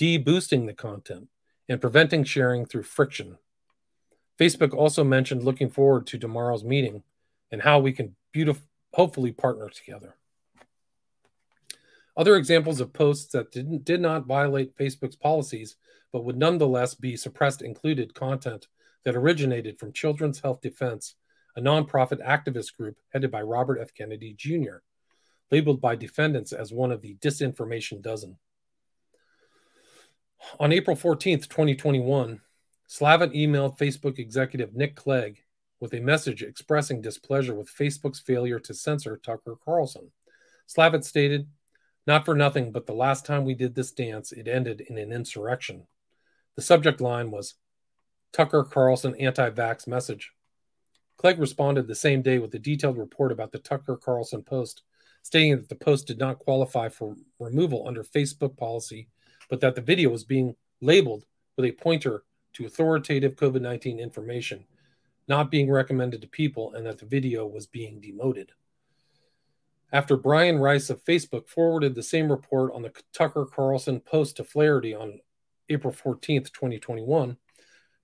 deboosting 0.00 0.66
the 0.66 0.72
content, 0.72 1.28
and 1.68 1.80
preventing 1.80 2.24
sharing 2.24 2.66
through 2.66 2.82
friction. 2.82 3.38
Facebook 4.38 4.74
also 4.74 5.04
mentioned 5.04 5.42
looking 5.42 5.68
forward 5.68 6.06
to 6.06 6.18
tomorrow's 6.18 6.64
meeting 6.64 7.02
and 7.50 7.62
how 7.62 7.78
we 7.78 7.92
can 7.92 8.14
beautiful, 8.32 8.66
hopefully 8.94 9.32
partner 9.32 9.68
together. 9.68 10.16
Other 12.16 12.36
examples 12.36 12.80
of 12.80 12.92
posts 12.92 13.32
that 13.32 13.52
didn't, 13.52 13.84
did 13.84 14.00
not 14.00 14.26
violate 14.26 14.76
Facebook's 14.76 15.16
policies 15.16 15.76
but 16.12 16.24
would 16.24 16.36
nonetheless 16.36 16.94
be 16.94 17.16
suppressed 17.16 17.62
included 17.62 18.14
content 18.14 18.66
that 19.04 19.16
originated 19.16 19.78
from 19.78 19.92
Children's 19.92 20.40
Health 20.40 20.60
Defense, 20.60 21.16
a 21.56 21.60
nonprofit 21.60 22.24
activist 22.26 22.76
group 22.76 22.96
headed 23.12 23.30
by 23.30 23.42
Robert 23.42 23.78
F. 23.80 23.94
Kennedy 23.94 24.34
Jr., 24.36 24.78
labeled 25.50 25.80
by 25.80 25.96
defendants 25.96 26.52
as 26.52 26.72
one 26.72 26.92
of 26.92 27.02
the 27.02 27.16
disinformation 27.20 28.02
dozen. 28.02 28.36
On 30.60 30.72
April 30.72 30.96
14th, 30.96 31.48
2021, 31.48 32.40
Slavitt 32.88 33.34
emailed 33.34 33.78
Facebook 33.78 34.18
executive 34.18 34.74
Nick 34.74 34.96
Clegg 34.96 35.42
with 35.80 35.94
a 35.94 36.00
message 36.00 36.42
expressing 36.42 37.00
displeasure 37.00 37.54
with 37.54 37.68
Facebook's 37.68 38.20
failure 38.20 38.58
to 38.60 38.74
censor 38.74 39.16
Tucker 39.16 39.56
Carlson. 39.64 40.10
Slavitt 40.66 41.04
stated, 41.04 41.48
Not 42.06 42.24
for 42.24 42.34
nothing, 42.34 42.72
but 42.72 42.86
the 42.86 42.94
last 42.94 43.26
time 43.26 43.44
we 43.44 43.54
did 43.54 43.74
this 43.74 43.92
dance, 43.92 44.32
it 44.32 44.48
ended 44.48 44.80
in 44.80 44.98
an 44.98 45.12
insurrection. 45.12 45.86
The 46.56 46.62
subject 46.62 47.00
line 47.00 47.30
was 47.30 47.54
Tucker 48.32 48.64
Carlson 48.64 49.14
anti 49.16 49.50
vax 49.50 49.86
message. 49.86 50.32
Clegg 51.16 51.38
responded 51.38 51.86
the 51.86 51.94
same 51.94 52.22
day 52.22 52.38
with 52.38 52.54
a 52.54 52.58
detailed 52.58 52.96
report 52.96 53.32
about 53.32 53.52
the 53.52 53.58
Tucker 53.58 53.96
Carlson 53.96 54.42
post, 54.42 54.82
stating 55.22 55.56
that 55.56 55.68
the 55.68 55.74
post 55.74 56.06
did 56.06 56.18
not 56.18 56.38
qualify 56.38 56.88
for 56.88 57.16
removal 57.38 57.86
under 57.86 58.04
Facebook 58.04 58.56
policy, 58.56 59.08
but 59.48 59.60
that 59.60 59.74
the 59.74 59.80
video 59.80 60.10
was 60.10 60.24
being 60.24 60.54
labeled 60.80 61.24
with 61.56 61.66
a 61.66 61.72
pointer 61.72 62.24
to 62.54 62.66
authoritative 62.66 63.36
COVID 63.36 63.60
19 63.60 63.98
information, 63.98 64.64
not 65.26 65.50
being 65.50 65.70
recommended 65.70 66.20
to 66.22 66.28
people, 66.28 66.74
and 66.74 66.86
that 66.86 66.98
the 66.98 67.06
video 67.06 67.46
was 67.46 67.66
being 67.66 68.00
demoted. 68.00 68.52
After 69.92 70.16
Brian 70.16 70.58
Rice 70.58 70.90
of 70.90 71.04
Facebook 71.04 71.48
forwarded 71.48 71.94
the 71.94 72.02
same 72.02 72.30
report 72.30 72.72
on 72.74 72.82
the 72.82 72.92
Tucker 73.14 73.46
Carlson 73.46 74.00
post 74.00 74.36
to 74.36 74.44
Flaherty 74.44 74.94
on 74.94 75.20
April 75.70 75.92
14th, 75.92 76.52
2021, 76.52 77.36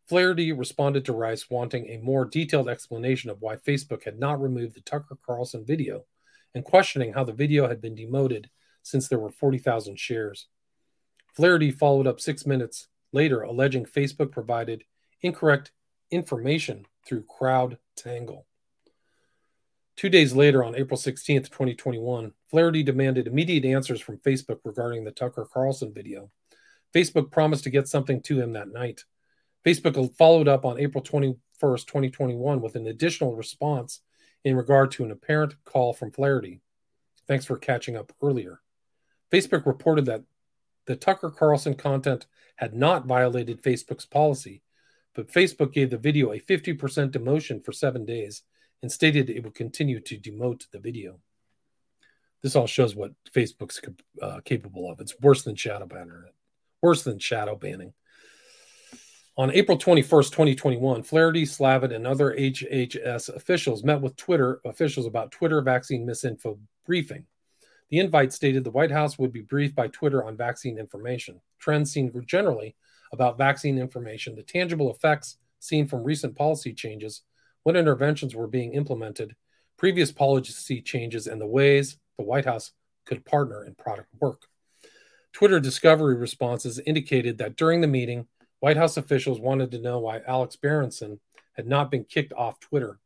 Flaherty 0.06 0.52
responded 0.52 1.04
to 1.04 1.12
Rice 1.12 1.48
wanting 1.50 1.86
a 1.86 1.98
more 1.98 2.24
detailed 2.24 2.68
explanation 2.68 3.30
of 3.30 3.40
why 3.40 3.56
Facebook 3.56 4.04
had 4.04 4.18
not 4.18 4.40
removed 4.40 4.74
the 4.74 4.80
Tucker 4.80 5.18
Carlson 5.24 5.64
video 5.64 6.04
and 6.54 6.64
questioning 6.64 7.12
how 7.12 7.24
the 7.24 7.32
video 7.32 7.66
had 7.68 7.80
been 7.80 7.94
demoted 7.94 8.50
since 8.82 9.08
there 9.08 9.18
were 9.18 9.30
40,000 9.30 9.98
shares. 9.98 10.48
Flaherty 11.34 11.70
followed 11.70 12.06
up 12.06 12.20
six 12.20 12.46
minutes 12.46 12.88
later, 13.12 13.42
alleging 13.42 13.84
Facebook 13.84 14.30
provided 14.30 14.84
incorrect 15.20 15.72
information 16.10 16.86
through 17.06 17.24
CrowdTangle. 17.24 18.44
Two 19.96 20.08
days 20.08 20.32
later, 20.32 20.64
on 20.64 20.74
April 20.74 20.96
16, 20.96 21.42
2021, 21.44 22.32
Flaherty 22.50 22.82
demanded 22.82 23.26
immediate 23.26 23.64
answers 23.64 24.00
from 24.00 24.18
Facebook 24.18 24.58
regarding 24.64 25.04
the 25.04 25.12
Tucker 25.12 25.48
Carlson 25.52 25.92
video. 25.92 26.30
Facebook 26.94 27.30
promised 27.30 27.64
to 27.64 27.70
get 27.70 27.88
something 27.88 28.20
to 28.22 28.40
him 28.40 28.52
that 28.52 28.72
night. 28.72 29.04
Facebook 29.64 30.16
followed 30.16 30.48
up 30.48 30.64
on 30.64 30.78
April 30.78 31.02
21st, 31.02 31.86
2021, 31.86 32.60
with 32.60 32.76
an 32.76 32.86
additional 32.86 33.34
response 33.34 34.00
in 34.44 34.56
regard 34.56 34.90
to 34.92 35.04
an 35.04 35.10
apparent 35.10 35.54
call 35.64 35.92
from 35.92 36.10
Flaherty. 36.10 36.60
Thanks 37.26 37.44
for 37.44 37.56
catching 37.56 37.96
up 37.96 38.12
earlier. 38.22 38.60
Facebook 39.32 39.64
reported 39.64 40.06
that 40.06 40.22
the 40.86 40.96
Tucker 40.96 41.30
Carlson 41.30 41.74
content 41.74 42.26
had 42.56 42.74
not 42.74 43.06
violated 43.06 43.62
Facebook's 43.62 44.06
policy, 44.06 44.62
but 45.14 45.32
Facebook 45.32 45.72
gave 45.72 45.90
the 45.90 45.98
video 45.98 46.32
a 46.32 46.40
50% 46.40 46.76
demotion 47.10 47.64
for 47.64 47.72
seven 47.72 48.04
days 48.04 48.42
and 48.82 48.90
stated 48.90 49.30
it 49.30 49.42
would 49.42 49.54
continue 49.54 50.00
to 50.00 50.18
demote 50.18 50.70
the 50.70 50.78
video. 50.78 51.18
This 52.42 52.56
all 52.56 52.66
shows 52.66 52.94
what 52.94 53.12
Facebook's 53.34 53.80
uh, 54.20 54.40
capable 54.44 54.90
of. 54.90 55.00
It's 55.00 55.18
worse 55.20 55.42
than 55.42 55.56
shadow 55.56 55.86
banning. 55.86 56.24
Worse 56.82 57.02
than 57.02 57.18
shadow 57.18 57.56
banning. 57.56 57.94
On 59.36 59.50
April 59.50 59.78
21st, 59.78 60.30
2021, 60.30 61.02
Flaherty, 61.02 61.44
Slavitt, 61.44 61.94
and 61.94 62.06
other 62.06 62.36
HHS 62.38 63.34
officials 63.34 63.82
met 63.82 64.00
with 64.00 64.14
Twitter 64.16 64.60
officials 64.64 65.06
about 65.06 65.32
Twitter 65.32 65.60
vaccine 65.62 66.06
misinfo 66.06 66.58
briefing. 66.86 67.24
The 67.94 68.00
invite 68.00 68.32
stated 68.32 68.64
the 68.64 68.72
White 68.72 68.90
House 68.90 69.20
would 69.20 69.30
be 69.30 69.42
briefed 69.42 69.76
by 69.76 69.86
Twitter 69.86 70.24
on 70.24 70.36
vaccine 70.36 70.78
information, 70.78 71.40
trends 71.60 71.92
seen 71.92 72.12
generally 72.26 72.74
about 73.12 73.38
vaccine 73.38 73.78
information, 73.78 74.34
the 74.34 74.42
tangible 74.42 74.90
effects 74.90 75.36
seen 75.60 75.86
from 75.86 76.02
recent 76.02 76.34
policy 76.34 76.72
changes, 76.72 77.22
what 77.62 77.76
interventions 77.76 78.34
were 78.34 78.48
being 78.48 78.74
implemented, 78.74 79.36
previous 79.76 80.10
policy 80.10 80.82
changes, 80.82 81.28
and 81.28 81.40
the 81.40 81.46
ways 81.46 81.96
the 82.18 82.24
White 82.24 82.46
House 82.46 82.72
could 83.04 83.24
partner 83.24 83.64
in 83.64 83.76
product 83.76 84.08
work. 84.18 84.42
Twitter 85.32 85.60
discovery 85.60 86.16
responses 86.16 86.80
indicated 86.80 87.38
that 87.38 87.54
during 87.54 87.80
the 87.80 87.86
meeting, 87.86 88.26
White 88.58 88.76
House 88.76 88.96
officials 88.96 89.38
wanted 89.38 89.70
to 89.70 89.80
know 89.80 90.00
why 90.00 90.20
Alex 90.26 90.56
Berenson 90.56 91.20
had 91.52 91.68
not 91.68 91.92
been 91.92 92.02
kicked 92.02 92.32
off 92.32 92.58
Twitter. 92.58 92.98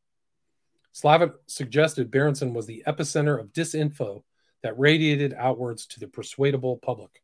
Slavitt 0.94 1.34
suggested 1.46 2.10
Berenson 2.10 2.54
was 2.54 2.64
the 2.64 2.82
epicenter 2.86 3.38
of 3.38 3.52
disinfo 3.52 4.22
that 4.62 4.78
radiated 4.78 5.34
outwards 5.34 5.86
to 5.86 6.00
the 6.00 6.08
persuadable 6.08 6.76
public. 6.78 7.22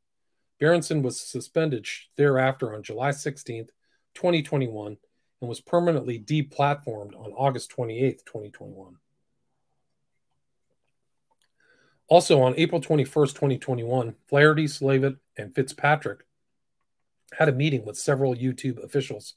Berenson 0.61 1.03
was 1.03 1.21
suspended 1.21 1.87
thereafter 2.17 2.75
on 2.75 2.83
July 2.83 3.11
16, 3.11 3.67
2021, 4.15 4.97
and 5.41 5.49
was 5.49 5.61
permanently 5.61 6.19
deplatformed 6.19 7.15
on 7.17 7.33
August 7.33 7.71
28, 7.71 8.23
2021. 8.25 8.97
Also 12.09 12.41
on 12.43 12.55
April 12.57 12.81
21, 12.81 13.29
2021, 13.29 14.15
Flaherty, 14.27 14.67
Slavitt, 14.67 15.17
and 15.37 15.55
Fitzpatrick 15.55 16.21
had 17.37 17.49
a 17.49 17.53
meeting 17.53 17.85
with 17.85 17.99
several 17.99 18.35
YouTube 18.35 18.83
officials. 18.83 19.35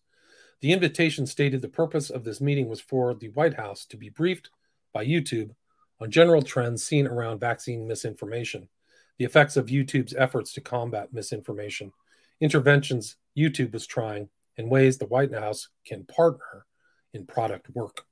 The 0.62 0.74
invitation 0.74 1.26
stated 1.26 1.62
the 1.62 1.70
purpose 1.70 2.10
of 2.10 2.24
this 2.24 2.42
meeting 2.42 2.68
was 2.68 2.82
for 2.82 3.14
the 3.14 3.30
White 3.30 3.56
House 3.56 3.86
to 3.86 3.98
be 3.98 4.10
briefed 4.10 4.50
by 4.94 5.06
YouTube 5.06 5.52
on 6.00 6.12
general 6.12 6.42
trends 6.42 6.84
seen 6.84 7.08
around 7.08 7.40
vaccine 7.40 7.88
misinformation, 7.88 8.70
the 9.18 9.26
effects 9.26 9.58
of 9.58 9.68
YouTube's 9.68 10.14
efforts 10.16 10.54
to 10.54 10.62
combat 10.62 11.14
misinformation, 11.14 11.92
interventions 12.40 13.16
YouTube 13.38 13.74
was 13.74 13.88
trying, 13.88 14.30
and 14.58 14.70
ways 14.70 14.98
the 14.98 15.06
White 15.06 15.34
House 15.34 15.70
can 15.86 16.06
partner 16.06 16.66
in 17.14 17.26
product 17.26 17.70
work. 17.74 18.06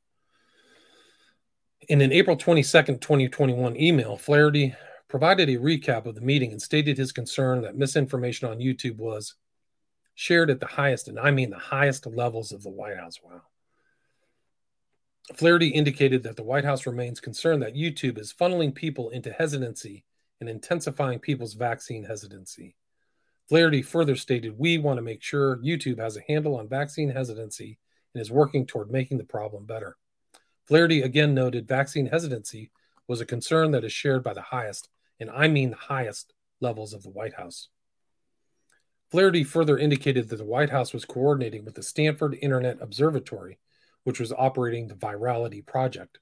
In 1.88 2.02
an 2.02 2.12
April 2.12 2.36
22, 2.36 2.98
2021 2.98 3.78
email, 3.78 4.18
Flaherty 4.18 4.74
provided 5.08 5.50
a 5.50 5.58
recap 5.58 6.06
of 6.06 6.16
the 6.16 6.22
meeting 6.22 6.52
and 6.52 6.62
stated 6.62 6.98
his 6.98 7.12
concern 7.12 7.62
that 7.62 7.78
misinformation 7.78 8.48
on 8.48 8.58
YouTube 8.58 8.98
was 8.98 9.36
shared 10.16 10.50
at 10.50 10.60
the 10.60 10.66
highest, 10.66 11.08
and 11.08 11.20
I 11.20 11.30
mean 11.30 11.52
the 11.52 11.58
highest 11.58 12.08
levels 12.08 12.52
of 12.52 12.64
the 12.64 12.70
White 12.70 12.98
House. 12.98 13.20
Wow. 13.24 13.42
Flaherty 15.34 15.70
indicated 15.70 16.22
that 16.24 16.36
the 16.36 16.44
White 16.44 16.66
House 16.66 16.86
remains 16.86 17.20
concerned 17.20 17.64
that 17.64 17.74
YouTube 17.74 18.20
is 18.20 18.34
funneling 18.34 18.76
people 18.76 19.10
into 19.10 19.32
hesitancy 19.32 20.06
and 20.40 20.48
intensifying 20.48 21.20
people's 21.20 21.56
vaccine 21.56 22.04
hesitancy. 22.04 22.76
Flaherty 23.50 23.82
further 23.82 24.16
stated, 24.16 24.58
We 24.58 24.78
want 24.78 24.98
to 24.98 25.04
make 25.04 25.24
sure 25.24 25.58
YouTube 25.58 26.00
has 26.00 26.16
a 26.16 26.24
handle 26.28 26.58
on 26.58 26.68
vaccine 26.68 27.10
hesitancy 27.10 27.80
and 28.14 28.22
is 28.22 28.32
working 28.32 28.68
toward 28.68 28.92
making 28.92 29.18
the 29.18 29.24
problem 29.24 29.66
better. 29.66 29.98
Flaherty 30.66 31.02
again 31.02 31.34
noted 31.34 31.68
vaccine 31.68 32.08
hesitancy 32.08 32.72
was 33.08 33.20
a 33.20 33.26
concern 33.26 33.72
that 33.72 33.84
is 33.84 33.92
shared 33.92 34.24
by 34.24 34.34
the 34.34 34.42
highest, 34.42 34.90
and 35.20 35.30
I 35.32 35.48
mean 35.48 35.72
the 35.72 35.76
highest, 35.76 36.34
levels 36.60 36.94
of 36.94 37.04
the 37.04 37.10
White 37.10 37.34
House. 37.34 37.70
Flaherty 39.12 39.44
further 39.44 39.78
indicated 39.78 40.30
that 40.30 40.38
the 40.38 40.46
White 40.46 40.72
House 40.72 40.94
was 40.94 41.06
coordinating 41.06 41.66
with 41.66 41.76
the 41.76 41.84
Stanford 41.84 42.38
Internet 42.42 42.78
Observatory 42.82 43.60
which 44.06 44.20
was 44.20 44.32
operating 44.32 44.88
the 44.88 44.96
Virality 44.96 45.66
project. 45.66 46.20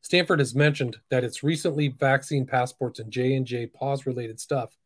Stanford 0.00 0.38
has 0.38 0.54
mentioned 0.54 0.96
that 1.10 1.24
it's 1.24 1.42
recently 1.42 1.88
vaccine 1.88 2.46
passports 2.46 2.98
and 2.98 3.12
J&J 3.12 3.66
pause 3.66 4.06
related 4.06 4.40
stuff, 4.40 4.76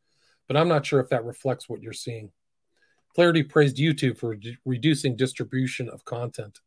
but 0.48 0.56
I'm 0.56 0.68
not 0.68 0.84
sure 0.84 1.00
if 1.00 1.10
that 1.10 1.24
reflects 1.24 1.68
what 1.68 1.82
you're 1.82 1.92
seeing. 1.92 2.32
Flaherty 3.14 3.42
praised 3.42 3.76
YouTube 3.76 4.18
for 4.18 4.30
re- 4.30 4.58
reducing 4.64 5.14
distribution 5.14 5.88
of 5.88 6.04
content. 6.04 6.60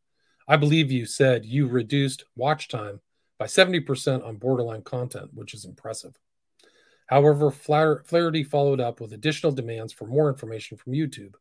I 0.48 0.58
believe 0.58 0.92
you 0.92 1.08
said 1.08 1.46
you 1.46 1.68
reduced 1.68 2.26
watch 2.36 2.68
time 2.68 3.02
by 3.40 3.46
70% 3.46 4.24
on 4.24 4.38
borderline 4.38 4.84
content, 4.84 5.32
which 5.34 5.54
is 5.54 5.66
impressive. 5.66 6.18
However, 7.08 7.52
Flaherty 7.52 8.44
followed 8.44 8.80
up 8.80 9.02
with 9.02 9.14
additional 9.14 9.52
demands 9.52 9.92
for 9.92 10.06
more 10.06 10.30
information 10.30 10.78
from 10.78 10.94
YouTube. 10.94 11.34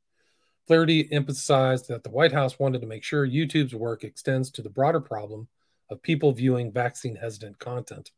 Flaherty 0.67 1.11
emphasized 1.13 1.89
that 1.89 2.05
the 2.05 2.11
White 2.11 2.33
House 2.33 2.59
wanted 2.59 2.81
to 2.81 2.87
make 2.87 3.05
sure 3.05 3.27
YouTube's 3.27 3.75
work 3.75 4.03
extends 4.03 4.51
to 4.53 4.63
the 4.63 4.71
broader 4.71 5.01
problem 5.01 5.49
of 5.91 6.03
people 6.03 6.33
viewing 6.33 6.73
vaccine 6.73 7.17
hesitant 7.17 7.59
content. 7.59 8.11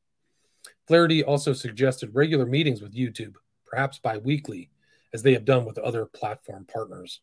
Flaherty 0.87 1.25
also 1.25 1.53
suggested 1.53 2.15
regular 2.15 2.47
meetings 2.47 2.81
with 2.81 2.95
YouTube, 2.95 3.35
perhaps 3.67 3.99
bi 3.99 4.19
weekly, 4.19 4.71
as 5.13 5.23
they 5.23 5.33
have 5.33 5.45
done 5.45 5.65
with 5.65 5.79
other 5.79 6.07
platform 6.07 6.65
partners. 6.73 7.21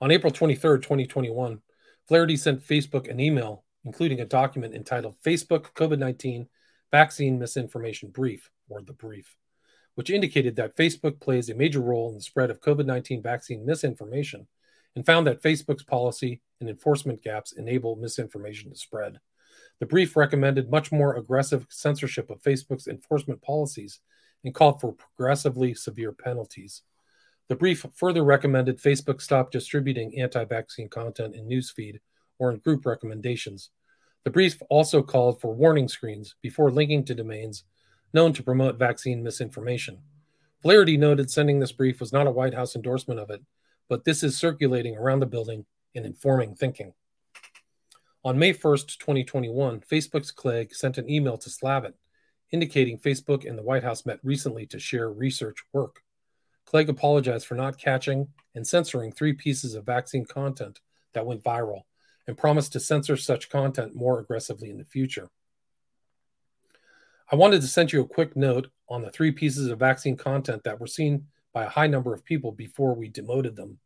On 0.00 0.10
April 0.10 0.32
23, 0.32 0.78
2021, 0.78 1.60
Flaherty 2.06 2.36
sent 2.36 2.66
Facebook 2.66 3.10
an 3.10 3.20
email 3.20 3.64
including 3.84 4.20
a 4.20 4.24
document 4.24 4.74
entitled 4.74 5.16
Facebook 5.24 5.72
COVID 5.74 5.98
19 5.98 6.48
Vaccine 6.90 7.38
Misinformation 7.38 8.10
Brief, 8.10 8.50
or 8.68 8.82
the 8.82 8.92
brief, 8.92 9.36
which 9.94 10.10
indicated 10.10 10.56
that 10.56 10.76
Facebook 10.76 11.20
plays 11.20 11.48
a 11.48 11.54
major 11.54 11.80
role 11.80 12.08
in 12.08 12.14
the 12.14 12.20
spread 12.20 12.50
of 12.50 12.60
COVID 12.60 12.86
19 12.86 13.22
vaccine 13.22 13.64
misinformation 13.64 14.46
and 14.96 15.06
found 15.06 15.26
that 15.26 15.42
Facebook's 15.42 15.82
policy 15.82 16.40
and 16.60 16.68
enforcement 16.68 17.22
gaps 17.22 17.52
enable 17.52 17.96
misinformation 17.96 18.70
to 18.70 18.76
spread. 18.76 19.18
The 19.80 19.86
brief 19.86 20.16
recommended 20.16 20.70
much 20.70 20.92
more 20.92 21.16
aggressive 21.16 21.66
censorship 21.68 22.30
of 22.30 22.42
Facebook's 22.42 22.86
enforcement 22.86 23.42
policies 23.42 24.00
and 24.44 24.54
called 24.54 24.80
for 24.80 24.92
progressively 24.92 25.74
severe 25.74 26.12
penalties. 26.12 26.82
The 27.48 27.56
brief 27.56 27.84
further 27.94 28.24
recommended 28.24 28.80
Facebook 28.80 29.20
stop 29.20 29.50
distributing 29.50 30.18
anti 30.18 30.44
vaccine 30.44 30.88
content 30.88 31.34
in 31.34 31.48
newsfeed 31.48 31.98
or 32.38 32.50
in 32.50 32.58
group 32.58 32.86
recommendations. 32.86 33.70
The 34.24 34.30
brief 34.30 34.60
also 34.70 35.02
called 35.02 35.40
for 35.40 35.54
warning 35.54 35.88
screens 35.88 36.34
before 36.40 36.70
linking 36.70 37.04
to 37.04 37.14
domains 37.14 37.64
known 38.14 38.32
to 38.32 38.42
promote 38.42 38.78
vaccine 38.78 39.22
misinformation. 39.22 39.98
Flaherty 40.62 40.96
noted 40.96 41.30
sending 41.30 41.58
this 41.58 41.72
brief 41.72 42.00
was 42.00 42.12
not 42.12 42.26
a 42.26 42.30
White 42.30 42.54
House 42.54 42.74
endorsement 42.74 43.20
of 43.20 43.30
it, 43.30 43.42
but 43.88 44.04
this 44.04 44.22
is 44.22 44.38
circulating 44.38 44.96
around 44.96 45.20
the 45.20 45.26
building 45.26 45.66
and 45.94 46.06
informing 46.06 46.54
thinking. 46.54 46.94
On 48.24 48.38
May 48.38 48.54
1st, 48.54 48.96
2021, 48.98 49.80
Facebook's 49.80 50.30
Clegg 50.30 50.74
sent 50.74 50.96
an 50.96 51.10
email 51.10 51.36
to 51.36 51.50
Slavitt 51.50 51.92
indicating 52.50 52.98
Facebook 52.98 53.46
and 53.46 53.58
the 53.58 53.62
White 53.62 53.82
House 53.82 54.06
met 54.06 54.20
recently 54.22 54.64
to 54.66 54.78
share 54.78 55.10
research 55.10 55.58
work. 55.72 56.02
Clegg 56.64 56.88
apologized 56.88 57.46
for 57.46 57.56
not 57.56 57.78
catching 57.78 58.28
and 58.54 58.66
censoring 58.66 59.10
three 59.12 59.32
pieces 59.32 59.74
of 59.74 59.84
vaccine 59.84 60.24
content 60.24 60.80
that 61.14 61.26
went 61.26 61.42
viral 61.42 61.82
and 62.26 62.38
promised 62.38 62.72
to 62.72 62.80
censor 62.80 63.16
such 63.16 63.50
content 63.50 63.94
more 63.94 64.20
aggressively 64.20 64.70
in 64.70 64.78
the 64.78 64.84
future. 64.84 65.28
I 67.32 67.36
wanted 67.36 67.62
to 67.62 67.68
send 67.68 67.90
you 67.90 68.02
a 68.02 68.08
quick 68.08 68.36
note 68.36 68.68
on 68.88 69.00
the 69.00 69.10
three 69.10 69.32
pieces 69.32 69.68
of 69.68 69.78
vaccine 69.78 70.16
content 70.16 70.62
that 70.64 70.78
were 70.78 70.86
seen 70.86 71.26
by 71.54 71.64
a 71.64 71.70
high 71.70 71.86
number 71.86 72.12
of 72.12 72.24
people 72.24 72.52
before 72.52 72.94
we 72.94 73.08
demoted 73.08 73.56
them. 73.56 73.78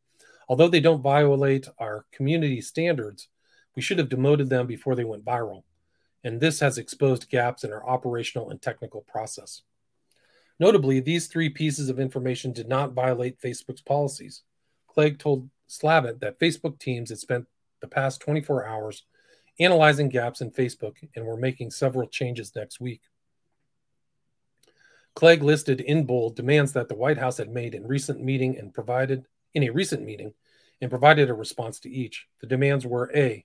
Although 0.49 0.69
they 0.69 0.81
don't 0.81 1.03
violate 1.03 1.69
our 1.79 2.07
community 2.11 2.61
standards, 2.61 3.29
we 3.77 3.83
should 3.83 3.99
have 3.99 4.09
demoted 4.09 4.49
them 4.49 4.67
before 4.67 4.97
they 4.97 5.05
went 5.05 5.25
viral, 5.25 5.63
and 6.25 6.41
this 6.41 6.59
has 6.59 6.79
exposed 6.79 7.31
gaps 7.31 7.63
in 7.63 7.73
our 7.73 7.87
operational 7.87 8.51
and 8.51 8.61
technical 8.61 9.03
process. 9.03 9.63
Notably, 10.59 10.99
these 10.99 11.29
three 11.29 11.49
pieces 11.49 11.89
of 11.89 12.01
information 12.01 12.53
did 12.53 12.69
not 12.69 12.93
violate 12.93 13.41
Facebook's 13.41 13.83
policies. 13.83 14.43
Clegg 14.89 15.21
told 15.21 15.49
Slavitt 15.69 16.19
that 16.21 16.41
Facebook 16.41 16.81
teams 16.81 17.11
had 17.11 17.19
spent 17.19 17.47
the 17.81 17.87
past 17.87 18.21
24 18.21 18.67
hours 18.67 19.05
analyzing 19.61 20.09
gaps 20.09 20.41
in 20.41 20.51
Facebook 20.51 20.97
and 21.15 21.25
were 21.25 21.37
making 21.37 21.71
several 21.71 22.09
changes 22.09 22.57
next 22.57 22.81
week. 22.81 23.03
Clegg 25.19 25.43
listed 25.43 25.81
in 25.81 26.05
bold 26.05 26.37
demands 26.37 26.73
that 26.75 26.89
the 26.89 26.95
White 26.95 27.19
House 27.19 27.39
had 27.39 27.51
made 27.51 27.75
in 27.75 27.85
recent 27.85 28.23
meeting 28.23 28.57
and 28.57 28.73
provided 28.73 29.27
in 29.53 29.65
a 29.65 29.71
recent 29.71 30.05
meeting 30.05 30.33
and 30.81 30.89
provided 30.89 31.29
a 31.29 31.35
response 31.35 31.81
to 31.81 31.91
each. 31.91 32.29
The 32.41 32.47
demands 32.47 32.87
were 32.87 33.11
A, 33.13 33.45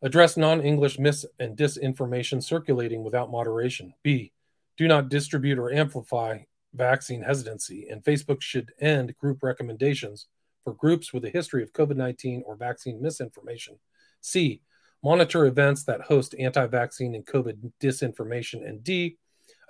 Address 0.00 0.38
non 0.38 0.62
English 0.62 0.98
mis 0.98 1.26
and 1.38 1.54
disinformation 1.54 2.42
circulating 2.42 3.04
without 3.04 3.30
moderation. 3.30 3.92
B. 4.02 4.32
Do 4.78 4.88
not 4.88 5.10
distribute 5.10 5.58
or 5.58 5.70
amplify 5.70 6.38
vaccine 6.72 7.20
hesitancy, 7.20 7.88
and 7.90 8.02
Facebook 8.02 8.40
should 8.40 8.72
end 8.80 9.18
group 9.18 9.42
recommendations 9.42 10.28
for 10.64 10.72
groups 10.72 11.12
with 11.12 11.26
a 11.26 11.30
history 11.30 11.62
of 11.62 11.74
COVID 11.74 11.96
19 11.96 12.42
or 12.46 12.56
vaccine 12.56 13.02
misinformation. 13.02 13.78
C. 14.22 14.62
Monitor 15.04 15.44
events 15.44 15.84
that 15.84 16.00
host 16.00 16.34
anti 16.38 16.66
vaccine 16.66 17.14
and 17.14 17.26
COVID 17.26 17.70
disinformation. 17.82 18.66
And 18.66 18.82
D. 18.82 19.18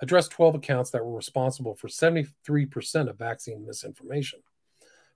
Address 0.01 0.27
12 0.27 0.55
accounts 0.55 0.91
that 0.91 1.03
were 1.03 1.15
responsible 1.15 1.75
for 1.75 1.87
73% 1.87 3.09
of 3.09 3.17
vaccine 3.17 3.65
misinformation. 3.65 4.39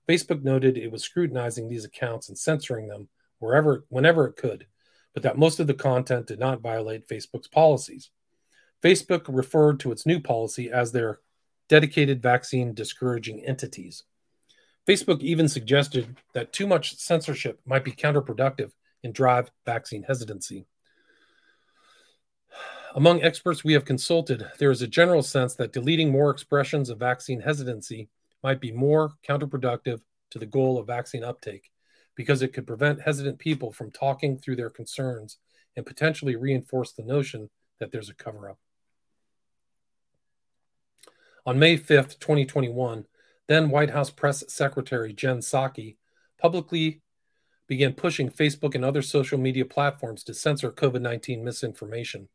Facebook 0.08 0.42
noted 0.42 0.76
it 0.76 0.90
was 0.90 1.04
scrutinizing 1.04 1.68
these 1.68 1.84
accounts 1.84 2.28
and 2.28 2.36
censoring 2.36 2.88
them 2.88 3.08
wherever, 3.38 3.84
whenever 3.88 4.26
it 4.26 4.36
could 4.36 4.66
but 5.14 5.22
that 5.22 5.38
most 5.38 5.60
of 5.60 5.66
the 5.66 5.74
content 5.74 6.26
did 6.26 6.38
not 6.38 6.60
violate 6.60 7.08
Facebook's 7.08 7.48
policies. 7.48 8.10
Facebook 8.82 9.24
referred 9.28 9.78
to 9.80 9.92
its 9.92 10.06
new 10.06 10.20
policy 10.20 10.70
as 10.70 10.92
their 10.92 11.20
dedicated 11.68 12.22
vaccine 12.22 12.74
discouraging 12.74 13.44
entities. 13.44 14.04
Facebook 14.88 15.20
even 15.20 15.48
suggested 15.48 16.16
that 16.34 16.52
too 16.52 16.66
much 16.66 16.96
censorship 16.96 17.60
might 17.64 17.84
be 17.84 17.92
counterproductive 17.92 18.72
and 19.04 19.14
drive 19.14 19.50
vaccine 19.64 20.02
hesitancy. 20.02 20.66
Among 22.94 23.22
experts 23.22 23.64
we 23.64 23.72
have 23.72 23.86
consulted, 23.86 24.46
there 24.58 24.70
is 24.70 24.82
a 24.82 24.86
general 24.86 25.22
sense 25.22 25.54
that 25.54 25.72
deleting 25.72 26.10
more 26.10 26.30
expressions 26.30 26.90
of 26.90 26.98
vaccine 26.98 27.40
hesitancy 27.40 28.10
might 28.42 28.60
be 28.60 28.70
more 28.70 29.12
counterproductive 29.26 30.02
to 30.30 30.38
the 30.38 30.44
goal 30.44 30.78
of 30.78 30.88
vaccine 30.88 31.24
uptake 31.24 31.70
because 32.14 32.42
it 32.42 32.52
could 32.52 32.66
prevent 32.66 33.00
hesitant 33.00 33.38
people 33.38 33.72
from 33.72 33.90
talking 33.90 34.36
through 34.36 34.56
their 34.56 34.68
concerns 34.68 35.38
and 35.74 35.86
potentially 35.86 36.36
reinforce 36.36 36.92
the 36.92 37.02
notion 37.02 37.48
that 37.80 37.92
there's 37.92 38.10
a 38.10 38.14
cover 38.14 38.50
up. 38.50 38.58
On 41.46 41.58
May 41.58 41.78
5th, 41.78 42.18
2021, 42.18 43.06
then 43.48 43.70
White 43.70 43.90
House 43.90 44.10
Press 44.10 44.44
Secretary 44.48 45.14
Jen 45.14 45.38
Psaki 45.38 45.96
publicly 46.38 47.00
began 47.66 47.94
pushing 47.94 48.28
Facebook 48.28 48.74
and 48.74 48.84
other 48.84 49.00
social 49.00 49.38
media 49.38 49.64
platforms 49.64 50.22
to 50.24 50.34
censor 50.34 50.70
COVID 50.70 51.00
19 51.00 51.42
misinformation. 51.42 52.28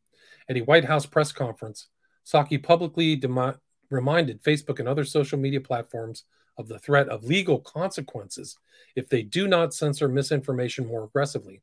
At 0.48 0.56
a 0.56 0.62
White 0.62 0.86
House 0.86 1.04
press 1.04 1.30
conference, 1.30 1.88
Psaki 2.26 2.62
publicly 2.62 3.16
dem- 3.16 3.54
reminded 3.90 4.42
Facebook 4.42 4.78
and 4.78 4.88
other 4.88 5.04
social 5.04 5.38
media 5.38 5.60
platforms 5.60 6.24
of 6.56 6.68
the 6.68 6.78
threat 6.78 7.08
of 7.08 7.24
legal 7.24 7.60
consequences 7.60 8.58
if 8.96 9.08
they 9.08 9.22
do 9.22 9.46
not 9.46 9.74
censor 9.74 10.08
misinformation 10.08 10.86
more 10.86 11.04
aggressively. 11.04 11.62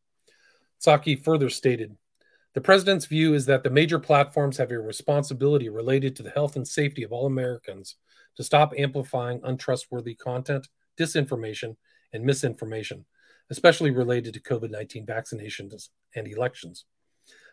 Psaki 0.79 1.21
further 1.21 1.49
stated 1.49 1.97
The 2.53 2.61
president's 2.61 3.05
view 3.05 3.33
is 3.33 3.45
that 3.47 3.63
the 3.63 3.69
major 3.69 3.99
platforms 3.99 4.57
have 4.57 4.71
a 4.71 4.79
responsibility 4.79 5.69
related 5.69 6.15
to 6.15 6.23
the 6.23 6.29
health 6.29 6.55
and 6.55 6.67
safety 6.67 7.03
of 7.03 7.11
all 7.11 7.25
Americans 7.25 7.95
to 8.37 8.43
stop 8.43 8.73
amplifying 8.77 9.41
untrustworthy 9.43 10.15
content, 10.15 10.67
disinformation, 10.97 11.75
and 12.13 12.23
misinformation, 12.23 13.05
especially 13.49 13.91
related 13.91 14.33
to 14.33 14.39
COVID 14.39 14.69
19 14.69 15.05
vaccinations 15.05 15.89
and 16.15 16.27
elections. 16.27 16.85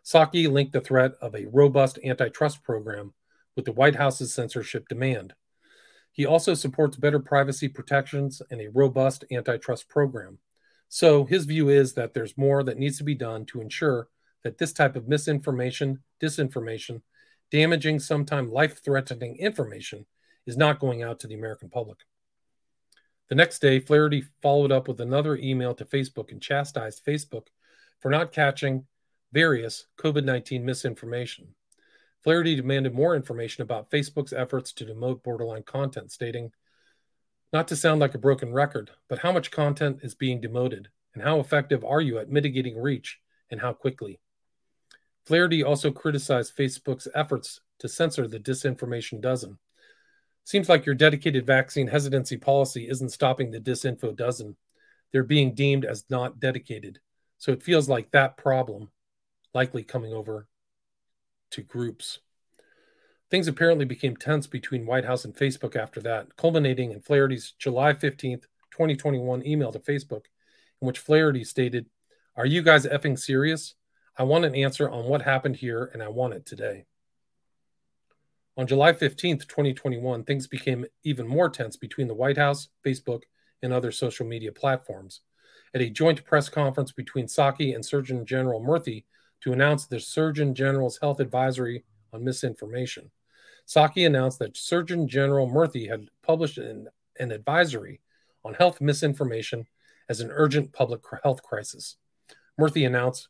Psaki 0.05 0.51
linked 0.51 0.73
the 0.73 0.81
threat 0.81 1.13
of 1.21 1.35
a 1.35 1.47
robust 1.53 1.99
antitrust 2.05 2.63
program 2.63 3.15
with 3.57 3.65
the 3.65 3.73
White 3.73 3.97
House's 3.97 4.35
censorship 4.35 4.89
demand. 4.89 5.35
He 6.13 6.27
also 6.27 6.55
supports 6.55 6.97
better 6.97 7.21
privacy 7.21 7.69
protections 7.69 8.43
and 8.51 8.61
a 8.61 8.71
robust 8.71 9.25
antitrust 9.31 9.89
program. 9.89 10.39
So 10.89 11.25
his 11.25 11.47
view 11.47 11.69
is 11.71 11.95
that 11.95 12.13
there's 12.13 12.37
more 12.37 12.63
that 12.65 12.79
needs 12.79 12.99
to 12.99 13.05
be 13.05 13.15
done 13.15 13.47
to 13.47 13.61
ensure 13.61 14.09
that 14.43 14.59
this 14.59 14.73
type 14.73 14.97
of 14.97 15.09
misinformation, 15.09 16.03
disinformation, 16.21 17.01
damaging, 17.51 18.01
sometimes 18.01 18.51
life 18.51 18.85
threatening 18.85 19.37
information 19.39 20.05
is 20.47 20.57
not 20.57 20.81
going 20.81 21.03
out 21.03 21.21
to 21.21 21.27
the 21.27 21.35
American 21.35 21.71
public. 21.71 21.99
The 23.29 23.37
next 23.37 23.61
day, 23.61 23.81
Flaherty 23.81 24.25
followed 24.43 24.73
up 24.73 24.89
with 24.89 25.01
another 25.01 25.37
email 25.37 25.75
to 25.77 25.85
Facebook 25.85 26.31
and 26.33 26.43
chastised 26.43 27.05
Facebook 27.07 27.47
for 28.01 28.11
not 28.11 28.33
catching 28.33 28.85
various 29.33 29.87
COVID 29.99 30.25
19 30.25 30.65
misinformation. 30.65 31.55
Flaherty 32.23 32.55
demanded 32.55 32.95
more 32.95 33.17
information 33.17 33.63
about 33.63 33.91
Facebook's 33.91 34.33
efforts 34.33 34.73
to 34.75 34.85
demote 34.85 35.23
borderline 35.23 35.65
content, 35.65 36.13
stating, 36.13 36.53
Not 37.53 37.67
to 37.69 37.77
sound 37.77 38.01
like 38.01 38.15
a 38.15 38.19
broken 38.19 38.53
record, 38.53 38.91
but 39.09 39.19
how 39.19 39.33
much 39.33 39.51
content 39.51 40.01
is 40.03 40.15
being 40.15 40.41
demoted, 40.41 40.89
and 41.15 41.23
how 41.23 41.41
effective 41.41 41.85
are 41.85 42.01
you 42.01 42.19
at 42.19 42.31
mitigating 42.31 42.81
reach, 42.81 43.19
and 43.51 43.61
how 43.61 43.73
quickly? 43.73 44.21
Flaherty 45.25 45.65
also 45.65 45.91
criticized 45.91 46.57
Facebook's 46.57 47.09
efforts 47.15 47.61
to 47.79 47.89
censor 47.89 48.29
the 48.29 48.39
disinformation 48.39 49.21
dozen. 49.21 49.59
Seems 50.45 50.69
like 50.69 50.85
your 50.87 50.95
dedicated 50.95 51.47
vaccine 51.47 51.87
hesitancy 51.87 52.37
policy 52.37 52.89
isn't 52.89 53.11
stopping 53.11 53.51
the 53.51 53.61
disinfo 53.61 54.15
dozen. 54.15 54.57
They're 55.13 55.23
being 55.23 55.55
deemed 55.55 55.85
as 55.85 56.05
not 56.11 56.41
dedicated. 56.41 56.99
So 57.39 57.53
it 57.53 57.63
feels 57.63 57.89
like 57.89 58.11
that 58.11 58.37
problem 58.37 58.91
likely 59.55 59.83
coming 59.83 60.13
over 60.13 60.47
to 61.51 61.63
groups. 61.63 62.19
Things 63.31 63.49
apparently 63.49 63.85
became 63.85 64.17
tense 64.17 64.47
between 64.47 64.87
White 64.87 65.05
House 65.05 65.25
and 65.25 65.35
Facebook 65.35 65.75
after 65.75 66.01
that, 66.03 66.37
culminating 66.37 66.93
in 66.93 67.01
Flaherty's 67.01 67.53
July 67.59 67.95
15th, 67.95 68.45
2021 68.73 69.47
email 69.47 69.73
to 69.73 69.79
Facebook, 69.79 70.25
in 70.81 70.87
which 70.87 70.99
Flaherty 70.99 71.45
stated, 71.45 71.87
Are 72.37 72.47
you 72.47 72.63
guys 72.63 72.87
effing 72.87 73.19
serious? 73.19 73.75
I 74.19 74.25
want 74.25 74.45
an 74.45 74.55
answer 74.55 74.91
on 74.91 75.07
what 75.07 75.23
happened 75.23 75.57
here, 75.57 75.91
and 75.95 76.03
I 76.03 76.09
want 76.09 76.35
it 76.35 76.45
today. 76.45 76.85
On 78.59 78.67
July 78.67 78.93
15th, 78.93 79.49
2021, 79.49 80.25
things 80.25 80.47
became 80.47 80.85
even 81.05 81.27
more 81.27 81.49
tense 81.49 81.79
between 81.79 82.09
the 82.09 82.15
White 82.15 82.37
House, 82.37 82.69
Facebook, 82.85 83.23
and 83.63 83.73
other 83.73 83.91
social 83.91 84.27
media 84.27 84.53
platforms. 84.53 85.21
At 85.73 85.81
a 85.81 85.89
joint 85.89 86.23
press 86.27 86.51
conference 86.51 86.93
between 86.93 87.27
Psaki 87.27 87.75
and 87.75 87.83
Surgeon 87.83 88.27
General 88.27 88.61
Murthy 88.61 89.05
to 89.43 89.53
announce 89.53 89.87
the 89.87 90.01
Surgeon 90.01 90.55
General's 90.55 90.99
health 90.99 91.21
advisory 91.21 91.85
on 92.13 92.25
misinformation. 92.25 93.11
Psaki 93.67 94.07
announced 94.07 94.39
that 94.39 94.57
Surgeon 94.57 95.09
General 95.09 95.49
Murthy 95.49 95.89
had 95.89 96.09
published 96.23 96.59
an, 96.59 96.89
an 97.19 97.31
advisory 97.31 98.01
on 98.45 98.55
health 98.55 98.81
misinformation 98.81 99.67
as 100.09 100.21
an 100.21 100.31
urgent 100.33 100.73
public 100.73 101.01
health 101.23 101.43
crisis. 101.43 101.97
Murthy 102.61 102.87
announced 102.87 103.29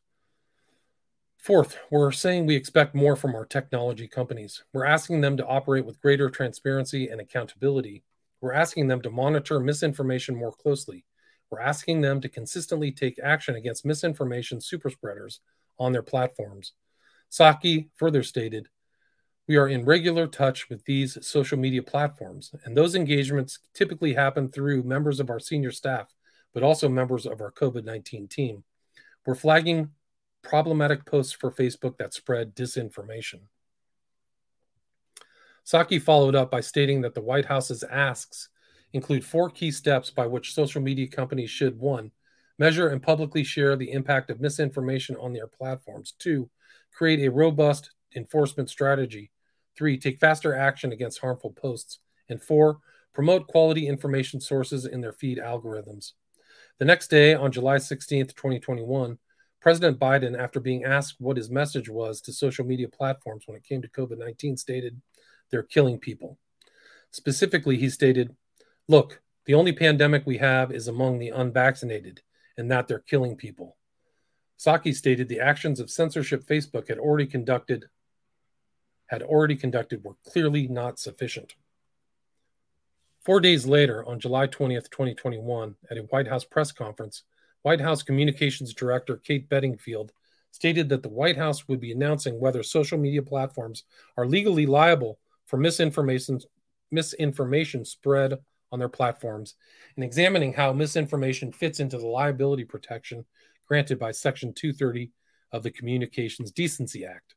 Fourth, 1.39 1.77
we're 1.91 2.13
saying 2.13 2.47
we 2.47 2.55
expect 2.55 2.95
more 2.95 3.17
from 3.17 3.35
our 3.35 3.45
technology 3.45 4.07
companies. 4.07 4.63
We're 4.73 4.85
asking 4.85 5.23
them 5.23 5.37
to 5.39 5.47
operate 5.47 5.85
with 5.85 6.01
greater 6.01 6.31
transparency 6.31 7.09
and 7.09 7.21
accountability. 7.21 8.05
We're 8.41 8.53
asking 8.53 8.87
them 8.87 9.01
to 9.03 9.11
monitor 9.11 9.59
misinformation 9.59 10.37
more 10.37 10.53
closely. 10.53 11.05
We're 11.51 11.61
asking 11.61 12.01
them 12.01 12.21
to 12.21 12.29
consistently 12.29 12.93
take 12.93 13.19
action 13.19 13.57
against 13.57 13.85
misinformation 13.85 14.59
superspreaders 14.59 15.41
on 15.79 15.93
their 15.93 16.03
platforms. 16.03 16.73
Psaki 17.31 17.89
further 17.97 18.23
stated, 18.23 18.69
we 19.49 19.57
are 19.57 19.69
in 19.69 19.85
regular 19.85 20.27
touch 20.27 20.69
with 20.69 20.85
these 20.85 21.19
social 21.27 21.59
media 21.59 21.83
platforms, 21.83 22.55
and 22.65 22.77
those 22.77 22.95
engagements 22.95 23.59
typically 23.75 24.15
happen 24.15 24.49
through 24.49 24.85
members 24.85 25.19
of 25.19 25.31
our 25.31 25.41
senior 25.41 25.73
staff, 25.73 26.15
but 26.55 26.63
also 26.63 26.89
members 26.89 27.27
of 27.27 27.41
our 27.41 27.51
COVID 27.51 27.85
19 27.85 28.29
team. 28.29 28.65
We're 29.27 29.35
flagging 29.35 29.91
problematic 30.43 31.05
posts 31.07 31.33
for 31.33 31.51
Facebook 31.51 31.99
that 31.99 32.15
spread 32.15 32.55
disinformation. 32.55 33.41
Psaki 35.67 36.01
followed 36.01 36.35
up 36.35 36.51
by 36.51 36.61
stating 36.61 37.01
that 37.03 37.15
the 37.15 37.21
White 37.21 37.47
House's 37.47 37.85
asks 37.85 38.49
include 38.93 39.25
four 39.25 39.49
key 39.49 39.71
steps 39.71 40.11
by 40.11 40.27
which 40.27 40.55
social 40.55 40.83
media 40.83 41.07
companies 41.07 41.51
should 41.51 41.79
one, 41.79 42.11
measure 42.63 42.91
and 42.91 43.03
publicly 43.03 43.43
share 43.43 43.75
the 43.75 43.91
impact 43.91 44.31
of 44.31 44.41
misinformation 44.41 45.17
on 45.17 45.33
their 45.33 45.49
platforms, 45.49 46.15
two, 46.21 46.49
create 46.93 47.27
a 47.27 47.29
robust 47.29 47.91
enforcement 48.15 48.71
strategy, 48.71 49.33
three, 49.77 49.99
take 49.99 50.21
faster 50.21 50.55
action 50.55 50.93
against 50.93 51.19
harmful 51.19 51.51
posts, 51.51 51.99
and 52.29 52.41
four, 52.41 52.79
promote 53.13 53.49
quality 53.49 53.89
information 53.89 54.41
sources 54.41 54.87
in 54.87 55.01
their 55.01 55.13
feed 55.13 55.39
algorithms. 55.39 56.13
The 56.79 56.85
next 56.85 57.09
day, 57.09 57.35
on 57.35 57.51
July 57.51 57.79
16, 57.79 58.27
2021, 58.29 59.19
President 59.61 59.99
Biden, 59.99 60.39
after 60.39 60.61
being 60.61 60.85
asked 60.85 61.17
what 61.19 61.39
his 61.39 61.51
message 61.51 61.89
was 61.89 62.21
to 62.21 62.33
social 62.33 62.65
media 62.65 62.87
platforms 62.87 63.43
when 63.47 63.57
it 63.57 63.65
came 63.65 63.83
to 63.83 63.89
COVID 63.89 64.19
19, 64.19 64.57
stated, 64.57 65.03
They're 65.51 65.65
killing 65.65 65.99
people. 65.99 66.39
Specifically, 67.11 67.77
he 67.77 67.91
stated, 67.91 68.37
Look, 68.87 69.21
the 69.47 69.55
only 69.55 69.73
pandemic 69.73 70.23
we 70.25 70.39
have 70.39 70.71
is 70.71 70.87
among 70.87 71.19
the 71.19 71.31
unvaccinated, 71.31 72.23
and 72.57 72.71
that 72.71 72.89
they're 72.89 72.99
killing 72.99 73.37
people. 73.37 73.77
Psaki 74.59 74.95
stated 74.95 75.29
the 75.29 75.41
actions 75.41 75.81
of 75.81 75.91
censorship 75.91 76.45
Facebook 76.45 76.89
had 76.89 76.99
already 76.99 77.27
conducted 77.27 77.87
had 79.07 79.23
already 79.23 79.57
conducted 79.57 80.03
were 80.03 80.17
clearly 80.27 80.67
not 80.69 80.99
sufficient. 80.99 81.55
Four 83.25 83.41
days 83.41 83.67
later, 83.67 84.05
on 84.07 84.19
July 84.19 84.47
20th, 84.47 84.91
2021, 84.91 85.77
at 85.91 85.99
a 85.99 86.03
White 86.03 86.27
House 86.27 86.45
press 86.45 86.73
conference, 86.73 87.23
White 87.61 87.81
House 87.81 88.03
Communications 88.03 88.73
Director 88.73 89.17
Kate 89.19 89.49
Bedingfield 89.51 90.13
stated 90.51 90.89
that 90.89 91.03
the 91.03 91.09
White 91.09 91.37
House 91.37 91.69
would 91.69 91.79
be 91.79 91.93
announcing 91.93 92.41
whether 92.41 92.63
social 92.63 92.99
media 92.99 93.23
platforms 93.23 93.85
are 94.17 94.27
legally 94.27 94.67
liable 94.67 95.19
for 95.47 95.57
misinformation, 95.57 96.41
misinformation 96.91 97.85
spread 97.85 98.39
on 98.73 98.79
their 98.79 98.89
platforms 98.89 99.55
and 99.95 100.05
examining 100.05 100.53
how 100.53 100.73
misinformation 100.73 101.53
fits 101.53 101.79
into 101.79 101.99
the 101.99 102.07
liability 102.07 102.65
protection 102.65 103.25
granted 103.67 103.99
by 103.99 104.11
Section 104.11 104.53
230 104.53 105.11
of 105.53 105.63
the 105.63 105.71
Communications 105.71 106.51
Decency 106.51 107.05
Act, 107.05 107.35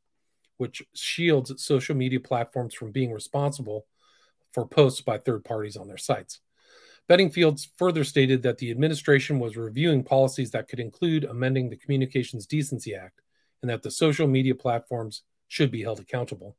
which 0.57 0.81
shields 0.93 1.63
social 1.63 1.95
media 1.95 2.19
platforms 2.19 2.73
from 2.73 2.91
being 2.91 3.11
responsible 3.11 3.85
for 4.53 4.65
posts 4.65 5.01
by 5.01 5.17
third 5.17 5.43
parties 5.43 5.75
on 5.75 5.87
their 5.87 5.97
sites. 5.97 6.39
Bedingfield 7.07 7.59
further 7.77 8.03
stated 8.03 8.41
that 8.41 8.57
the 8.57 8.71
administration 8.71 9.37
was 9.37 9.57
reviewing 9.57 10.03
policies 10.03 10.51
that 10.51 10.67
could 10.67 10.79
include 10.79 11.23
amending 11.23 11.69
the 11.69 11.75
Communications 11.75 12.47
Decency 12.47 12.95
Act 12.95 13.21
and 13.61 13.69
that 13.69 13.83
the 13.83 13.91
social 13.91 14.27
media 14.27 14.55
platforms 14.55 15.23
should 15.47 15.71
be 15.71 15.83
held 15.83 15.99
accountable. 15.99 16.55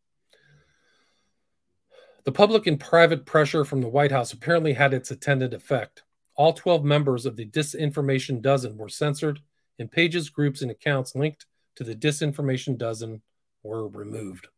The 2.26 2.32
public 2.32 2.66
and 2.66 2.78
private 2.78 3.24
pressure 3.24 3.64
from 3.64 3.80
the 3.80 3.88
White 3.88 4.10
House 4.10 4.32
apparently 4.32 4.72
had 4.72 4.92
its 4.92 5.12
intended 5.12 5.54
effect. 5.54 6.02
All 6.34 6.52
12 6.52 6.82
members 6.84 7.24
of 7.24 7.36
the 7.36 7.46
Disinformation 7.46 8.42
Dozen 8.42 8.76
were 8.76 8.88
censored, 8.88 9.38
and 9.78 9.88
pages, 9.90 10.28
groups, 10.28 10.60
and 10.60 10.72
accounts 10.72 11.14
linked 11.14 11.46
to 11.76 11.84
the 11.84 11.94
Disinformation 11.94 12.76
Dozen 12.76 13.22
were 13.62 13.86
removed. 13.86 14.48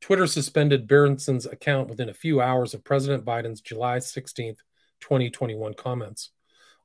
Twitter 0.00 0.28
suspended 0.28 0.86
Berenson's 0.86 1.44
account 1.44 1.88
within 1.88 2.08
a 2.08 2.14
few 2.14 2.40
hours 2.40 2.72
of 2.72 2.84
President 2.84 3.24
Biden's 3.24 3.60
July 3.60 3.98
16, 3.98 4.54
2021 5.00 5.74
comments. 5.74 6.30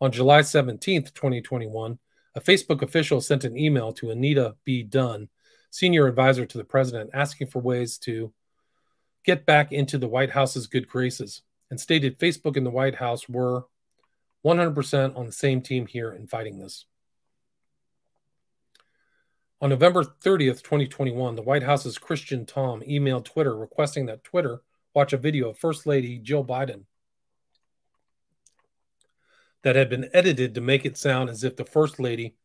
On 0.01 0.11
July 0.11 0.41
17, 0.41 1.03
2021, 1.03 1.99
a 2.33 2.41
Facebook 2.41 2.81
official 2.81 3.21
sent 3.21 3.43
an 3.43 3.55
email 3.55 3.93
to 3.93 4.09
Anita 4.09 4.55
B. 4.65 4.81
Dunn, 4.81 5.29
senior 5.69 6.07
advisor 6.07 6.47
to 6.47 6.57
the 6.57 6.63
president, 6.63 7.11
asking 7.13 7.47
for 7.47 7.61
ways 7.61 7.99
to 7.99 8.33
get 9.23 9.45
back 9.45 9.71
into 9.71 9.97
the 9.97 10.07
White 10.07 10.31
House's 10.31 10.67
good 10.67 10.87
graces 10.87 11.41
and 11.69 11.79
stated 11.79 12.19
Facebook 12.19 12.57
and 12.57 12.65
the 12.65 12.71
White 12.71 12.95
House 12.95 13.27
were 13.27 13.65
100% 14.45 15.17
on 15.17 15.25
the 15.25 15.31
same 15.31 15.61
team 15.61 15.87
here 15.87 16.11
in 16.11 16.27
fighting 16.27 16.59
this. 16.59 16.85
On 19.61 19.69
November 19.69 20.03
30th, 20.03 20.61
2021, 20.61 21.35
the 21.35 21.41
White 21.41 21.63
House's 21.63 21.97
Christian 21.97 22.45
Tom 22.45 22.81
emailed 22.81 23.23
Twitter 23.23 23.55
requesting 23.55 24.07
that 24.07 24.23
Twitter 24.23 24.61
watch 24.93 25.13
a 25.13 25.17
video 25.17 25.49
of 25.49 25.57
First 25.57 25.87
Lady 25.87 26.19
Jill 26.19 26.43
Biden 26.43 26.83
that 29.61 29.77
had 29.77 29.89
been 29.89 30.09
edited 30.13 30.53
to 30.53 30.61
make 30.61 30.85
it 30.85 30.97
sound 30.97 31.29
as 31.29 31.45
if 31.45 31.55
the 31.55 31.63
First 31.63 31.97
Lady 31.97 32.35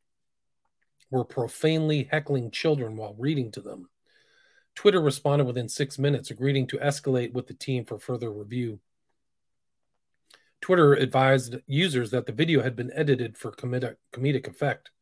were 1.11 1.25
profanely 1.25 2.09
heckling 2.11 2.53
children 2.53 2.97
while 2.97 3.17
reading 3.19 3.51
to 3.51 3.61
them. 3.61 3.89
Twitter 4.79 5.01
responded 5.01 5.45
within 5.45 5.69
six 5.69 5.99
minutes, 5.99 6.31
agreeing 6.31 6.65
to 6.65 6.79
escalate 6.79 7.33
with 7.33 7.49
the 7.49 7.53
team 7.53 7.85
for 7.85 7.99
further 7.99 8.31
review. 8.31 8.79
Twitter 10.61 10.95
advised 10.95 11.57
users 11.67 12.13
that 12.13 12.27
the 12.27 12.33
video 12.33 12.63
had 12.63 12.77
been 12.77 12.93
edited 12.95 13.37
for 13.37 13.51
comedic, 13.51 13.97
comedic 14.13 14.47
effect. 14.47 14.93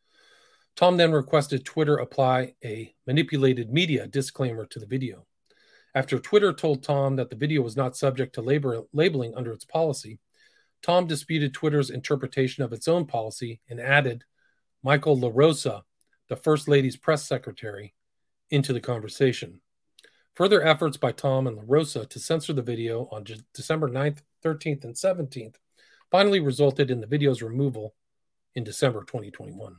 Tom 0.76 0.96
then 0.96 1.12
requested 1.12 1.66
Twitter 1.66 1.98
apply 1.98 2.54
a 2.64 2.94
manipulated 3.06 3.70
media 3.70 4.06
disclaimer 4.06 4.64
to 4.64 4.78
the 4.78 4.86
video. 4.86 5.26
After 5.94 6.18
Twitter 6.18 6.54
told 6.54 6.82
Tom 6.82 7.16
that 7.16 7.28
the 7.28 7.36
video 7.36 7.60
was 7.60 7.76
not 7.76 7.98
subject 7.98 8.34
to 8.36 8.40
labor, 8.40 8.80
labeling 8.94 9.34
under 9.34 9.52
its 9.52 9.66
policy, 9.66 10.20
Tom 10.80 11.06
disputed 11.06 11.52
Twitter's 11.52 11.90
interpretation 11.90 12.64
of 12.64 12.72
its 12.72 12.88
own 12.88 13.04
policy 13.04 13.60
and 13.68 13.78
added 13.78 14.24
Michael 14.82 15.18
LaRosa, 15.18 15.82
the 16.30 16.36
First 16.36 16.66
Lady's 16.66 16.96
press 16.96 17.28
secretary, 17.28 17.92
into 18.48 18.72
the 18.72 18.80
conversation. 18.80 19.60
Further 20.36 20.62
efforts 20.62 20.98
by 20.98 21.12
Tom 21.12 21.46
and 21.46 21.56
LaRosa 21.56 22.06
to 22.10 22.18
censor 22.18 22.52
the 22.52 22.60
video 22.60 23.08
on 23.10 23.24
December 23.54 23.88
9th, 23.88 24.18
13th, 24.44 24.84
and 24.84 24.94
17th 24.94 25.54
finally 26.10 26.40
resulted 26.40 26.90
in 26.90 27.00
the 27.00 27.06
video's 27.06 27.40
removal 27.40 27.94
in 28.54 28.62
December 28.62 29.00
2021. 29.00 29.76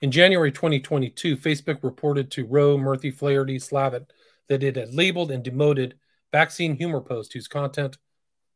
In 0.00 0.12
January 0.12 0.52
2022, 0.52 1.36
Facebook 1.38 1.82
reported 1.82 2.30
to 2.30 2.46
Rowe, 2.46 2.78
Murthy, 2.78 3.12
Flaherty, 3.12 3.58
Slavitt 3.58 4.06
that 4.48 4.62
it 4.62 4.76
had 4.76 4.94
labeled 4.94 5.32
and 5.32 5.42
demoted 5.42 5.98
vaccine 6.30 6.76
humor 6.76 7.00
posts 7.00 7.34
whose 7.34 7.48
content 7.48 7.98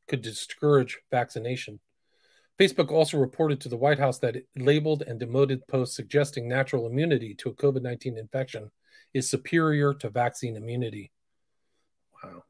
could 0.06 0.22
discourage 0.22 1.00
vaccination. 1.10 1.80
Facebook 2.60 2.92
also 2.92 3.18
reported 3.18 3.60
to 3.60 3.68
the 3.68 3.76
White 3.76 3.98
House 3.98 4.20
that 4.20 4.36
it 4.36 4.46
labeled 4.56 5.02
and 5.02 5.18
demoted 5.18 5.66
posts 5.66 5.96
suggesting 5.96 6.48
natural 6.48 6.86
immunity 6.86 7.34
to 7.34 7.48
a 7.48 7.54
COVID 7.54 7.82
19 7.82 8.16
infection 8.16 8.70
is 9.14 9.30
superior 9.30 9.94
to 9.94 10.10
vaccine 10.10 10.56
immunity. 10.56 11.12
Wow. 12.22 12.44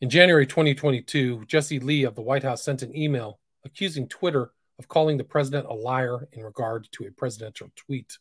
In 0.00 0.10
January 0.10 0.46
2022, 0.46 1.46
Jesse 1.46 1.80
Lee 1.80 2.04
of 2.04 2.14
the 2.14 2.22
White 2.22 2.44
House 2.44 2.62
sent 2.62 2.82
an 2.82 2.96
email 2.96 3.40
accusing 3.64 4.06
Twitter 4.06 4.52
of 4.78 4.86
calling 4.86 5.16
the 5.16 5.24
president 5.24 5.66
a 5.66 5.74
liar 5.74 6.28
in 6.32 6.44
regard 6.44 6.86
to 6.92 7.04
a 7.06 7.10
presidential 7.10 7.70
tweet. 7.74 8.18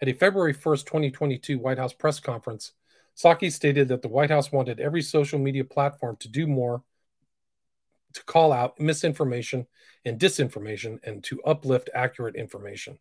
At 0.00 0.08
a 0.08 0.14
February 0.14 0.54
1st, 0.54 0.86
2022 0.86 1.58
White 1.58 1.78
House 1.78 1.92
press 1.92 2.20
conference, 2.20 2.72
Psaki 3.16 3.52
stated 3.52 3.88
that 3.88 4.00
the 4.00 4.08
White 4.08 4.30
House 4.30 4.52
wanted 4.52 4.80
every 4.80 5.02
social 5.02 5.38
media 5.38 5.64
platform 5.64 6.16
to 6.20 6.28
do 6.28 6.46
more 6.46 6.82
to 8.14 8.24
call 8.24 8.52
out 8.52 8.80
misinformation 8.80 9.66
and 10.04 10.18
disinformation 10.18 10.98
and 11.04 11.22
to 11.24 11.42
uplift 11.42 11.90
accurate 11.94 12.36
information. 12.36 12.98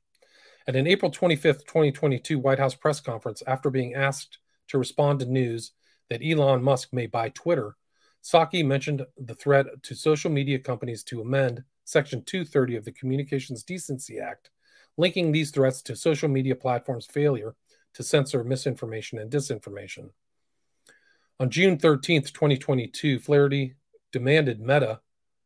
At 0.68 0.76
an 0.76 0.86
April 0.86 1.10
25th, 1.10 1.66
2022 1.66 2.40
White 2.40 2.60
House 2.60 2.76
press 2.76 3.00
conference, 3.00 3.42
after 3.48 3.70
being 3.70 3.94
asked 3.94 4.40
to 4.68 4.78
respond 4.78 5.22
to 5.22 5.26
news 5.26 5.72
that 6.10 6.22
Elon 6.22 6.62
Musk 6.62 6.90
may 6.92 7.08
buy 7.08 7.30
Twitter, 7.30 7.78
Psaki 8.22 8.66
mentioned 8.66 9.06
the 9.18 9.36
threat 9.36 9.66
to 9.84 9.96
social 9.96 10.30
media 10.30 10.60
companies 10.60 11.04
to 11.06 11.22
amend 11.22 11.64
Section 11.86 12.22
230 12.26 12.76
of 12.76 12.84
the 12.84 12.92
Communications 12.92 13.64
Decency 13.64 14.20
Act, 14.20 14.50
linking 14.98 15.32
these 15.32 15.52
threats 15.52 15.82
to 15.84 15.96
social 15.96 16.28
media 16.28 16.54
platforms' 16.54 17.06
failure 17.06 17.56
to 17.94 18.04
censor 18.04 18.44
misinformation 18.44 19.20
and 19.20 19.32
disinformation. 19.32 20.10
On 21.40 21.50
June 21.50 21.78
13, 21.78 22.24
2022, 22.24 23.20
Flaherty 23.20 23.76
demanded 24.12 24.60
Meta 24.60 25.00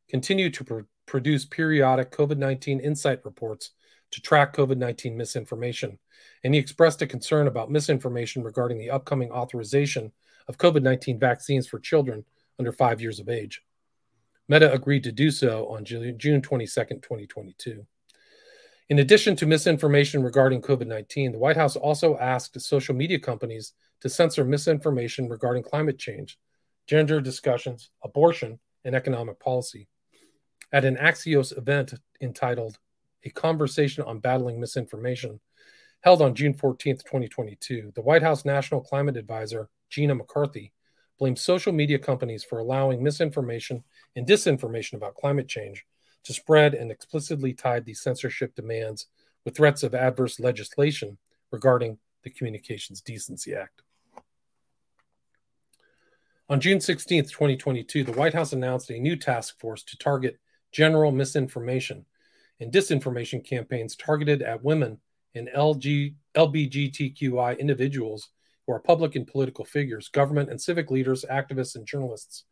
continue 0.10 0.50
to 0.50 0.64
pr- 0.64 0.80
produce 1.06 1.46
periodic 1.46 2.12
COVID 2.12 2.38
19 2.38 2.80
insight 2.80 3.24
reports 3.24 3.72
to 4.12 4.22
track 4.22 4.56
COVID 4.56 4.78
19 4.78 5.16
misinformation. 5.16 5.98
And 6.44 6.54
he 6.54 6.60
expressed 6.60 7.02
a 7.02 7.08
concern 7.08 7.48
about 7.48 7.72
misinformation 7.72 8.44
regarding 8.44 8.78
the 8.78 8.92
upcoming 8.92 9.32
authorization 9.32 10.12
of 10.48 10.58
COVID 10.58 10.84
19 10.84 11.20
vaccines 11.20 11.68
for 11.68 11.80
children 11.80 12.26
under 12.60 12.72
five 12.72 13.02
years 13.02 13.20
of 13.20 13.30
age. 13.30 13.62
Meta 14.48 14.72
agreed 14.74 15.04
to 15.04 15.12
do 15.12 15.32
so 15.32 15.68
on 15.68 15.86
June 15.86 16.42
22, 16.42 16.68
2022. 16.68 17.86
In 18.90 19.00
addition 19.00 19.38
to 19.38 19.46
misinformation 19.46 20.22
regarding 20.22 20.62
COVID 20.62 20.88
19, 20.88 21.32
the 21.32 21.38
White 21.38 21.56
House 21.56 21.78
also 21.78 22.18
asked 22.18 22.60
social 22.60 22.94
media 22.94 23.20
companies 23.20 23.74
to 24.02 24.10
censor 24.10 24.44
misinformation 24.44 25.30
regarding 25.30 25.64
climate 25.64 25.98
change, 25.98 26.38
gender 26.88 27.22
discussions, 27.22 27.92
abortion, 28.04 28.60
and 28.84 28.94
economic 28.94 29.40
policy. 29.40 29.88
At 30.74 30.84
an 30.84 30.98
Axios 30.98 31.58
event 31.58 31.94
entitled 32.20 32.78
A 33.24 33.30
Conversation 33.30 34.04
on 34.04 34.20
Battling 34.20 34.60
Misinformation, 34.60 35.40
held 36.02 36.22
on 36.22 36.36
June 36.36 36.54
14, 36.54 36.98
2022, 36.98 37.92
the 37.96 38.02
White 38.02 38.24
House 38.24 38.46
National 38.46 38.82
Climate 38.82 39.18
Advisor, 39.18 39.70
Gina 39.90 40.16
McCarthy, 40.16 40.74
blamed 41.20 41.38
social 41.38 41.72
media 41.72 42.00
companies 42.00 42.44
for 42.44 42.58
allowing 42.58 43.04
misinformation 43.04 43.84
and 44.16 44.28
disinformation 44.28 44.94
about 44.94 45.16
climate 45.16 45.48
change 45.48 45.86
to 46.24 46.34
spread 46.34 46.74
and 46.74 46.90
explicitly 46.90 47.54
tied 47.54 47.86
these 47.86 48.02
censorship 48.02 48.56
demands 48.56 49.08
with 49.46 49.56
threats 49.56 49.84
of 49.84 49.94
adverse 49.94 50.40
legislation 50.40 51.18
regarding 51.52 51.98
the 52.24 52.30
Communications 52.30 53.02
Decency 53.02 53.54
Act. 53.54 53.84
On 56.50 56.60
June 56.60 56.82
16, 56.82 57.24
2022, 57.26 58.04
the 58.04 58.12
White 58.12 58.34
House 58.34 58.52
announced 58.52 58.90
a 58.90 59.00
new 59.00 59.16
task 59.16 59.60
force 59.60 59.84
to 59.84 59.98
target 59.98 60.40
general 60.72 61.12
misinformation 61.12 62.06
and 62.62 62.72
disinformation 62.72 63.44
campaigns 63.44 63.96
targeted 63.96 64.44
at 64.44 64.64
women 64.64 65.00
and 65.34 65.50
LG, 65.50 66.14
LBGTQI 66.38 67.58
individuals 67.60 68.30
who 68.66 68.74
are 68.74 68.80
public 68.80 69.16
and 69.16 69.26
political 69.26 69.66
figures, 69.66 70.10
government 70.10 70.50
and 70.50 70.62
civic 70.62 70.92
leaders, 70.92 71.26
activists, 71.30 71.76
and 71.76 71.88
journalists. 71.88 72.44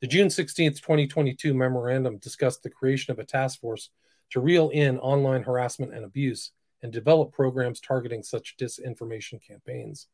The 0.00 0.06
June 0.06 0.30
16, 0.30 0.74
2022 0.74 1.52
memorandum 1.52 2.18
discussed 2.18 2.62
the 2.62 2.70
creation 2.70 3.10
of 3.10 3.18
a 3.18 3.24
task 3.24 3.60
force 3.60 3.90
to 4.30 4.40
reel 4.40 4.68
in 4.68 4.96
online 5.00 5.42
harassment 5.42 5.92
and 5.92 6.04
abuse 6.04 6.52
and 6.82 6.92
develop 6.92 7.32
programs 7.32 7.80
targeting 7.80 8.22
such 8.22 8.56
disinformation 8.60 9.44
campaigns. 9.44 10.06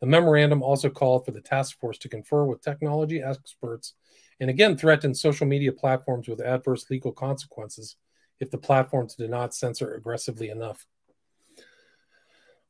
The 0.00 0.06
memorandum 0.06 0.62
also 0.62 0.90
called 0.90 1.24
for 1.24 1.30
the 1.30 1.40
task 1.40 1.80
force 1.80 1.96
to 1.98 2.08
confer 2.10 2.44
with 2.44 2.60
technology 2.60 3.22
experts 3.22 3.94
and 4.40 4.50
again 4.50 4.76
threatened 4.76 5.16
social 5.16 5.46
media 5.46 5.72
platforms 5.72 6.28
with 6.28 6.42
adverse 6.42 6.90
legal 6.90 7.12
consequences 7.12 7.96
if 8.40 8.50
the 8.50 8.58
platforms 8.58 9.14
did 9.14 9.30
not 9.30 9.54
censor 9.54 9.94
aggressively 9.94 10.48
enough. 10.48 10.86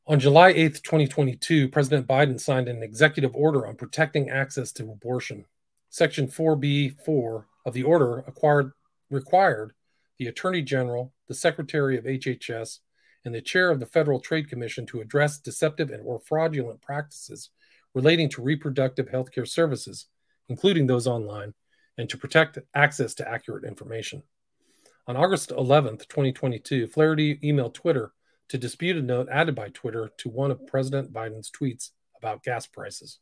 On 0.06 0.18
July 0.18 0.48
8, 0.48 0.82
2022, 0.82 1.68
President 1.68 2.06
Biden 2.06 2.40
signed 2.40 2.68
an 2.68 2.82
executive 2.82 3.34
order 3.34 3.66
on 3.66 3.76
protecting 3.76 4.28
access 4.28 4.72
to 4.72 4.90
abortion. 4.90 5.44
Section 5.88 6.26
4B4 6.26 7.44
of 7.64 7.74
the 7.74 7.84
order 7.84 8.18
acquired, 8.26 8.72
required 9.08 9.72
the 10.18 10.26
Attorney 10.26 10.62
General, 10.62 11.12
the 11.28 11.34
Secretary 11.34 11.96
of 11.96 12.04
HHS, 12.04 12.80
and 13.24 13.34
the 13.34 13.40
Chair 13.40 13.70
of 13.70 13.78
the 13.78 13.86
Federal 13.86 14.18
Trade 14.18 14.48
Commission 14.48 14.86
to 14.86 15.00
address 15.00 15.38
deceptive 15.38 15.90
and 15.90 16.02
or 16.04 16.18
fraudulent 16.18 16.80
practices 16.80 17.50
relating 17.94 18.28
to 18.30 18.42
reproductive 18.42 19.08
health 19.08 19.30
care 19.30 19.46
services, 19.46 20.06
including 20.48 20.86
those 20.86 21.06
online, 21.06 21.54
and 21.98 22.08
to 22.08 22.16
protect 22.16 22.58
access 22.74 23.14
to 23.14 23.28
accurate 23.28 23.64
information. 23.64 24.22
On 25.10 25.16
August 25.16 25.50
11, 25.50 25.96
2022, 25.96 26.86
Flaherty 26.86 27.36
emailed 27.38 27.74
Twitter 27.74 28.12
to 28.48 28.56
dispute 28.56 28.96
a 28.96 29.02
note 29.02 29.26
added 29.28 29.56
by 29.56 29.68
Twitter 29.70 30.12
to 30.18 30.28
one 30.28 30.52
of 30.52 30.64
President 30.68 31.12
Biden's 31.12 31.50
tweets 31.50 31.90
about 32.16 32.44
gas 32.44 32.68
prices. 32.68 33.18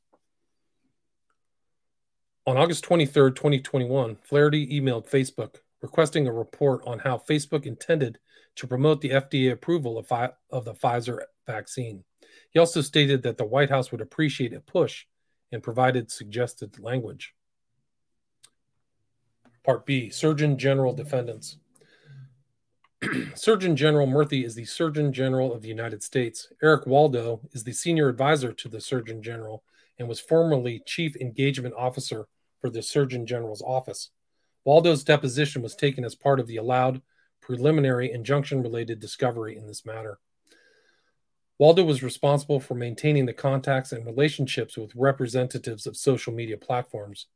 On 2.47 2.59
August 2.59 2.84
23, 2.84 3.30
2021, 3.30 4.18
Flaherty 4.22 4.66
emailed 4.78 5.09
Facebook 5.09 5.61
requesting 5.80 6.26
a 6.26 6.32
report 6.32 6.82
on 6.86 6.99
how 6.99 7.16
Facebook 7.26 7.64
intended 7.64 8.18
to 8.57 8.66
promote 8.66 9.01
the 9.01 9.12
FDA 9.12 9.51
approval 9.51 9.97
of, 9.97 10.07
fi- 10.07 10.32
of 10.51 10.66
the 10.66 10.74
Pfizer 10.74 11.20
vaccine. 11.47 12.05
He 12.51 12.59
also 12.59 12.82
stated 12.82 13.22
that 13.22 13.39
the 13.39 13.47
White 13.47 13.70
House 13.70 13.91
would 13.93 14.03
appreciate 14.03 14.53
a 14.53 14.61
push 14.61 15.07
and 15.53 15.62
provided 15.62 16.11
suggested 16.11 16.78
language. 16.78 17.32
Part 19.64 19.86
B 19.86 20.11
Surgeon 20.11 20.59
General 20.59 20.93
Defendants. 20.93 21.57
Surgeon 23.34 23.76
General 23.76 24.09
Murthy 24.09 24.44
is 24.44 24.57
the 24.57 24.64
Surgeon 24.64 25.12
General 25.12 25.53
of 25.53 25.62
the 25.62 25.68
United 25.68 26.03
States. 26.03 26.49
Eric 26.62 26.84
Waldo 26.86 27.40
is 27.53 27.62
the 27.62 27.72
senior 27.72 28.09
advisor 28.09 28.53
to 28.53 28.68
the 28.68 28.80
Surgeon 28.80 29.22
General 29.22 29.62
and 29.99 30.09
was 30.09 30.18
formerly 30.18 30.82
Chief 30.84 31.14
Engagement 31.16 31.74
Officer 31.78 32.26
for 32.61 32.70
the 32.70 32.82
Surgeon 32.82 33.24
General's 33.24 33.62
office. 33.62 34.11
Waldo's 34.64 35.05
deposition 35.05 35.62
was 35.62 35.76
taken 35.76 36.05
as 36.05 36.16
part 36.16 36.40
of 36.40 36.49
the 36.49 36.57
allowed 36.57 37.01
preliminary 37.40 38.11
injunction 38.11 38.62
related 38.62 38.99
discovery 38.99 39.57
in 39.57 39.66
this 39.68 39.86
matter. 39.86 40.18
Waldo 41.57 41.84
was 41.84 42.03
responsible 42.03 42.59
for 42.59 42.74
maintaining 42.74 43.26
the 43.26 43.32
contacts 43.32 43.92
and 43.92 44.05
relationships 44.07 44.76
with 44.76 44.94
representatives 44.96 45.86
of 45.86 45.96
social 45.96 46.32
media 46.32 46.57
platforms. 46.57 47.26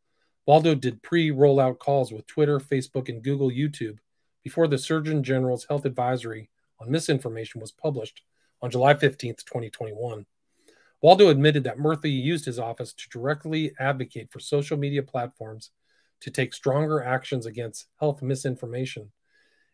Waldo 0.45 0.75
did 0.75 1.03
pre 1.03 1.31
rollout 1.31 1.79
calls 1.79 2.13
with 2.13 2.27
Twitter, 2.27 2.59
Facebook, 2.59 3.09
and 3.09 3.23
Google 3.23 3.49
YouTube 3.49 3.99
before 4.43 4.69
the 4.69 4.79
Surgeon 4.79 5.23
General's 5.23 5.65
health 5.65 5.85
advisory 5.85 6.51
on 6.81 6.91
misinformation 6.91 7.61
was 7.61 7.73
published 7.73 8.23
on 8.61 8.71
July 8.71 8.95
15, 8.95 9.35
2021. 9.35 10.27
Waldo 11.01 11.29
admitted 11.29 11.65
that 11.65 11.79
Murthy 11.79 12.13
used 12.13 12.45
his 12.45 12.59
office 12.59 12.93
to 12.93 13.09
directly 13.09 13.73
advocate 13.81 14.31
for 14.31 14.39
social 14.39 14.77
media 14.77 15.03
platforms 15.03 15.71
to 16.21 16.31
take 16.31 16.55
stronger 16.55 17.03
actions 17.03 17.47
against 17.47 17.87
health 17.99 18.23
misinformation, 18.23 19.11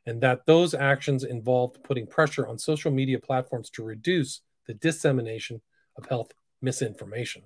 and 0.06 0.22
that 0.22 0.46
those 0.46 0.72
actions 0.72 1.24
involved 1.24 1.82
putting 1.84 2.06
pressure 2.06 2.46
on 2.46 2.58
social 2.58 2.90
media 2.90 3.18
platforms 3.18 3.68
to 3.68 3.84
reduce 3.84 4.40
the 4.66 4.74
dissemination 4.74 5.60
of 5.98 6.06
health 6.06 6.32
misinformation. 6.62 7.42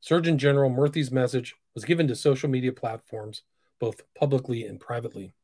Surgeon 0.00 0.38
General 0.38 0.70
Murthy's 0.70 1.12
message 1.12 1.54
was 1.74 1.84
given 1.84 2.08
to 2.08 2.16
social 2.16 2.48
media 2.48 2.72
platforms, 2.72 3.42
both 3.78 4.02
publicly 4.14 4.64
and 4.64 4.80
privately. 4.80 5.34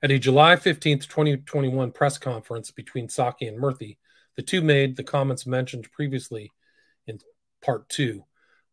At 0.00 0.12
a 0.12 0.18
July 0.20 0.54
15, 0.54 1.00
2021 1.00 1.90
press 1.90 2.18
conference 2.18 2.70
between 2.70 3.08
Psaki 3.08 3.48
and 3.48 3.58
Murthy, 3.58 3.96
the 4.36 4.42
two 4.42 4.60
made 4.60 4.96
the 4.96 5.02
comments 5.02 5.44
mentioned 5.44 5.90
previously 5.90 6.52
in 7.08 7.18
part 7.60 7.88
two, 7.88 8.22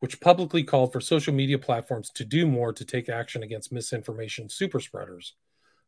which 0.01 0.21
publicly 0.21 0.63
called 0.63 0.93
for 0.93 1.01
social 1.01 1.33
media 1.33 1.57
platforms 1.57 2.11
to 2.11 2.25
do 2.25 2.45
more 2.45 2.71
to 2.73 2.85
take 2.85 3.09
action 3.09 3.41
against 3.41 3.71
misinformation 3.71 4.49
superspreaders. 4.49 5.31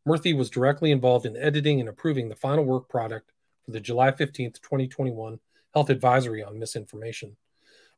Murthy 0.07 0.35
was 0.35 0.49
directly 0.49 0.89
involved 0.89 1.27
in 1.27 1.37
editing 1.37 1.79
and 1.79 1.87
approving 1.87 2.29
the 2.29 2.35
final 2.35 2.65
work 2.65 2.89
product 2.89 3.31
for 3.63 3.69
the 3.69 3.79
July 3.79 4.09
15, 4.09 4.53
2021 4.53 5.39
Health 5.71 5.91
Advisory 5.91 6.43
on 6.43 6.57
Misinformation. 6.57 7.37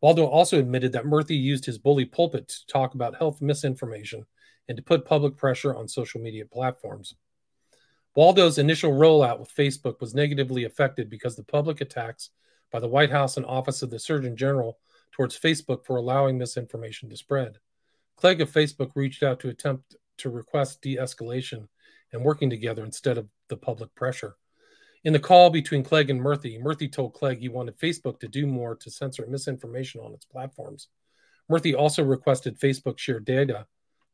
Waldo 0.01 0.25
also 0.25 0.59
admitted 0.59 0.91
that 0.91 1.05
Murthy 1.05 1.41
used 1.41 1.65
his 1.65 1.77
bully 1.77 2.03
pulpit 2.03 2.49
to 2.49 2.67
talk 2.67 2.95
about 2.95 3.15
health 3.15 3.41
misinformation 3.41 4.25
and 4.67 4.75
to 4.75 4.83
put 4.83 5.05
public 5.05 5.37
pressure 5.37 5.73
on 5.73 5.87
social 5.87 6.19
media 6.19 6.45
platforms. 6.45 7.15
Waldo's 8.15 8.57
initial 8.57 8.91
rollout 8.91 9.39
with 9.39 9.53
Facebook 9.53 9.99
was 10.01 10.15
negatively 10.15 10.63
affected 10.63 11.09
because 11.09 11.35
the 11.35 11.43
public 11.43 11.79
attacks 11.81 12.31
by 12.71 12.79
the 12.79 12.87
White 12.87 13.11
House 13.11 13.37
and 13.37 13.45
Office 13.45 13.81
of 13.81 13.89
the 13.89 13.99
Surgeon 13.99 14.35
General 14.35 14.77
towards 15.11 15.39
Facebook 15.39 15.85
for 15.85 15.97
allowing 15.97 16.37
misinformation 16.37 17.09
to 17.09 17.17
spread. 17.17 17.57
Clegg 18.15 18.41
of 18.41 18.51
Facebook 18.51 18.91
reached 18.95 19.23
out 19.23 19.39
to 19.39 19.49
attempt 19.49 19.95
to 20.17 20.29
request 20.29 20.81
de 20.81 20.97
escalation 20.97 21.67
and 22.11 22.23
working 22.23 22.49
together 22.49 22.83
instead 22.83 23.17
of 23.17 23.27
the 23.47 23.57
public 23.57 23.93
pressure. 23.95 24.35
In 25.03 25.13
the 25.13 25.19
call 25.19 25.49
between 25.49 25.83
Clegg 25.83 26.09
and 26.09 26.19
Murthy, 26.19 26.61
Murthy 26.61 26.91
told 26.91 27.13
Clegg 27.13 27.39
he 27.39 27.47
wanted 27.47 27.79
Facebook 27.79 28.19
to 28.19 28.27
do 28.27 28.45
more 28.45 28.75
to 28.75 28.91
censor 28.91 29.25
misinformation 29.27 30.01
on 30.01 30.13
its 30.13 30.25
platforms. 30.25 30.89
Murthy 31.49 31.75
also 31.75 32.03
requested 32.03 32.59
Facebook 32.59 32.97
share 32.99 33.19
data 33.19 33.65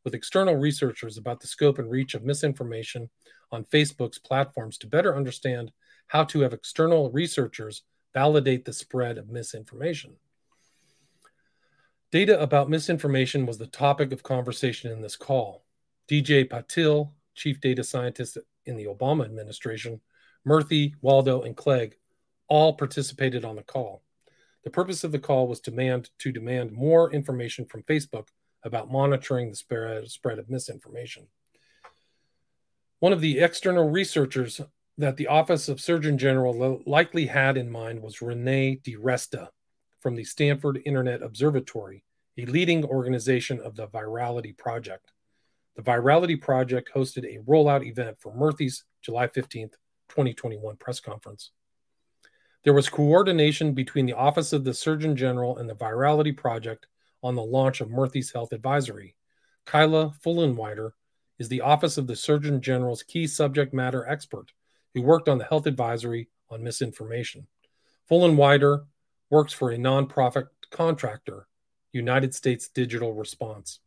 with 0.05 0.13
external 0.13 0.55
researchers 0.55 1.17
about 1.17 1.41
the 1.41 1.47
scope 1.47 1.79
and 1.79 1.89
reach 1.89 2.13
of 2.13 2.23
misinformation 2.23 3.09
on 3.51 3.65
Facebook's 3.65 4.19
platforms 4.19 4.77
to 4.77 4.87
better 4.87 5.17
understand 5.17 5.71
how 6.07 6.23
to 6.23 6.41
have 6.41 6.53
external 6.53 7.11
researchers 7.11 7.81
validate 8.13 8.63
the 8.63 8.71
spread 8.71 9.17
of 9.17 9.29
misinformation. 9.29 10.15
Data 12.11 12.39
about 12.39 12.69
misinformation 12.69 13.45
was 13.45 13.57
the 13.57 13.67
topic 13.67 14.13
of 14.13 14.23
conversation 14.23 14.91
in 14.91 15.01
this 15.01 15.17
call. 15.17 15.65
DJ 16.07 16.47
Patil, 16.47 17.11
chief 17.33 17.59
data 17.59 17.83
scientist 17.83 18.37
in 18.65 18.77
the 18.77 18.85
Obama 18.85 19.25
administration, 19.25 19.99
Murthy, 20.47 20.93
Waldo, 21.01 21.41
and 21.41 21.57
Clegg 21.57 21.97
all 22.47 22.73
participated 22.73 23.43
on 23.43 23.55
the 23.55 23.63
call. 23.63 24.03
The 24.63 24.69
purpose 24.69 25.03
of 25.03 25.11
the 25.11 25.19
call 25.19 25.47
was 25.47 25.59
demand 25.59 26.11
to 26.19 26.31
demand 26.31 26.71
more 26.71 27.11
information 27.11 27.65
from 27.65 27.83
Facebook 27.83 28.27
about 28.65 28.91
monitoring 28.91 29.49
the 29.49 29.55
spread, 29.55 30.39
of 30.39 30.49
misinformation. 30.49 31.27
One 32.99 33.13
of 33.13 33.21
the 33.21 33.39
external 33.39 33.89
researchers 33.89 34.59
that 34.97 35.15
the 35.17 35.27
Office 35.27 35.69
of 35.69 35.79
Surgeon 35.79 36.17
General 36.17 36.81
likely 36.85 37.27
had 37.27 37.55
in 37.55 37.69
mind 37.69 38.01
was 38.01 38.21
Rene 38.21 38.77
DiResta 38.77 39.49
from 39.99 40.15
the 40.15 40.23
Stanford 40.23 40.81
Internet 40.85 41.21
Observatory, 41.21 42.03
a 42.37 42.45
leading 42.45 42.83
organization 42.83 43.59
of 43.59 43.75
the 43.75 43.87
Virality 43.87 44.57
Project. 44.57 45.11
The 45.75 45.83
Virality 45.83 46.41
Project 46.41 46.89
hosted 46.95 47.25
a 47.25 47.43
rollout 47.43 47.85
event 47.85 48.17
for 48.19 48.33
Murthy's 48.33 48.83
July 49.01 49.27
15th, 49.27 49.73
2021 50.09 50.77
press 50.77 50.99
conference. 50.99 51.51
There 52.63 52.73
was 52.73 52.89
coordination 52.89 53.73
between 53.73 54.05
the 54.07 54.13
Office 54.13 54.53
of 54.53 54.63
the 54.63 54.73
Surgeon 54.73 55.15
General 55.15 55.57
and 55.57 55.69
the 55.69 55.75
Virality 55.75 56.35
Project 56.35 56.87
on 57.25 57.33
the 57.33 57.43
launch 57.43 57.81
of 57.81 57.89
Murthy's 57.89 58.31
Health 58.31 58.53
Advisory. 58.53 59.15
Kyla 59.65 60.13
Fullenwider 60.23 60.91
is 61.39 61.49
the 61.49 61.61
Office 61.61 61.97
of 61.97 62.05
the 62.05 62.15
Surgeon 62.15 62.61
General's 62.61 63.01
key 63.01 63.25
subject 63.25 63.73
matter 63.73 64.07
expert 64.07 64.51
who 64.93 65.01
worked 65.01 65.27
on 65.27 65.39
the 65.39 65.45
health 65.45 65.65
advisory 65.65 66.29
on 66.51 66.63
misinformation. 66.63 67.47
Fullenwider 68.09 68.85
works 69.31 69.53
for 69.53 69.71
a 69.71 69.77
nonprofit 69.77 70.49
contractor, 70.69 71.47
United 71.93 72.35
States 72.35 72.67
Digital 72.67 73.11
Response. 73.11 73.79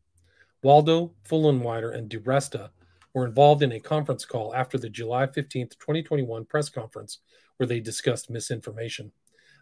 Waldo, 0.65 1.15
Fullenwider, 1.25 1.95
and 1.95 2.11
DiResta 2.11 2.71
were 3.15 3.25
involved 3.25 3.63
in 3.63 3.71
a 3.71 3.79
conference 3.79 4.25
call 4.25 4.53
after 4.53 4.79
the 4.79 4.91
July 4.91 5.29
15, 5.29 5.69
2021 5.69 6.45
press 6.45 6.69
conference 6.69 7.19
where 7.57 7.69
they 7.69 7.79
discussed 7.79 8.31
misinformation. 8.31 9.13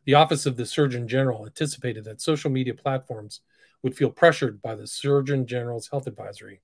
The 0.07 0.15
Office 0.15 0.47
of 0.47 0.57
the 0.57 0.65
Surgeon 0.65 1.07
General 1.07 1.45
anticipated 1.45 2.05
that 2.05 2.23
social 2.23 2.51
media 2.51 2.73
platforms 2.73 3.41
would 3.87 3.97
feel 3.97 4.11
pressured 4.11 4.61
by 4.61 4.75
the 4.75 4.85
Surgeon 4.85 5.47
General's 5.47 5.87
health 5.87 6.09
advisory. 6.09 6.61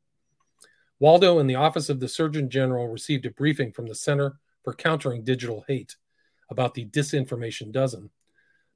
Waldo 0.99 1.39
and 1.39 1.49
the 1.49 1.55
Office 1.55 1.89
of 1.89 2.01
the 2.01 2.09
Surgeon 2.09 2.51
General 2.51 2.89
received 2.89 3.25
a 3.25 3.31
briefing 3.31 3.71
from 3.71 3.87
the 3.87 3.95
Center 3.95 4.41
for 4.65 4.75
Countering 4.75 5.23
Digital 5.23 5.65
Hate 5.69 5.95
about 6.51 6.75
the 6.75 6.85
Disinformation 6.85 7.71
Dozen. 7.71 8.11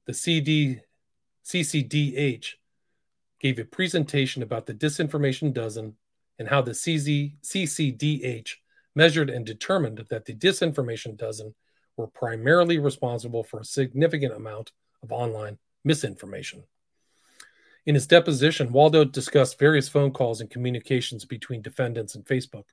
The 0.05 0.13
CD, 0.13 0.79
CCDH 1.43 2.53
gave 3.41 3.59
a 3.59 3.65
presentation 3.65 4.41
about 4.41 4.65
the 4.65 4.73
Disinformation 4.73 5.53
Dozen 5.53 5.97
and 6.39 6.47
how 6.47 6.61
the 6.61 6.71
CZ, 6.71 7.33
CCDH 7.43 8.51
measured 8.95 9.29
and 9.29 9.45
determined 9.45 10.05
that 10.09 10.23
the 10.23 10.33
Disinformation 10.33 11.17
Dozen 11.17 11.53
were 11.97 12.07
primarily 12.07 12.79
responsible 12.79 13.43
for 13.43 13.59
a 13.59 13.65
significant 13.65 14.31
amount 14.31 14.71
of 15.03 15.11
online 15.11 15.57
misinformation. 15.83 16.63
In 17.87 17.95
his 17.95 18.05
deposition, 18.05 18.73
Waldo 18.73 19.05
discussed 19.05 19.57
various 19.57 19.87
phone 19.87 20.11
calls 20.11 20.41
and 20.41 20.49
communications 20.49 21.23
between 21.23 21.61
defendants 21.61 22.15
and 22.15 22.25
Facebook. 22.25 22.65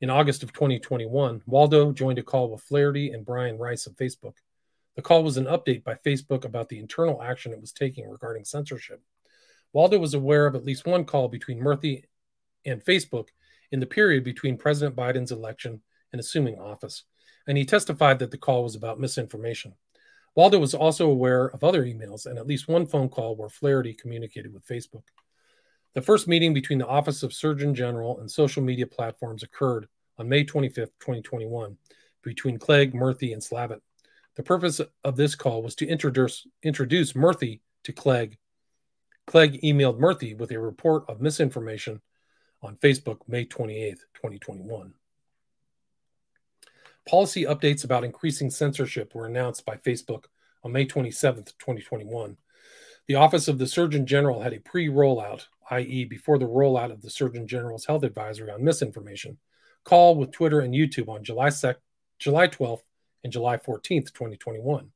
In 0.00 0.10
August 0.10 0.42
of 0.42 0.52
2021, 0.52 1.42
Waldo 1.46 1.92
joined 1.92 2.18
a 2.18 2.24
call 2.24 2.50
with 2.50 2.60
Flaherty 2.60 3.12
and 3.12 3.24
Brian 3.24 3.58
Rice 3.58 3.86
of 3.86 3.94
Facebook. 3.94 4.34
The 4.96 5.02
call 5.02 5.22
was 5.22 5.36
an 5.36 5.44
update 5.44 5.84
by 5.84 5.94
Facebook 5.94 6.44
about 6.44 6.68
the 6.68 6.80
internal 6.80 7.22
action 7.22 7.52
it 7.52 7.60
was 7.60 7.70
taking 7.70 8.10
regarding 8.10 8.44
censorship. 8.44 9.00
Waldo 9.72 10.00
was 10.00 10.14
aware 10.14 10.46
of 10.46 10.56
at 10.56 10.64
least 10.64 10.84
one 10.84 11.04
call 11.04 11.28
between 11.28 11.60
Murthy 11.60 12.06
and 12.66 12.84
Facebook 12.84 13.28
in 13.70 13.78
the 13.78 13.86
period 13.86 14.24
between 14.24 14.58
President 14.58 14.96
Biden's 14.96 15.30
election 15.30 15.80
and 16.12 16.18
assuming 16.18 16.58
office, 16.58 17.04
and 17.46 17.56
he 17.56 17.64
testified 17.64 18.18
that 18.18 18.32
the 18.32 18.36
call 18.36 18.64
was 18.64 18.74
about 18.74 18.98
misinformation. 18.98 19.74
Waldo 20.34 20.58
was 20.58 20.74
also 20.74 21.10
aware 21.10 21.46
of 21.46 21.64
other 21.64 21.84
emails 21.84 22.26
and 22.26 22.38
at 22.38 22.46
least 22.46 22.68
one 22.68 22.86
phone 22.86 23.08
call 23.08 23.36
where 23.36 23.48
Flaherty 23.48 23.94
communicated 23.94 24.52
with 24.52 24.66
Facebook. 24.66 25.02
The 25.94 26.02
first 26.02 26.28
meeting 26.28 26.54
between 26.54 26.78
the 26.78 26.86
Office 26.86 27.22
of 27.22 27.32
Surgeon 27.32 27.74
General 27.74 28.20
and 28.20 28.30
social 28.30 28.62
media 28.62 28.86
platforms 28.86 29.42
occurred 29.42 29.88
on 30.18 30.28
May 30.28 30.44
25, 30.44 30.86
2021, 31.00 31.76
between 32.22 32.58
Clegg, 32.58 32.92
Murthy, 32.94 33.32
and 33.32 33.42
Slavitt. 33.42 33.80
The 34.36 34.42
purpose 34.44 34.80
of 35.02 35.16
this 35.16 35.34
call 35.34 35.62
was 35.62 35.74
to 35.76 35.86
introduce, 35.86 36.46
introduce 36.62 37.14
Murthy 37.14 37.60
to 37.84 37.92
Clegg. 37.92 38.38
Clegg 39.26 39.60
emailed 39.62 39.98
Murthy 39.98 40.38
with 40.38 40.52
a 40.52 40.60
report 40.60 41.04
of 41.08 41.20
misinformation 41.20 42.00
on 42.62 42.76
Facebook 42.76 43.18
May 43.26 43.44
28, 43.44 43.98
2021. 44.14 44.94
Policy 47.08 47.44
updates 47.44 47.84
about 47.84 48.04
increasing 48.04 48.50
censorship 48.50 49.14
were 49.14 49.26
announced 49.26 49.64
by 49.64 49.76
Facebook 49.76 50.26
on 50.62 50.72
May 50.72 50.84
27, 50.84 51.44
2021. 51.44 52.36
The 53.06 53.14
Office 53.14 53.48
of 53.48 53.58
the 53.58 53.66
Surgeon 53.66 54.06
General 54.06 54.40
had 54.40 54.52
a 54.52 54.60
pre 54.60 54.88
rollout, 54.88 55.46
i.e., 55.70 56.04
before 56.04 56.38
the 56.38 56.46
rollout 56.46 56.92
of 56.92 57.02
the 57.02 57.10
Surgeon 57.10 57.48
General's 57.48 57.86
health 57.86 58.04
advisory 58.04 58.50
on 58.50 58.62
misinformation, 58.62 59.38
call 59.84 60.14
with 60.14 60.30
Twitter 60.30 60.60
and 60.60 60.74
YouTube 60.74 61.08
on 61.08 61.24
July, 61.24 61.48
2nd, 61.48 61.76
July 62.18 62.46
12th 62.46 62.82
and 63.24 63.32
July 63.32 63.56
14th, 63.56 64.12
2021. 64.12 64.90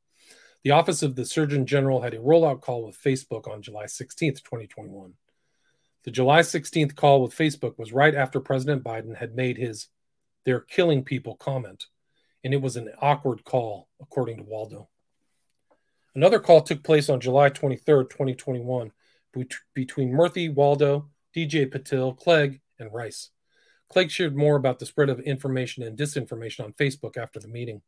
The 0.63 0.71
Office 0.71 1.03
of 1.03 1.17
the 1.17 1.25
Surgeon 1.25 1.67
General 1.67 2.03
had 2.03 2.15
a 2.15 2.19
rollout 2.19 2.61
call 2.61 2.87
with 2.87 3.03
Facebook 3.03 3.49
on 3.49 3.63
July 3.63 3.85
16th, 3.85 4.43
2021. 4.45 5.15
The 6.05 6.11
July 6.11 6.41
16th 6.41 6.95
call 6.95 7.23
with 7.23 7.35
Facebook 7.37 7.79
was 7.79 7.93
right 7.93 8.15
after 8.15 8.41
President 8.41 8.85
Biden 8.85 9.17
had 9.17 9.35
made 9.35 9.57
his 9.57 9.89
they're 10.45 10.61
killing 10.61 11.03
people 11.03 11.37
comment 11.37 11.87
and 12.45 12.53
it 12.53 12.61
was 12.61 12.77
an 12.77 12.91
awkward 13.01 13.43
call, 13.43 13.89
according 14.01 14.37
to 14.37 14.43
Waldo. 14.43 14.89
Another 16.15 16.39
call 16.39 16.61
took 16.61 16.85
place 16.85 17.09
on 17.09 17.19
July 17.19 17.49
23, 17.49 18.05
2021, 18.05 18.93
between 19.75 20.13
Murthy, 20.13 20.53
Waldo, 20.53 21.09
DJ 21.35 21.69
Patil, 21.69 22.17
Clegg, 22.17 22.61
and 22.79 22.93
Rice. 22.93 23.31
Clegg 23.89 24.11
shared 24.11 24.37
more 24.37 24.57
about 24.57 24.79
the 24.79 24.87
spread 24.87 25.09
of 25.09 25.21
information 25.21 25.83
and 25.83 25.99
disinformation 25.99 26.65
on 26.65 26.73
Facebook 26.75 27.17
after 27.17 27.41
the 27.41 27.49
meeting. 27.49 27.83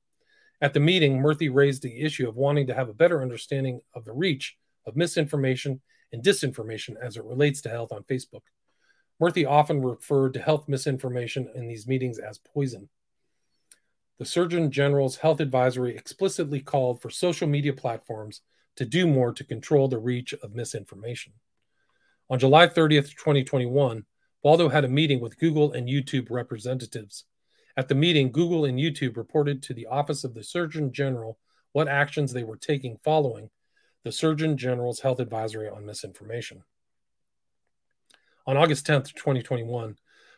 At 0.60 0.72
the 0.72 0.80
meeting, 0.80 1.18
Murthy 1.18 1.52
raised 1.52 1.82
the 1.82 2.00
issue 2.00 2.28
of 2.28 2.36
wanting 2.36 2.66
to 2.68 2.74
have 2.74 2.88
a 2.88 2.94
better 2.94 3.22
understanding 3.22 3.80
of 3.94 4.04
the 4.04 4.12
reach 4.12 4.56
of 4.86 4.96
misinformation 4.96 5.80
and 6.12 6.24
disinformation 6.24 6.94
as 7.00 7.16
it 7.16 7.24
relates 7.24 7.60
to 7.60 7.68
health 7.68 7.92
on 7.92 8.04
Facebook. 8.04 8.42
Murthy 9.20 9.48
often 9.48 9.82
referred 9.82 10.34
to 10.34 10.40
health 10.40 10.68
misinformation 10.68 11.48
in 11.54 11.68
these 11.68 11.86
meetings 11.86 12.18
as 12.18 12.38
poison 12.38 12.88
the 14.18 14.24
Surgeon 14.24 14.70
General's 14.70 15.16
health 15.16 15.40
advisory 15.40 15.96
explicitly 15.96 16.60
called 16.60 17.02
for 17.02 17.10
social 17.10 17.46
media 17.46 17.72
platforms 17.72 18.40
to 18.76 18.84
do 18.84 19.06
more 19.06 19.32
to 19.32 19.44
control 19.44 19.88
the 19.88 19.98
reach 19.98 20.32
of 20.34 20.54
misinformation. 20.54 21.32
On 22.28 22.38
July 22.38 22.66
30th, 22.66 23.10
2021, 23.16 24.04
Waldo 24.42 24.68
had 24.68 24.84
a 24.84 24.88
meeting 24.88 25.20
with 25.20 25.38
Google 25.38 25.72
and 25.72 25.88
YouTube 25.88 26.30
representatives. 26.30 27.24
At 27.76 27.88
the 27.88 27.94
meeting, 27.94 28.32
Google 28.32 28.64
and 28.64 28.78
YouTube 28.78 29.16
reported 29.16 29.62
to 29.64 29.74
the 29.74 29.86
Office 29.86 30.24
of 30.24 30.34
the 30.34 30.42
Surgeon 30.42 30.92
General 30.92 31.38
what 31.72 31.88
actions 31.88 32.32
they 32.32 32.44
were 32.44 32.56
taking 32.56 32.98
following 33.04 33.50
the 34.02 34.12
Surgeon 34.12 34.56
General's 34.56 35.00
health 35.00 35.20
advisory 35.20 35.68
on 35.68 35.84
misinformation. 35.84 36.62
On 38.46 38.56
August 38.56 38.86
10th, 38.86 39.12
2021, 39.14 39.96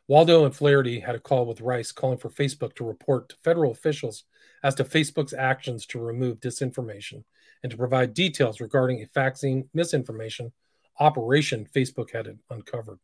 Waldo 0.08 0.46
and 0.46 0.56
Flaherty 0.56 1.00
had 1.00 1.14
a 1.14 1.20
call 1.20 1.44
with 1.44 1.60
Rice 1.60 1.92
calling 1.92 2.16
for 2.16 2.30
Facebook 2.30 2.74
to 2.76 2.84
report 2.84 3.28
to 3.28 3.36
federal 3.36 3.70
officials 3.70 4.24
as 4.62 4.74
to 4.76 4.84
Facebook's 4.84 5.34
actions 5.34 5.84
to 5.84 6.00
remove 6.00 6.40
disinformation 6.40 7.24
and 7.62 7.70
to 7.70 7.76
provide 7.76 8.14
details 8.14 8.58
regarding 8.58 9.02
a 9.02 9.08
vaccine 9.12 9.68
misinformation 9.74 10.50
operation 10.98 11.68
Facebook 11.76 12.10
had 12.10 12.38
uncovered. 12.48 12.98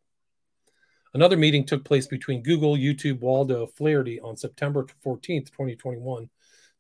Another 1.13 1.37
meeting 1.37 1.67
took 1.67 1.85
place 1.85 2.07
between 2.07 2.43
Google, 2.43 2.75
YouTube, 2.75 3.21
Waldo, 3.21 3.67
Flaherty 3.67 4.19
on 4.21 4.39
September 4.39 4.87
14, 5.03 5.45
2021, 5.45 6.31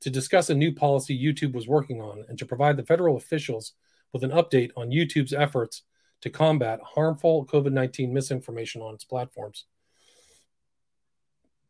to 0.01 0.11
discuss 0.11 0.49
a 0.49 0.55
new 0.55 0.73
policy 0.73 1.17
YouTube 1.17 1.53
was 1.53 1.69
working 1.69 2.01
on 2.01 2.25
and 2.31 2.39
to 2.39 2.47
provide 2.47 2.79
the 2.79 2.83
federal 2.83 3.19
officials 3.19 3.75
with 4.15 4.25
an 4.25 4.31
update 4.31 4.71
on 4.75 4.89
YouTube's 4.89 5.35
efforts 5.35 5.83
to 6.23 6.31
combat 6.31 6.81
harmful 6.83 7.45
COVID 7.45 7.73
19 7.73 8.11
misinformation 8.11 8.81
on 8.81 8.95
its 8.95 9.05
platforms. 9.05 9.67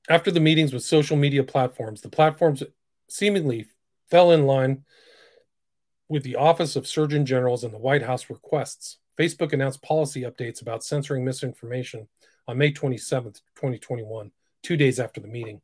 After 0.08 0.30
the 0.30 0.40
meetings 0.40 0.74
with 0.74 0.82
social 0.82 1.16
media 1.16 1.42
platforms, 1.42 2.02
the 2.02 2.10
platforms 2.10 2.62
seemingly 3.08 3.66
fell 4.10 4.32
in 4.32 4.44
line 4.46 4.84
with 6.08 6.22
the 6.24 6.36
Office 6.36 6.76
of 6.76 6.86
Surgeon 6.86 7.24
Generals 7.24 7.64
and 7.64 7.72
the 7.72 7.78
White 7.78 8.02
House 8.02 8.28
requests. 8.28 8.98
Facebook 9.18 9.52
announced 9.54 9.82
policy 9.82 10.22
updates 10.22 10.60
about 10.60 10.84
censoring 10.84 11.24
misinformation 11.24 12.06
on 12.46 12.58
May 12.58 12.70
27, 12.70 13.32
2021, 13.32 14.30
two 14.62 14.76
days 14.76 15.00
after 15.00 15.20
the 15.20 15.28
meeting. 15.28 15.62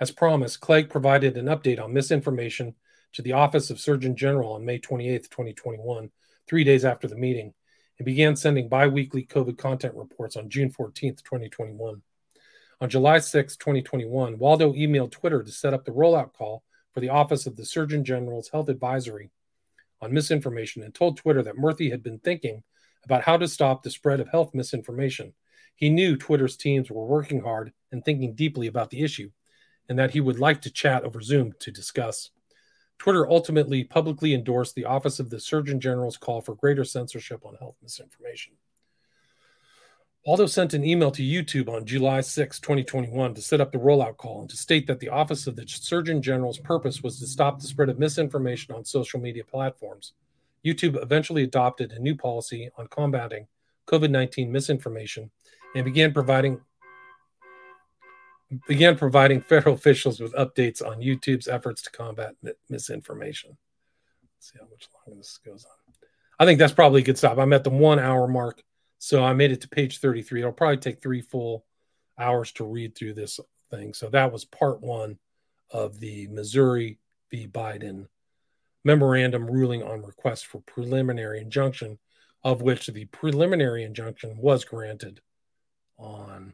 As 0.00 0.10
promised, 0.10 0.60
Clegg 0.60 0.88
provided 0.88 1.36
an 1.36 1.46
update 1.46 1.82
on 1.82 1.92
misinformation 1.92 2.74
to 3.12 3.22
the 3.22 3.32
Office 3.32 3.68
of 3.68 3.80
Surgeon 3.80 4.16
General 4.16 4.52
on 4.52 4.64
May 4.64 4.78
28, 4.78 5.24
2021, 5.24 6.10
three 6.46 6.64
days 6.64 6.84
after 6.84 7.08
the 7.08 7.16
meeting, 7.16 7.52
and 7.98 8.06
began 8.06 8.36
sending 8.36 8.68
bi 8.68 8.86
weekly 8.86 9.24
COVID 9.24 9.58
content 9.58 9.94
reports 9.94 10.36
on 10.36 10.48
June 10.48 10.70
14, 10.70 11.16
2021. 11.16 12.02
On 12.78 12.90
July 12.90 13.20
6, 13.20 13.56
2021, 13.56 14.38
Waldo 14.38 14.74
emailed 14.74 15.10
Twitter 15.10 15.42
to 15.42 15.50
set 15.50 15.72
up 15.72 15.86
the 15.86 15.92
rollout 15.92 16.34
call 16.34 16.62
for 16.92 17.00
the 17.00 17.08
Office 17.08 17.46
of 17.46 17.56
the 17.56 17.64
Surgeon 17.64 18.04
General's 18.04 18.50
Health 18.50 18.68
Advisory 18.68 19.30
on 20.02 20.12
misinformation 20.12 20.82
and 20.82 20.94
told 20.94 21.16
Twitter 21.16 21.42
that 21.42 21.56
Murthy 21.56 21.90
had 21.90 22.02
been 22.02 22.18
thinking 22.18 22.62
about 23.02 23.22
how 23.22 23.38
to 23.38 23.48
stop 23.48 23.82
the 23.82 23.90
spread 23.90 24.20
of 24.20 24.28
health 24.28 24.50
misinformation. 24.52 25.32
He 25.74 25.88
knew 25.88 26.16
Twitter's 26.16 26.54
teams 26.54 26.90
were 26.90 27.06
working 27.06 27.40
hard 27.40 27.72
and 27.92 28.04
thinking 28.04 28.34
deeply 28.34 28.66
about 28.66 28.90
the 28.90 29.02
issue, 29.02 29.30
and 29.88 29.98
that 29.98 30.10
he 30.10 30.20
would 30.20 30.38
like 30.38 30.60
to 30.62 30.70
chat 30.70 31.04
over 31.04 31.22
Zoom 31.22 31.54
to 31.60 31.70
discuss. 31.70 32.30
Twitter 32.98 33.26
ultimately 33.26 33.84
publicly 33.84 34.34
endorsed 34.34 34.74
the 34.74 34.84
Office 34.84 35.18
of 35.18 35.30
the 35.30 35.40
Surgeon 35.40 35.80
General's 35.80 36.18
call 36.18 36.42
for 36.42 36.54
greater 36.54 36.84
censorship 36.84 37.46
on 37.46 37.54
health 37.54 37.76
misinformation. 37.82 38.52
Waldo 40.26 40.46
sent 40.46 40.74
an 40.74 40.82
email 40.82 41.12
to 41.12 41.22
YouTube 41.22 41.68
on 41.72 41.86
July 41.86 42.20
6, 42.20 42.58
2021, 42.58 43.34
to 43.34 43.40
set 43.40 43.60
up 43.60 43.70
the 43.70 43.78
rollout 43.78 44.16
call 44.16 44.40
and 44.40 44.50
to 44.50 44.56
state 44.56 44.88
that 44.88 44.98
the 44.98 45.08
Office 45.08 45.46
of 45.46 45.54
the 45.54 45.64
Surgeon 45.68 46.20
General's 46.20 46.58
purpose 46.58 47.00
was 47.00 47.20
to 47.20 47.28
stop 47.28 47.60
the 47.60 47.66
spread 47.68 47.88
of 47.88 48.00
misinformation 48.00 48.74
on 48.74 48.84
social 48.84 49.20
media 49.20 49.44
platforms. 49.44 50.14
YouTube 50.64 51.00
eventually 51.00 51.44
adopted 51.44 51.92
a 51.92 52.00
new 52.00 52.16
policy 52.16 52.68
on 52.76 52.88
combating 52.88 53.46
COVID 53.86 54.10
19 54.10 54.50
misinformation 54.50 55.30
and 55.76 55.84
began 55.84 56.12
providing 56.12 56.60
began 58.66 58.98
providing 58.98 59.40
federal 59.40 59.76
officials 59.76 60.18
with 60.18 60.34
updates 60.34 60.84
on 60.84 61.00
YouTube's 61.00 61.46
efforts 61.46 61.82
to 61.82 61.90
combat 61.92 62.34
misinformation. 62.68 63.56
Let's 64.34 64.50
see 64.50 64.58
how 64.58 64.66
much 64.68 64.88
longer 64.92 65.18
this 65.18 65.38
goes 65.46 65.64
on. 65.64 65.94
I 66.40 66.46
think 66.46 66.58
that's 66.58 66.72
probably 66.72 67.02
a 67.02 67.04
good 67.04 67.16
stop. 67.16 67.38
I'm 67.38 67.52
at 67.52 67.62
the 67.62 67.70
one 67.70 68.00
hour 68.00 68.26
mark, 68.26 68.64
so 69.06 69.22
I 69.22 69.34
made 69.34 69.52
it 69.52 69.60
to 69.60 69.68
page 69.68 70.00
33. 70.00 70.40
It'll 70.40 70.50
probably 70.50 70.78
take 70.78 71.00
three 71.00 71.20
full 71.20 71.64
hours 72.18 72.50
to 72.54 72.64
read 72.64 72.96
through 72.96 73.14
this 73.14 73.38
thing. 73.70 73.94
So 73.94 74.08
that 74.08 74.32
was 74.32 74.44
part 74.44 74.80
one 74.80 75.16
of 75.70 76.00
the 76.00 76.26
Missouri 76.26 76.98
v. 77.30 77.46
Biden 77.46 78.08
memorandum 78.82 79.48
ruling 79.48 79.84
on 79.84 80.02
request 80.02 80.46
for 80.46 80.60
preliminary 80.62 81.40
injunction, 81.40 82.00
of 82.42 82.62
which 82.62 82.88
the 82.88 83.04
preliminary 83.04 83.84
injunction 83.84 84.38
was 84.38 84.64
granted 84.64 85.20
on 85.98 86.52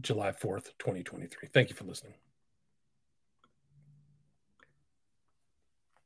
July 0.00 0.30
4th, 0.30 0.66
2023. 0.78 1.48
Thank 1.52 1.68
you 1.68 1.74
for 1.74 1.82
listening. 1.82 2.14